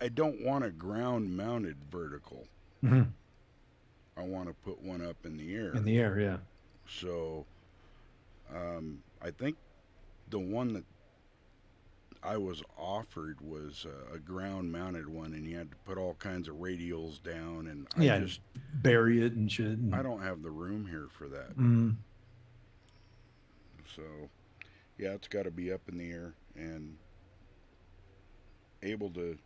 I 0.00 0.08
don't 0.08 0.42
want 0.44 0.64
a 0.64 0.70
ground 0.70 1.36
mounted 1.36 1.76
vertical. 1.90 2.46
Mhm. 2.82 3.08
I 4.16 4.22
want 4.22 4.48
to 4.48 4.54
put 4.64 4.82
one 4.82 5.04
up 5.04 5.16
in 5.24 5.36
the 5.36 5.54
air. 5.54 5.72
In 5.74 5.84
the 5.84 5.98
air, 5.98 6.18
yeah. 6.20 6.36
so 6.86 7.46
um, 8.54 9.02
I 9.22 9.30
think 9.30 9.56
the 10.30 10.38
one 10.38 10.74
that 10.74 10.84
I 12.22 12.36
was 12.36 12.62
offered 12.78 13.40
was 13.40 13.86
a 14.14 14.18
ground 14.18 14.70
mounted 14.70 15.08
one, 15.08 15.32
and 15.34 15.46
you 15.46 15.56
had 15.56 15.70
to 15.70 15.76
put 15.86 15.96
all 15.98 16.14
kinds 16.14 16.48
of 16.48 16.56
radials 16.56 17.22
down, 17.22 17.66
and 17.68 17.86
I 17.96 18.04
Yeah. 18.04 18.18
just 18.20 18.40
Bury 18.74 19.24
it 19.24 19.32
and 19.32 19.50
shit. 19.50 19.66
and- 19.78 19.94
I 19.94 20.02
don't 20.02 20.20
have 20.22 20.42
the 20.42 20.50
room 20.50 20.86
here 20.86 21.08
for 21.10 21.28
that. 21.28 21.56
Mm. 21.56 21.96
So, 23.96 24.02
yeah, 24.98 25.12
it's 25.14 25.28
got 25.28 25.44
to 25.44 25.50
be 25.50 25.72
up 25.72 25.88
in 25.88 25.98
the 25.98 26.10
air 26.10 26.34
and 26.54 26.96
able 28.82 29.10
to 29.10 29.36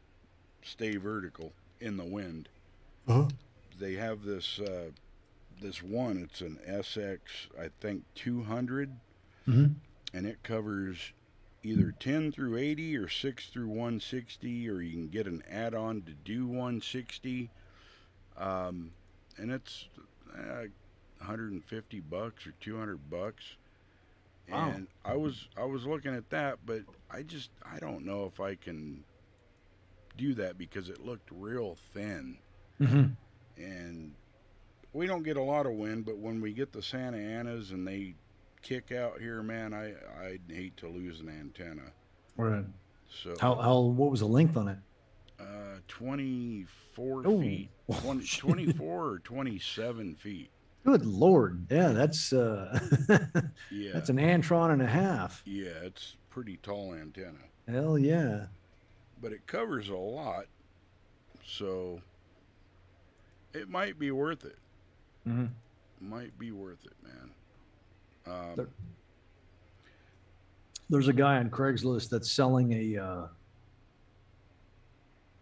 stay 0.63 0.97
vertical 0.97 1.53
in 1.81 1.97
the 1.97 2.05
wind. 2.05 2.49
Uh-huh. 3.09 3.29
They 3.79 3.95
have 3.95 4.23
this 4.25 4.59
uh, 4.59 4.91
this 5.61 5.83
one. 5.83 6.19
It's 6.19 6.41
an 6.41 6.59
SX, 6.67 7.19
I 7.59 7.69
think, 7.81 8.05
200, 8.15 8.99
Mhm. 9.47 9.77
and 10.13 10.27
it 10.27 10.43
covers 10.43 11.13
either 11.63 11.93
10 11.93 12.31
through 12.33 12.57
80 12.59 12.97
or 12.97 13.09
6 13.09 13.49
through 13.49 13.69
160, 13.69 14.69
or 14.69 14.81
you 14.81 14.93
can 14.93 15.09
get 15.09 15.27
an 15.27 15.43
add-on 15.49 16.03
to 16.03 16.13
do 16.13 16.47
160. 16.47 17.51
Um, 18.37 18.93
and 19.39 19.51
it's 19.51 19.89
uh, 20.37 20.67
150 21.19 22.01
bucks 22.01 22.47
or 22.47 22.53
200 22.61 23.09
bucks. 23.11 23.57
Wow. 24.49 24.71
And 24.71 24.89
I 25.05 25.17
was 25.17 25.49
I 25.57 25.65
was 25.65 25.87
looking 25.87 26.15
at 26.15 26.31
that, 26.31 26.59
but 26.65 26.83
I 27.11 27.23
just 27.23 27.51
I 27.65 27.79
don't 27.81 28.05
know 28.05 28.27
if 28.27 28.39
I 28.41 28.55
can 28.55 29.05
do 30.17 30.35
that 30.35 30.57
because 30.57 30.89
it 30.89 31.05
looked 31.05 31.31
real 31.33 31.75
thin 31.93 32.39
Mhm. 32.81 33.17
And 33.57 34.13
we 34.93 35.07
don't 35.07 35.23
get 35.23 35.37
a 35.37 35.43
lot 35.43 35.67
of 35.67 35.73
wind, 35.73 36.05
but 36.07 36.17
when 36.19 36.41
we 36.41 36.53
get 36.53 36.73
the 36.73 36.83
Santa 36.83 37.19
Anas 37.19 37.71
and 37.71 37.87
they 37.87 38.15
kick 38.63 38.93
out 38.93 39.21
here, 39.21 39.43
man, 39.43 39.73
I 39.75 39.95
I'd 40.25 40.41
hate 40.49 40.77
to 40.79 40.89
lose 40.89 41.21
an 41.21 41.29
antenna. 41.29 41.93
Right. 42.37 42.65
So 43.09 43.35
How 43.41 43.55
how 43.57 43.81
what 43.81 44.11
was 44.11 44.21
the 44.21 44.27
length 44.27 44.57
on 44.57 44.69
it? 44.69 44.79
uh, 45.39 45.81
24 45.89 47.27
Ooh. 47.27 47.41
feet, 47.41 47.69
20, 48.01 48.25
24 48.39 49.07
or 49.07 49.19
27 49.19 50.15
feet. 50.15 50.51
Good 50.85 51.05
lord. 51.05 51.67
Yeah, 51.71 51.89
that's 51.89 52.33
uh 52.33 52.79
Yeah, 53.71 53.93
that's 53.93 54.09
an 54.09 54.17
antron 54.19 54.73
and 54.73 54.81
a 54.83 54.87
half. 54.87 55.43
yeah, 55.45 55.71
it's 55.83 56.17
pretty 56.31 56.57
tall 56.59 56.95
antenna, 56.95 57.39
Hell 57.69 57.99
yeah. 57.99 58.47
but 59.21 59.33
it 59.33 59.47
covers 59.47 59.89
a 59.89 59.97
lot, 59.97 60.47
so 61.45 62.01
it 63.57 63.69
might 63.69 63.99
be 63.99 64.11
worth 64.11 64.45
it. 64.45 64.59
Mhm. 65.27 65.49
Might 66.01 66.39
be 66.39 66.53
worth 66.53 66.85
it, 66.85 66.93
man. 67.03 67.31
Um, 68.27 68.57
There- 68.57 68.69
There's 70.89 71.09
a 71.09 71.13
guy 71.13 71.39
on 71.39 71.51
Craigslist 71.51 72.11
that's 72.11 72.31
selling 72.31 72.73
a. 72.73 72.97
Uh, 73.03 73.29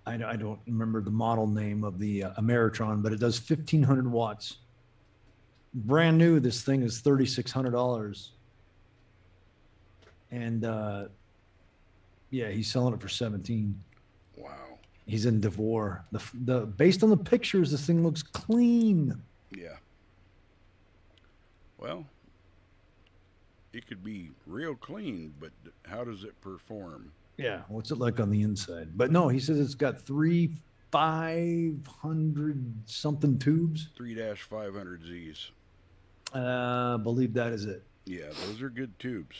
I, 0.06 0.14
I 0.14 0.36
don't 0.36 0.60
remember 0.66 1.00
the 1.02 1.10
model 1.10 1.46
name 1.46 1.82
of 1.84 1.98
the 1.98 2.24
uh, 2.24 2.34
Ameritron, 2.40 3.02
but 3.02 3.12
it 3.12 3.20
does 3.20 3.38
1500 3.38 4.10
watts. 4.10 4.58
Brand 5.74 6.16
new, 6.18 6.40
this 6.40 6.62
thing 6.62 6.82
is 6.82 7.02
$3,600. 7.02 8.30
And 10.30 10.64
uh, 10.64 11.08
yeah, 12.30 12.48
he's 12.50 12.70
selling 12.70 12.94
it 12.94 13.00
for 13.00 13.08
17. 13.08 13.82
He's 15.07 15.26
in 15.26 15.40
Devore. 15.40 16.05
The, 16.12 16.22
the 16.34 16.61
based 16.66 17.02
on 17.02 17.11
the 17.11 17.16
pictures, 17.16 17.70
this 17.70 17.86
thing 17.86 18.02
looks 18.02 18.22
clean. 18.22 19.20
Yeah. 19.55 19.76
Well, 21.78 22.07
it 23.72 23.86
could 23.86 24.02
be 24.02 24.30
real 24.46 24.74
clean, 24.74 25.34
but 25.38 25.50
how 25.86 26.05
does 26.05 26.24
it 26.24 26.40
perform? 26.40 27.12
Yeah. 27.36 27.62
What's 27.68 27.90
it 27.90 27.98
like 27.98 28.20
on 28.20 28.30
the 28.30 28.42
inside? 28.42 28.96
But 28.96 29.11
no, 29.11 29.28
he 29.28 29.40
says 29.40 29.59
it's 29.59 29.74
got 29.74 30.00
three 30.00 30.57
500 30.94 32.72
something 32.86 33.36
tubes. 33.38 33.88
3 33.96 34.14
dash 34.14 34.42
500 34.42 35.02
Zs. 35.02 35.50
Uh, 36.32 36.94
I 36.94 36.96
believe 37.02 37.34
that 37.34 37.52
is 37.52 37.64
it. 37.64 37.82
Yeah, 38.07 38.26
those 38.46 38.62
are 38.62 38.68
good 38.70 38.96
tubes. 39.00 39.36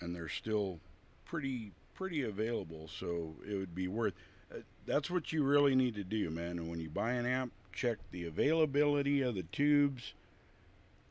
and 0.00 0.16
they're 0.16 0.30
still 0.30 0.80
pretty 1.26 1.72
pretty 2.02 2.24
available. 2.24 2.88
So 2.88 3.36
it 3.48 3.54
would 3.54 3.76
be 3.76 3.86
worth. 3.86 4.14
Uh, 4.52 4.58
that's 4.86 5.08
what 5.08 5.32
you 5.32 5.44
really 5.44 5.76
need 5.76 5.94
to 5.94 6.02
do, 6.02 6.30
man. 6.30 6.58
And 6.58 6.68
when 6.68 6.80
you 6.80 6.90
buy 6.90 7.12
an 7.12 7.26
amp, 7.26 7.52
check 7.72 7.98
the 8.10 8.26
availability 8.26 9.22
of 9.22 9.36
the 9.36 9.44
tubes 9.44 10.14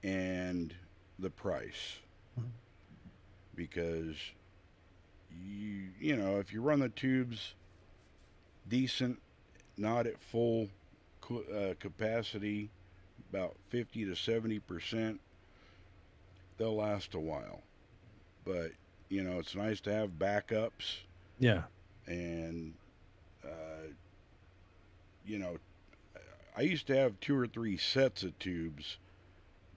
and 0.04 0.74
the 1.18 1.30
price, 1.30 2.00
because 3.56 4.18
you 5.32 5.92
you 5.98 6.18
know 6.18 6.40
if 6.40 6.52
you 6.52 6.62
run 6.62 6.80
the 6.80 6.90
tubes 6.90 7.54
decent, 8.68 9.22
not 9.78 10.06
at 10.06 10.22
full 10.22 10.68
uh, 11.32 11.74
capacity, 11.80 12.70
about 13.32 13.56
50 13.70 14.04
to 14.08 14.16
70 14.16 14.60
percent, 14.60 15.22
they'll 16.58 16.76
last 16.76 17.14
a 17.14 17.20
while. 17.20 17.62
But 18.44 18.72
you 19.12 19.22
know, 19.24 19.38
it's 19.40 19.56
nice 19.56 19.82
to 19.82 19.94
have 19.94 20.12
backups 20.18 21.00
Yeah. 21.38 21.64
and 22.08 22.74
uh, 23.44 23.88
you 25.26 25.38
know, 25.38 25.58
I 26.58 26.62
used 26.62 26.88
to 26.88 26.96
have 26.96 27.20
two 27.20 27.38
or 27.38 27.46
three 27.48 27.78
sets 27.78 28.24
of 28.24 28.38
tubes 28.40 28.98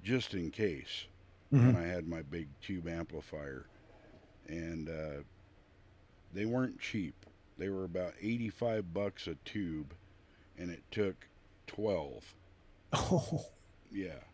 just 0.03 0.35
in 0.35 0.51
case 0.51 1.07
Mhm. 1.53 1.67
when 1.67 1.77
I 1.77 1.87
had 1.87 2.07
my 2.09 2.23
big 2.23 2.49
tube 2.61 2.87
amplifier, 2.89 3.67
and 4.49 4.89
uh, 4.89 5.23
they 6.33 6.45
weren't 6.47 6.81
cheap. 6.81 7.15
They 7.59 7.69
were 7.69 7.85
about 7.85 8.15
eighty-five 8.21 8.93
bucks 8.93 9.27
a 9.29 9.37
tube, 9.45 9.95
and 10.59 10.71
it 10.71 10.83
took 10.91 11.29
twelve. 11.67 12.35
Oh, 12.93 13.47
Yeah, 13.93 14.25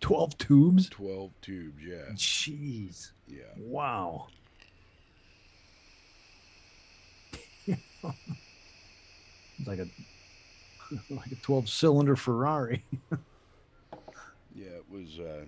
12 0.00 0.38
tubes? 0.38 0.88
twelve 0.88 1.32
tubes. 1.42 1.82
Yeah, 1.84 2.12
Jeez. 2.14 3.12
yeah. 3.28 3.42
Wow. 3.58 4.28
It's 8.04 9.66
like 9.66 9.78
a 9.78 9.86
like 11.14 11.30
a 11.32 11.36
12 11.36 11.68
cylinder 11.68 12.16
Ferrari. 12.16 12.84
Yeah, 14.52 14.66
it 14.66 14.84
was. 14.90 15.20
Uh, 15.20 15.44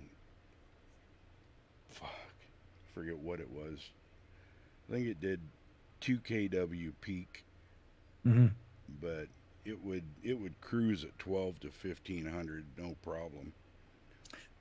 fuck, 1.89 2.09
I 2.09 2.93
forget 2.93 3.17
what 3.17 3.41
it 3.41 3.49
was. 3.51 3.89
I 4.89 4.93
think 4.93 5.07
it 5.07 5.19
did 5.19 5.41
two 5.99 6.19
kW 6.19 6.93
peak, 7.01 7.43
Mm-hmm. 8.25 8.47
but 9.01 9.27
it 9.65 9.83
would 9.83 10.03
it 10.23 10.39
would 10.39 10.59
cruise 10.61 11.03
at 11.03 11.19
twelve 11.19 11.59
to 11.59 11.69
fifteen 11.69 12.25
hundred, 12.25 12.63
no 12.77 12.95
problem. 13.03 13.51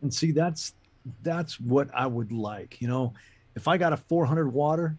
And 0.03 0.13
see, 0.13 0.33
that's 0.33 0.75
that's 1.23 1.61
what 1.61 1.89
I 1.95 2.09
would 2.09 2.33
like. 2.33 2.83
You 2.83 2.89
know, 2.89 3.15
if 3.55 3.69
I 3.69 3.79
got 3.79 3.93
a 3.93 3.97
400 3.97 4.53
water, 4.53 4.97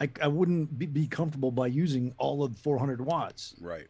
I, 0.00 0.08
I 0.22 0.28
wouldn't 0.28 0.78
be, 0.78 0.86
be 0.86 1.06
comfortable 1.06 1.50
by 1.50 1.66
using 1.66 2.14
all 2.18 2.42
of 2.42 2.56
400 2.58 3.00
watts. 3.04 3.54
Right. 3.60 3.86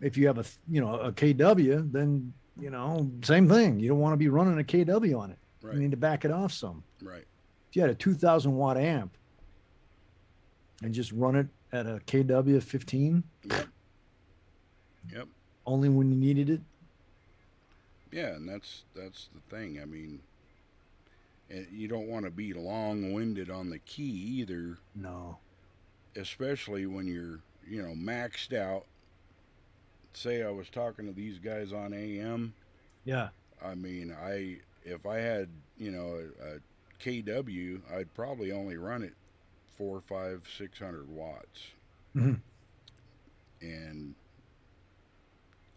If 0.00 0.16
you 0.16 0.26
have 0.26 0.38
a 0.38 0.44
you 0.68 0.80
know 0.80 0.94
a 0.96 1.10
KW, 1.12 1.90
then 1.90 2.32
you 2.60 2.70
know 2.70 3.10
same 3.22 3.48
thing. 3.48 3.80
You 3.80 3.88
don't 3.88 3.98
want 3.98 4.12
to 4.12 4.16
be 4.18 4.28
running 4.28 4.58
a 4.60 4.62
KW 4.64 5.18
on 5.18 5.30
it. 5.32 5.38
Right. 5.62 5.74
You 5.74 5.80
need 5.80 5.90
to 5.90 5.96
back 5.96 6.24
it 6.24 6.30
off 6.30 6.52
some. 6.52 6.84
Right. 7.02 7.24
If 7.70 7.76
you 7.76 7.82
had 7.82 7.90
a 7.90 7.94
2,000 7.94 8.54
watt 8.54 8.76
amp 8.78 9.16
and 10.82 10.94
just 10.94 11.12
run 11.12 11.34
it 11.36 11.48
at 11.72 11.86
a 11.86 12.00
KW 12.06 12.62
15, 12.62 13.22
Yep. 13.50 13.66
Yep. 15.12 15.28
only 15.66 15.88
when 15.88 16.10
you 16.10 16.16
needed 16.16 16.48
it. 16.48 16.60
Yeah, 18.12 18.34
and 18.36 18.48
that's 18.48 18.84
that's 18.94 19.28
the 19.34 19.54
thing. 19.54 19.80
I 19.82 19.84
mean, 19.84 20.20
you 21.50 21.88
don't 21.88 22.08
want 22.08 22.24
to 22.24 22.30
be 22.30 22.52
long-winded 22.52 23.50
on 23.50 23.70
the 23.70 23.78
key 23.80 24.02
either, 24.02 24.78
No. 24.94 25.38
especially 26.16 26.86
when 26.86 27.06
you're 27.06 27.40
you 27.66 27.82
know 27.82 27.94
maxed 27.94 28.56
out. 28.56 28.84
Say 30.14 30.42
I 30.42 30.50
was 30.50 30.68
talking 30.68 31.06
to 31.06 31.12
these 31.12 31.38
guys 31.38 31.72
on 31.72 31.92
AM. 31.92 32.54
Yeah. 33.04 33.28
I 33.64 33.74
mean, 33.74 34.12
I 34.12 34.58
if 34.84 35.06
I 35.06 35.16
had 35.18 35.48
you 35.78 35.90
know 35.90 36.22
a, 36.42 36.56
a 36.56 36.58
KW, 37.02 37.80
I'd 37.94 38.12
probably 38.14 38.50
only 38.52 38.76
run 38.76 39.02
it 39.02 39.14
four, 39.76 40.00
five, 40.00 40.42
six 40.56 40.78
hundred 40.78 41.08
watts, 41.08 41.60
Mhm. 42.16 42.40
and 43.62 44.14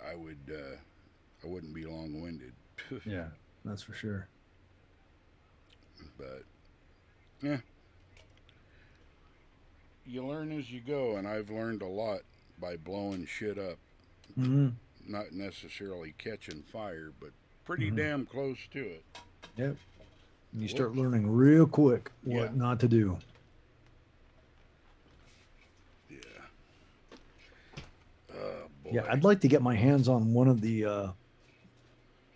I 0.05 0.15
would 0.15 0.37
uh, 0.51 0.75
I 1.43 1.47
wouldn't 1.47 1.73
be 1.73 1.85
long-winded. 1.85 2.53
Yeah. 3.05 3.27
That's 3.63 3.83
for 3.83 3.93
sure. 3.93 4.27
But 6.17 6.43
yeah, 7.41 7.57
you 10.05 10.25
learn 10.25 10.51
as 10.57 10.71
you 10.71 10.79
go, 10.81 11.15
and 11.17 11.27
I've 11.27 11.49
learned 11.49 11.81
a 11.81 11.87
lot 11.87 12.21
by 12.59 12.77
blowing 12.77 13.25
shit 13.25 13.57
up. 13.57 13.77
hmm 14.35 14.69
Not 15.07 15.31
necessarily 15.33 16.13
catching 16.17 16.61
fire, 16.63 17.11
but 17.19 17.31
pretty 17.65 17.89
Mhm. 17.91 17.95
damn 17.97 18.25
close 18.25 18.57
to 18.71 18.79
it. 18.79 19.03
Yep. 19.57 19.75
You 20.53 20.67
start 20.67 20.95
learning 20.95 21.29
real 21.31 21.65
quick 21.65 22.11
what 22.23 22.51
Yeah. 22.51 22.55
not 22.55 22.79
to 22.81 22.87
do. 22.87 23.17
Yeah. 26.09 26.17
Oh 28.33 28.67
boy. 28.83 28.91
Yeah, 28.93 29.05
I'd 29.09 29.23
like 29.23 29.39
to 29.41 29.47
get 29.47 29.61
my 29.61 29.75
hands 29.75 30.07
on 30.07 30.33
one 30.33 30.47
of 30.47 30.61
the 30.61 30.85
uh 30.85 31.11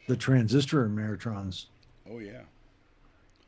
the 0.08 0.16
transistor 0.16 0.88
Ameritrons. 0.88 1.66
oh 2.10 2.20
yeah. 2.20 2.44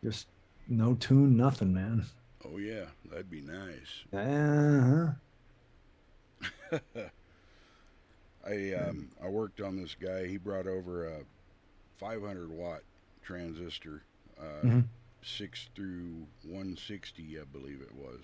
Just 0.03 0.27
no 0.67 0.93
tune, 0.95 1.35
nothing, 1.37 1.73
man. 1.73 2.05
Oh 2.45 2.57
yeah. 2.57 2.85
That'd 3.09 3.29
be 3.29 3.41
nice. 3.41 4.03
Uh-huh. 4.13 5.11
I 8.45 8.73
um 8.73 9.09
I 9.23 9.27
worked 9.27 9.61
on 9.61 9.75
this 9.75 9.95
guy. 9.95 10.27
He 10.27 10.37
brought 10.37 10.67
over 10.67 11.07
a 11.07 11.19
500 11.97 12.51
watt 12.51 12.81
transistor, 13.23 14.03
uh, 14.39 14.63
Mhm. 14.63 14.87
six 15.21 15.67
through 15.75 16.27
160, 16.43 17.39
I 17.39 17.43
believe 17.43 17.81
it 17.81 17.93
was. 17.95 18.21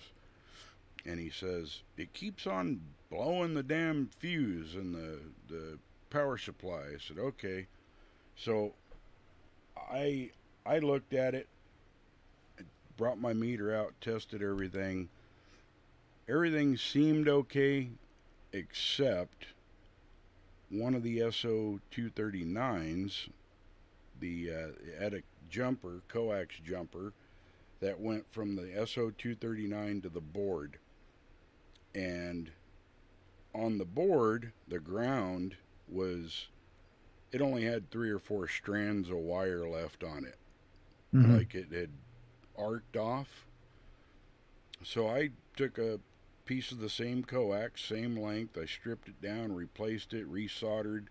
And 1.05 1.19
he 1.19 1.29
says 1.29 1.81
it 1.97 2.13
keeps 2.13 2.47
on 2.47 2.81
blowing 3.09 3.53
the 3.55 3.63
damn 3.63 4.07
fuse 4.19 4.75
in 4.75 4.93
the 4.93 5.19
the 5.47 5.79
power 6.09 6.37
supply. 6.37 6.91
I 6.93 6.97
said 6.99 7.17
okay. 7.17 7.67
So 8.35 8.75
I 9.75 10.31
I 10.65 10.79
looked 10.79 11.13
at 11.13 11.35
it, 11.35 11.47
brought 12.97 13.19
my 13.19 13.33
meter 13.33 13.73
out, 13.75 13.93
tested 14.01 14.41
everything. 14.41 15.09
Everything 16.27 16.77
seemed 16.77 17.27
okay, 17.27 17.89
except 18.51 19.47
one 20.69 20.93
of 20.95 21.03
the 21.03 21.19
SO 21.31 21.79
239s, 21.91 23.29
the 24.19 24.51
uh, 24.51 24.99
had 24.99 25.13
a 25.13 25.21
jumper, 25.49 26.01
coax 26.07 26.55
jumper, 26.63 27.13
that 27.81 27.99
went 27.99 28.25
from 28.31 28.55
the 28.55 28.71
SO 28.87 29.11
239 29.11 30.01
to 30.01 30.09
the 30.09 30.21
board. 30.21 30.77
And 31.93 32.49
on 33.53 33.77
the 33.77 33.85
board, 33.85 34.53
the 34.67 34.79
ground 34.79 35.55
was, 35.89 36.47
it 37.31 37.41
only 37.41 37.65
had 37.65 37.91
three 37.91 38.09
or 38.09 38.19
four 38.19 38.47
strands 38.47 39.09
of 39.09 39.17
wire 39.17 39.67
left 39.67 40.03
on 40.03 40.25
it 40.25 40.37
Mhm. 41.13 41.37
like 41.37 41.53
it 41.53 41.71
had 41.71 41.91
arced 42.57 42.97
off. 42.97 43.45
So 44.83 45.07
I 45.07 45.31
took 45.55 45.77
a 45.77 45.99
piece 46.45 46.71
of 46.71 46.79
the 46.79 46.89
same 46.89 47.23
coax, 47.23 47.83
same 47.83 48.19
length. 48.19 48.57
I 48.57 48.65
stripped 48.65 49.07
it 49.07 49.21
down, 49.21 49.55
replaced 49.55 50.13
it, 50.13 50.31
resoldered, 50.31 51.05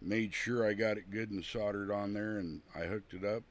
made 0.00 0.34
sure 0.34 0.66
I 0.66 0.74
got 0.74 0.98
it 0.98 1.10
good 1.10 1.30
and 1.30 1.44
soldered 1.44 1.90
on 1.90 2.12
there, 2.12 2.38
and 2.38 2.60
I 2.74 2.80
hooked 2.80 3.14
it 3.14 3.24
up, 3.24 3.42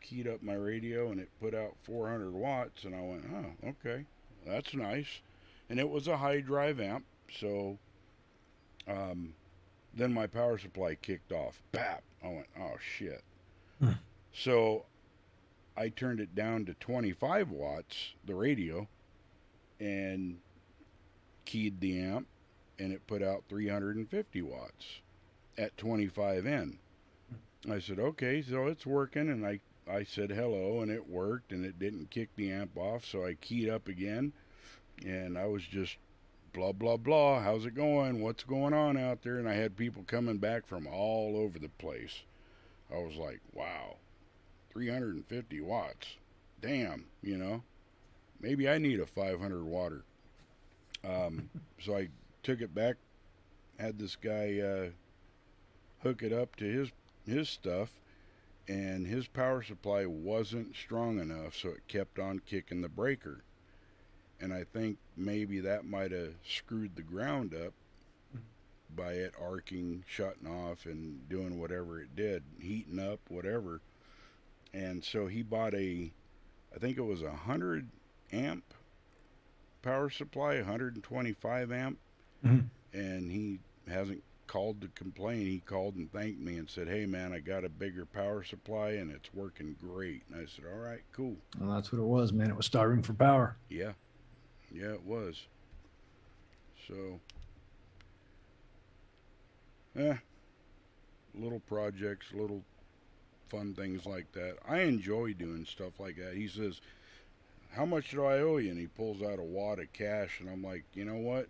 keyed 0.00 0.28
up 0.28 0.42
my 0.42 0.54
radio, 0.54 1.10
and 1.10 1.20
it 1.20 1.28
put 1.40 1.54
out 1.54 1.74
400 1.82 2.32
watts. 2.32 2.84
And 2.84 2.94
I 2.94 3.00
went, 3.00 3.24
oh, 3.34 3.68
okay, 3.70 4.04
that's 4.46 4.74
nice. 4.74 5.20
And 5.68 5.78
it 5.78 5.88
was 5.88 6.06
a 6.06 6.16
high 6.16 6.40
drive 6.40 6.80
amp, 6.80 7.04
so 7.38 7.78
um, 8.86 9.34
then 9.94 10.14
my 10.14 10.26
power 10.26 10.56
supply 10.58 10.94
kicked 10.94 11.32
off. 11.32 11.62
Bap! 11.72 12.02
I 12.24 12.28
went, 12.28 12.46
oh 12.58 12.76
shit. 12.80 13.22
Hmm. 13.80 13.92
So 14.32 14.86
I 15.78 15.90
turned 15.90 16.18
it 16.18 16.34
down 16.34 16.64
to 16.64 16.74
25 16.74 17.52
watts, 17.52 18.14
the 18.24 18.34
radio, 18.34 18.88
and 19.78 20.38
keyed 21.44 21.80
the 21.80 22.00
amp, 22.00 22.26
and 22.80 22.92
it 22.92 23.06
put 23.06 23.22
out 23.22 23.44
350 23.48 24.42
watts 24.42 25.00
at 25.56 25.76
25N. 25.76 26.78
I 27.70 27.78
said, 27.78 28.00
okay, 28.00 28.42
so 28.42 28.66
it's 28.66 28.84
working, 28.84 29.28
and 29.28 29.46
I, 29.46 29.60
I 29.88 30.02
said 30.02 30.32
hello, 30.32 30.80
and 30.80 30.90
it 30.90 31.08
worked, 31.08 31.52
and 31.52 31.64
it 31.64 31.78
didn't 31.78 32.10
kick 32.10 32.30
the 32.34 32.50
amp 32.50 32.76
off, 32.76 33.04
so 33.04 33.24
I 33.24 33.34
keyed 33.34 33.68
up 33.68 33.86
again, 33.86 34.32
and 35.06 35.38
I 35.38 35.46
was 35.46 35.62
just 35.62 35.96
blah, 36.52 36.72
blah, 36.72 36.96
blah. 36.96 37.40
How's 37.40 37.66
it 37.66 37.76
going? 37.76 38.20
What's 38.20 38.42
going 38.42 38.74
on 38.74 38.96
out 38.96 39.22
there? 39.22 39.38
And 39.38 39.48
I 39.48 39.54
had 39.54 39.76
people 39.76 40.02
coming 40.08 40.38
back 40.38 40.66
from 40.66 40.88
all 40.88 41.36
over 41.36 41.56
the 41.60 41.68
place. 41.68 42.22
I 42.92 42.98
was 42.98 43.14
like, 43.14 43.40
wow, 43.52 43.98
350 44.78 45.60
watts. 45.60 46.14
damn, 46.60 47.06
you 47.20 47.36
know, 47.36 47.64
maybe 48.40 48.68
I 48.68 48.78
need 48.78 49.00
a 49.00 49.06
500 49.06 49.64
water. 49.64 50.04
Um, 51.04 51.50
so 51.84 51.96
I 51.96 52.10
took 52.44 52.60
it 52.60 52.72
back, 52.76 52.94
had 53.80 53.98
this 53.98 54.14
guy 54.14 54.60
uh, 54.60 54.90
hook 56.04 56.22
it 56.22 56.32
up 56.32 56.54
to 56.56 56.64
his 56.64 56.90
his 57.26 57.48
stuff, 57.48 57.90
and 58.68 59.04
his 59.04 59.26
power 59.26 59.64
supply 59.64 60.06
wasn't 60.06 60.76
strong 60.76 61.18
enough, 61.18 61.56
so 61.56 61.70
it 61.70 61.88
kept 61.88 62.20
on 62.20 62.38
kicking 62.38 62.80
the 62.80 62.88
breaker. 62.88 63.42
And 64.40 64.52
I 64.52 64.62
think 64.62 64.98
maybe 65.16 65.58
that 65.58 65.84
might 65.84 66.12
have 66.12 66.34
screwed 66.48 66.94
the 66.94 67.02
ground 67.02 67.52
up 67.52 67.72
by 68.94 69.14
it 69.14 69.34
arcing, 69.42 70.04
shutting 70.06 70.46
off, 70.46 70.86
and 70.86 71.28
doing 71.28 71.58
whatever 71.58 72.00
it 72.00 72.14
did, 72.14 72.44
heating 72.60 73.00
up, 73.00 73.18
whatever. 73.28 73.80
And 74.78 75.02
so 75.02 75.26
he 75.26 75.42
bought 75.42 75.74
a, 75.74 76.12
I 76.74 76.78
think 76.78 76.98
it 76.98 77.02
was 77.02 77.22
a 77.22 77.32
hundred 77.32 77.88
amp 78.32 78.62
power 79.82 80.08
supply, 80.08 80.56
125 80.56 81.72
amp, 81.72 81.98
Mhm. 82.44 82.68
and 82.92 83.30
he 83.32 83.58
hasn't 83.88 84.22
called 84.46 84.80
to 84.82 84.88
complain. 84.88 85.46
He 85.46 85.58
called 85.60 85.96
and 85.96 86.10
thanked 86.12 86.40
me 86.40 86.56
and 86.58 86.70
said, 86.70 86.86
"Hey 86.88 87.06
man, 87.06 87.32
I 87.32 87.40
got 87.40 87.64
a 87.64 87.68
bigger 87.68 88.06
power 88.06 88.44
supply 88.44 88.90
and 88.92 89.10
it's 89.10 89.32
working 89.34 89.74
great." 89.80 90.22
And 90.28 90.40
I 90.40 90.46
said, 90.46 90.64
"All 90.66 90.78
right, 90.78 91.02
cool." 91.12 91.36
Well, 91.58 91.74
that's 91.74 91.90
what 91.90 91.98
it 92.00 92.04
was, 92.04 92.32
man. 92.32 92.50
It 92.50 92.56
was 92.56 92.66
starving 92.66 93.02
for 93.02 93.14
power. 93.14 93.56
Yeah, 93.68 93.94
yeah, 94.70 94.92
it 94.92 95.02
was. 95.02 95.46
So, 96.86 97.20
eh, 99.96 100.16
little 101.34 101.60
projects, 101.60 102.32
little 102.32 102.64
fun 103.48 103.74
things 103.74 104.06
like 104.06 104.32
that. 104.32 104.56
I 104.66 104.80
enjoy 104.80 105.32
doing 105.34 105.64
stuff 105.64 105.98
like 105.98 106.16
that. 106.16 106.34
He 106.34 106.48
says, 106.48 106.80
"How 107.70 107.84
much 107.86 108.10
do 108.10 108.24
I 108.24 108.38
owe 108.38 108.56
you?" 108.58 108.70
And 108.70 108.78
he 108.78 108.86
pulls 108.86 109.22
out 109.22 109.38
a 109.38 109.42
wad 109.42 109.78
of 109.78 109.92
cash, 109.92 110.40
and 110.40 110.48
I'm 110.48 110.62
like, 110.62 110.84
"You 110.94 111.04
know 111.04 111.16
what? 111.16 111.48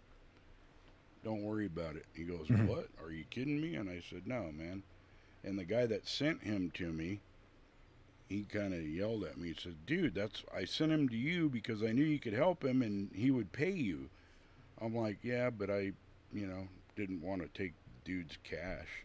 Don't 1.24 1.42
worry 1.42 1.66
about 1.66 1.96
it." 1.96 2.07
He 2.14 2.24
goes, 2.24 2.46
Mhm. 2.49 2.66
"What? 2.66 2.88
Are 3.03 3.11
you 3.11 3.24
kidding 3.24 3.61
me?" 3.61 3.74
And 3.74 3.90
I 3.90 4.01
said, 4.01 4.26
"No, 4.26 4.53
man." 4.53 4.82
And 5.44 5.59
the 5.59 5.64
guy 5.64 5.86
that 5.86 6.07
sent 6.07 6.42
him 6.42 6.70
to 6.72 6.92
me, 6.92 7.20
he 8.28 8.44
kind 8.44 8.74
of 8.74 8.86
yelled 8.86 9.24
at 9.24 9.38
me. 9.38 9.49
He 9.49 9.55
said, 9.55 9.86
"Dude, 9.86 10.14
that's 10.14 10.44
I 10.53 10.64
sent 10.64 10.92
him 10.92 11.09
to 11.09 11.16
you 11.16 11.49
because 11.49 11.82
I 11.82 11.92
knew 11.92 12.05
you 12.05 12.18
could 12.18 12.32
help 12.34 12.64
him 12.64 12.82
and 12.82 13.11
he 13.12 13.30
would 13.30 13.53
pay 13.53 13.72
you." 13.72 14.11
I'm 14.80 14.94
like, 14.94 15.18
"Yeah, 15.24 15.51
but 15.51 15.70
I, 15.70 15.92
you 16.32 16.46
know, 16.46 16.68
didn't 16.94 17.22
want 17.22 17.42
to 17.42 17.49
take 17.49 17.72
dude's 18.05 18.36
cash." 18.44 19.05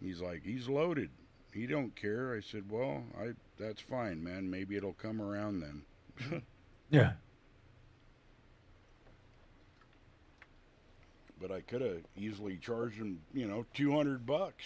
He's 0.00 0.20
like, 0.20 0.42
"He's 0.44 0.68
loaded. 0.68 1.10
He 1.56 1.66
don't 1.66 1.96
care." 1.96 2.34
I 2.34 2.40
said, 2.40 2.70
"Well, 2.70 3.04
I 3.18 3.32
that's 3.58 3.80
fine, 3.80 4.22
man. 4.22 4.50
Maybe 4.50 4.76
it'll 4.76 4.92
come 4.92 5.20
around 5.20 5.60
then." 5.60 6.42
Yeah. 6.88 7.14
but 11.40 11.50
I 11.50 11.60
could 11.60 11.82
have 11.82 11.98
easily 12.16 12.56
charged 12.56 12.96
him, 12.96 13.20
you 13.32 13.46
know, 13.46 13.66
200 13.74 14.24
bucks. 14.26 14.64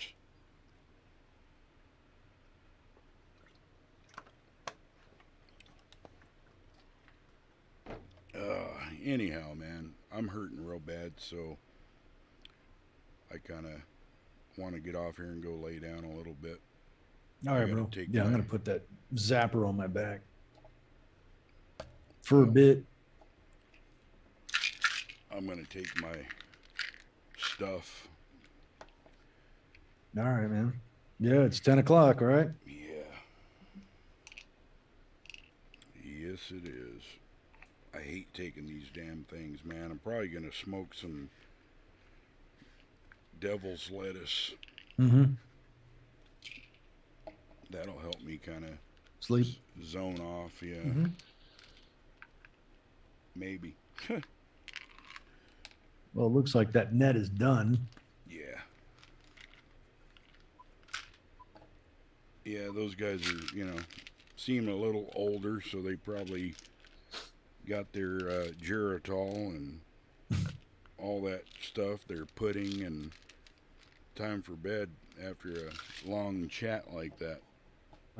Uh, 8.34 8.68
anyhow, 9.04 9.54
man, 9.54 9.92
I'm 10.14 10.28
hurting 10.28 10.64
real 10.64 10.78
bad, 10.78 11.12
so 11.16 11.58
I 13.32 13.38
kind 13.38 13.66
of 13.66 13.72
want 14.56 14.74
to 14.74 14.80
get 14.80 14.94
off 14.94 15.16
here 15.16 15.26
and 15.26 15.42
go 15.42 15.54
lay 15.54 15.78
down 15.78 16.04
a 16.04 16.16
little 16.16 16.36
bit. 16.40 16.60
All 17.48 17.54
bro. 17.66 17.88
Yeah, 18.10 18.24
I'm 18.24 18.30
gonna 18.30 18.42
put 18.42 18.64
that 18.66 18.82
zapper 19.14 19.66
on 19.66 19.76
my 19.76 19.86
back 19.86 20.20
for 22.22 22.42
a 22.42 22.46
bit. 22.46 22.84
I'm 25.32 25.46
going 25.46 25.64
to 25.64 25.78
take 25.78 25.88
my 26.02 26.16
stuff. 27.38 28.08
All 30.18 30.24
right, 30.24 30.50
man. 30.50 30.80
Yeah, 31.18 31.42
it's 31.42 31.60
ten 31.60 31.78
o'clock. 31.78 32.20
All 32.20 32.28
right. 32.28 32.48
Yeah. 32.66 33.02
Yes, 36.04 36.38
it 36.50 36.66
is. 36.66 37.02
I 37.94 37.98
hate 37.98 38.32
taking 38.34 38.66
these 38.66 38.86
damn 38.94 39.24
things, 39.30 39.60
man. 39.64 39.90
I'm 39.90 39.98
probably 39.98 40.28
going 40.28 40.48
to 40.48 40.56
smoke 40.56 40.94
some 40.94 41.30
devil's 43.40 43.90
lettuce. 43.90 44.52
Mm-hmm. 44.98 45.24
That'll 47.70 47.98
help 47.98 48.20
me 48.22 48.36
kind 48.38 48.64
of 48.64 48.70
Sleep. 49.20 49.46
zone 49.84 50.20
off. 50.20 50.62
Yeah, 50.62 50.76
Mhm. 50.76 51.12
maybe. 53.34 53.74
Well, 56.12 56.26
it 56.26 56.30
looks 56.30 56.56
like 56.56 56.72
that 56.72 56.92
net 56.92 57.14
is 57.14 57.28
done. 57.28 57.86
yeah. 58.28 58.60
Yeah, 62.44 62.68
those 62.74 62.96
guys 62.96 63.20
are, 63.30 63.56
you 63.56 63.64
know, 63.64 63.76
seem 64.36 64.68
a 64.68 64.74
little 64.74 65.08
older, 65.14 65.60
so 65.60 65.80
they 65.80 65.94
probably 65.94 66.54
got 67.68 67.92
their 67.92 68.16
uh, 68.28 68.46
Geritol 68.60 69.54
and 69.56 69.80
all 70.98 71.20
that 71.22 71.44
stuff, 71.62 72.00
their 72.08 72.24
pudding, 72.34 72.82
and 72.82 73.12
time 74.16 74.42
for 74.42 74.52
bed 74.52 74.88
after 75.24 75.52
a 75.52 76.08
long 76.10 76.48
chat 76.48 76.92
like 76.92 77.16
that. 77.18 77.40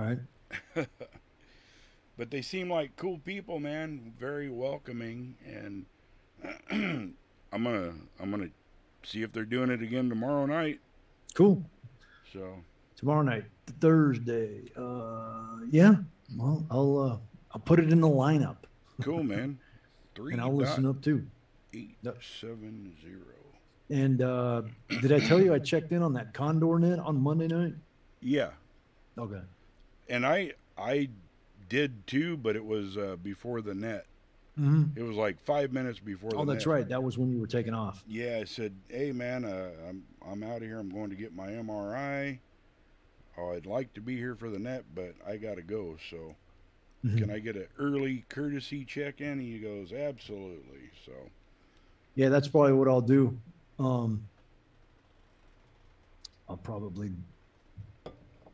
Right. 0.00 0.86
But 2.20 2.30
they 2.30 2.42
seem 2.42 2.70
like 2.70 2.96
cool 2.96 3.16
people, 3.16 3.60
man. 3.60 4.12
Very 4.20 4.50
welcoming, 4.50 5.36
and 5.46 5.86
I'm 6.70 7.64
gonna 7.64 7.94
I'm 8.20 8.30
gonna 8.30 8.50
see 9.02 9.22
if 9.22 9.32
they're 9.32 9.46
doing 9.46 9.70
it 9.70 9.80
again 9.80 10.10
tomorrow 10.10 10.44
night. 10.44 10.80
Cool. 11.32 11.64
So 12.30 12.56
Tomorrow 12.96 13.22
night, 13.22 13.44
Thursday. 13.80 14.70
Uh, 14.76 15.60
yeah. 15.70 15.94
Well, 16.36 16.66
I'll 16.70 16.98
uh, 16.98 17.16
I'll 17.52 17.62
put 17.62 17.80
it 17.80 17.90
in 17.90 18.02
the 18.02 18.08
lineup, 18.08 18.56
cool, 19.00 19.22
man. 19.22 19.58
Three 20.14 20.34
and 20.34 20.42
I'll 20.42 20.54
listen 20.54 20.84
up 20.84 21.00
too. 21.00 21.24
eight 21.72 21.96
seven 22.20 22.94
zero. 23.00 23.24
And 23.88 24.20
uh, 24.20 24.60
did 25.00 25.10
I 25.10 25.20
tell 25.20 25.40
you 25.40 25.54
I 25.54 25.58
checked 25.58 25.90
in 25.92 26.02
on 26.02 26.12
that 26.12 26.34
Condor 26.34 26.78
net 26.78 26.98
on 26.98 27.18
Monday 27.18 27.46
night? 27.48 27.72
Yeah, 28.20 28.50
Okay. 29.16 29.40
And 30.10 30.26
I 30.26 30.52
I 30.76 31.08
did 31.70 32.06
too, 32.06 32.36
but 32.36 32.56
it 32.56 32.64
was 32.64 32.96
uh, 32.98 33.16
before 33.22 33.62
the 33.62 33.74
net. 33.74 34.04
Mm-hmm. 34.58 34.98
It 34.98 35.02
was 35.04 35.16
like 35.16 35.42
five 35.44 35.72
minutes 35.72 35.98
before. 36.00 36.32
Oh, 36.34 36.44
that's 36.44 36.66
net. 36.66 36.74
right. 36.74 36.88
That 36.88 37.02
was 37.02 37.16
when 37.16 37.32
you 37.32 37.40
were 37.40 37.46
taking 37.46 37.72
off. 37.72 38.02
Yeah, 38.06 38.38
I 38.42 38.44
said, 38.44 38.74
"Hey, 38.88 39.12
man, 39.12 39.44
uh, 39.44 39.70
I'm 39.88 40.04
I'm 40.28 40.42
out 40.42 40.56
of 40.56 40.62
here. 40.64 40.78
I'm 40.78 40.90
going 40.90 41.08
to 41.10 41.16
get 41.16 41.34
my 41.34 41.48
MRI. 41.48 42.38
Oh, 43.38 43.52
I'd 43.52 43.64
like 43.64 43.94
to 43.94 44.00
be 44.02 44.16
here 44.16 44.34
for 44.34 44.50
the 44.50 44.58
net, 44.58 44.84
but 44.94 45.14
I 45.26 45.36
gotta 45.38 45.62
go. 45.62 45.96
So, 46.10 46.34
Mhm. 47.06 47.18
can 47.18 47.30
I 47.30 47.38
get 47.38 47.56
an 47.56 47.68
early 47.78 48.24
courtesy 48.28 48.84
check 48.84 49.20
in?" 49.22 49.38
He 49.40 49.58
goes, 49.60 49.92
"Absolutely." 49.92 50.90
So, 51.06 51.12
Yeah, 52.16 52.28
that's 52.28 52.48
probably 52.48 52.72
what 52.72 52.88
I'll 52.88 53.00
do. 53.00 53.38
Um, 53.78 54.24
I'll 56.48 56.56
probably 56.56 57.12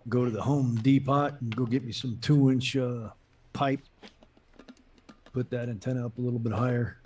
go 0.09 0.25
to 0.25 0.31
the 0.31 0.43
Home 0.43 0.77
Depot 0.77 1.35
and 1.41 1.55
go 1.55 1.65
get 1.67 1.85
me 1.85 1.93
some 1.93 2.19
two 2.21 2.51
inch 2.51 2.77
uh, 2.77 3.11
pipe. 3.53 3.81
Put 5.33 5.51
that 5.51 5.69
antenna 5.69 6.07
up 6.07 6.17
a 6.19 6.21
little 6.21 6.39
bit 6.39 6.53
higher. 6.53 6.99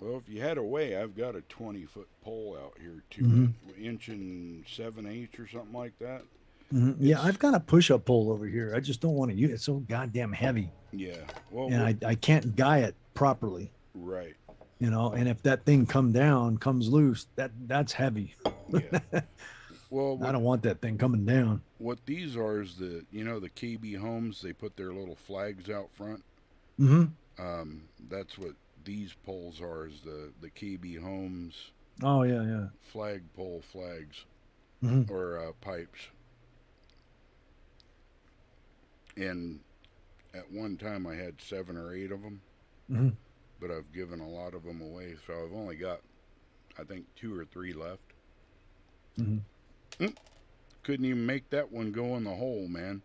well, 0.00 0.16
if 0.16 0.28
you 0.32 0.40
had 0.40 0.58
a 0.58 0.62
way, 0.62 0.96
I've 0.96 1.16
got 1.16 1.34
a 1.36 1.42
20 1.42 1.84
foot 1.84 2.08
pole 2.24 2.56
out 2.60 2.74
here, 2.80 3.02
2 3.10 3.22
Mhm. 3.24 3.52
inch 3.80 4.08
and 4.08 4.64
seven 4.68 5.06
eighths 5.06 5.38
or 5.38 5.46
something 5.48 5.72
like 5.72 5.96
that. 6.00 6.22
Mhm. 6.72 6.96
Yeah, 6.98 7.20
I've 7.22 7.38
got 7.38 7.54
a 7.54 7.60
push 7.60 7.90
up 7.90 8.04
pole 8.06 8.30
over 8.32 8.46
here. 8.46 8.72
I 8.74 8.80
just 8.80 9.00
don't 9.00 9.14
want 9.14 9.30
to 9.30 9.36
use 9.36 9.50
it. 9.50 9.54
It's 9.54 9.64
so 9.64 9.74
goddamn 9.88 10.32
heavy, 10.32 10.70
Yeah. 10.92 11.16
Well, 11.50 11.68
and 11.68 11.82
I, 11.82 11.96
I 12.06 12.14
can't 12.16 12.56
guy 12.56 12.78
it 12.78 12.94
properly. 13.14 13.70
right. 13.94 14.34
You 14.80 14.90
know, 14.90 15.12
and 15.12 15.28
if 15.28 15.40
that 15.44 15.64
thing 15.64 15.86
come 15.86 16.10
down, 16.10 16.58
comes 16.58 16.88
loose, 16.88 17.28
that 17.36 17.52
that's 17.68 17.92
heavy. 17.92 18.34
Yeah. 18.70 18.98
well, 19.92 20.18
I 20.22 20.32
don't 20.32 20.42
want 20.42 20.62
that 20.62 20.80
thing 20.80 20.96
coming 20.98 21.24
down. 21.24 21.62
what 21.78 21.98
these 22.06 22.36
are 22.36 22.60
is 22.62 22.76
the 22.76 23.04
you 23.12 23.24
know 23.24 23.38
the 23.38 23.50
KB 23.50 23.98
homes. 23.98 24.40
They 24.40 24.52
put 24.52 24.76
their 24.76 24.92
little 24.92 25.16
flags 25.16 25.68
out 25.70 25.90
front. 25.94 26.24
Mm-hmm. 26.80 27.42
Um, 27.44 27.82
that's 28.08 28.38
what 28.38 28.52
these 28.84 29.14
poles 29.24 29.60
are. 29.60 29.86
Is 29.86 30.00
the 30.04 30.32
the 30.40 30.50
KB 30.50 31.00
homes 31.00 31.72
Oh 32.02 32.22
yeah, 32.22 32.42
yeah. 32.42 32.66
flagpole 32.80 33.62
flags 33.70 34.24
hmm 34.80 35.02
or 35.10 35.38
uh, 35.38 35.52
pipes. 35.60 36.08
And 39.16 39.60
at 40.34 40.50
one 40.50 40.76
time 40.76 41.06
I 41.06 41.14
had 41.14 41.40
seven 41.40 41.76
or 41.76 41.94
eight 41.94 42.10
of 42.10 42.22
them, 42.22 42.40
mm-hmm. 42.90 43.08
but 43.60 43.70
I've 43.70 43.92
given 43.92 44.20
a 44.20 44.28
lot 44.28 44.54
of 44.54 44.64
them 44.64 44.80
away, 44.80 45.16
so 45.26 45.34
I've 45.34 45.54
only 45.54 45.76
got, 45.76 46.00
I 46.78 46.84
think, 46.84 47.04
two 47.14 47.38
or 47.38 47.44
three 47.44 47.74
left. 47.74 48.00
hmm 49.16 49.38
Couldn't 50.82 51.04
even 51.04 51.24
make 51.26 51.48
that 51.50 51.70
one 51.70 51.92
go 51.92 52.16
in 52.16 52.24
the 52.24 52.34
hole, 52.34 52.66
man. 52.68 53.02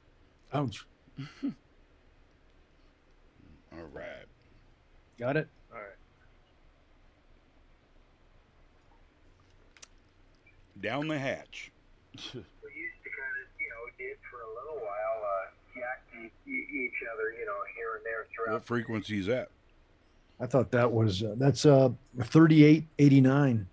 Ouch. 0.54 0.86
All 1.44 1.54
right. 3.94 4.26
Got 5.20 5.38
it? 5.38 5.48
All 5.72 5.78
right. 5.78 5.86
Down 10.82 11.08
the 11.08 11.18
hatch. 11.20 11.72
We 12.34 12.74
used 12.74 13.04
to 13.04 13.10
kind 13.10 13.36
of, 13.42 13.48
you 13.60 13.70
know, 13.70 13.84
did 13.98 14.18
for 14.32 14.42
a 14.42 14.50
little 14.56 14.80
while, 14.84 15.22
uh, 15.24 15.80
yak 15.80 16.02
e- 16.16 16.50
e- 16.52 16.86
each 16.86 17.00
other, 17.14 17.32
you 17.40 17.46
know, 17.46 17.60
here 17.76 17.96
and 17.96 18.04
there 18.06 18.26
throughout. 18.36 18.54
what 18.54 18.66
frequency 18.66 19.20
is 19.20 19.26
that? 19.28 19.50
I 20.40 20.46
thought 20.48 20.72
that 20.72 20.92
was 20.92 21.22
uh, 21.24 21.36
that's 21.38 21.66
uh 21.66 21.90
3889. 22.24 23.68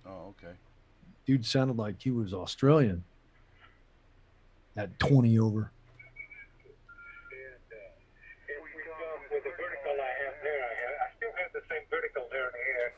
Okay. 1.24 1.32
Dude 1.32 1.46
sounded 1.46 1.76
like 1.78 2.00
he 2.02 2.10
was 2.10 2.32
Australian. 2.34 3.04
At 4.76 4.98
20 4.98 5.38
over. 5.38 5.58
And, 5.58 5.70
uh, 7.70 7.76
and 8.48 8.58
we 8.64 8.70
come 8.82 9.22
with 9.30 9.44
the 9.44 9.50
vertical 9.50 9.92
I 9.92 10.24
have 10.24 10.34
there. 10.42 10.60
I, 10.64 10.74
have, 10.74 10.94
I 11.00 11.16
still 11.16 11.30
have 11.38 11.52
the 11.52 11.60
same 11.70 11.82
vertical 11.90 12.22
down 12.22 12.50
here 12.66 12.92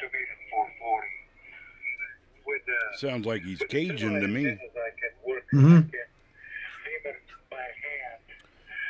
to 0.00 0.06
be 0.12 0.18
the 0.18 0.36
440. 0.50 1.08
With 2.46 2.62
uh, 2.68 2.98
Sounds 2.98 3.26
like 3.26 3.42
he's 3.42 3.60
Cajun 3.70 4.20
to 4.20 4.26
me. 4.28 4.42
similar 4.42 4.58
I 4.58 4.90
can 4.98 5.12
work. 5.26 5.44
Mhm. 5.54 5.78
I 5.78 5.82
can 5.82 5.84
aim 5.86 7.04
it 7.04 7.16
by 7.48 7.56
hand. 7.56 8.22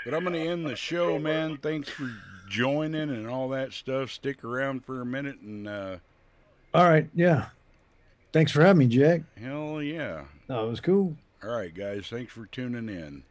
But 0.07 0.15
I'm 0.15 0.25
going 0.25 0.33
to 0.35 0.49
end 0.51 0.67
the 0.67 0.77
show, 0.77 1.19
man. 1.19 1.59
Thanks 1.59 1.91
for 1.91 2.11
joining 2.49 3.11
and 3.11 3.29
all 3.29 3.51
that 3.51 3.75
stuff. 3.75 4.11
Stick 4.11 4.43
around 4.45 4.85
for 4.87 5.03
a 5.03 5.07
minute 5.07 5.41
and 5.41 5.69
uh, 5.69 5.97
All 6.73 6.85
right, 6.89 7.07
yeah. 7.15 7.47
Thanks 8.35 8.51
for 8.51 8.63
having 8.65 8.81
me, 8.81 8.87
Jack. 8.89 9.23
hell 9.41 9.81
yeah. 9.81 10.25
That 10.49 10.63
was 10.63 10.81
cool. 10.81 11.17
All 11.45 11.51
right, 11.51 11.73
guys. 11.73 12.09
Thanks 12.09 12.33
for 12.33 12.47
tuning 12.47 12.89
in. 12.89 13.23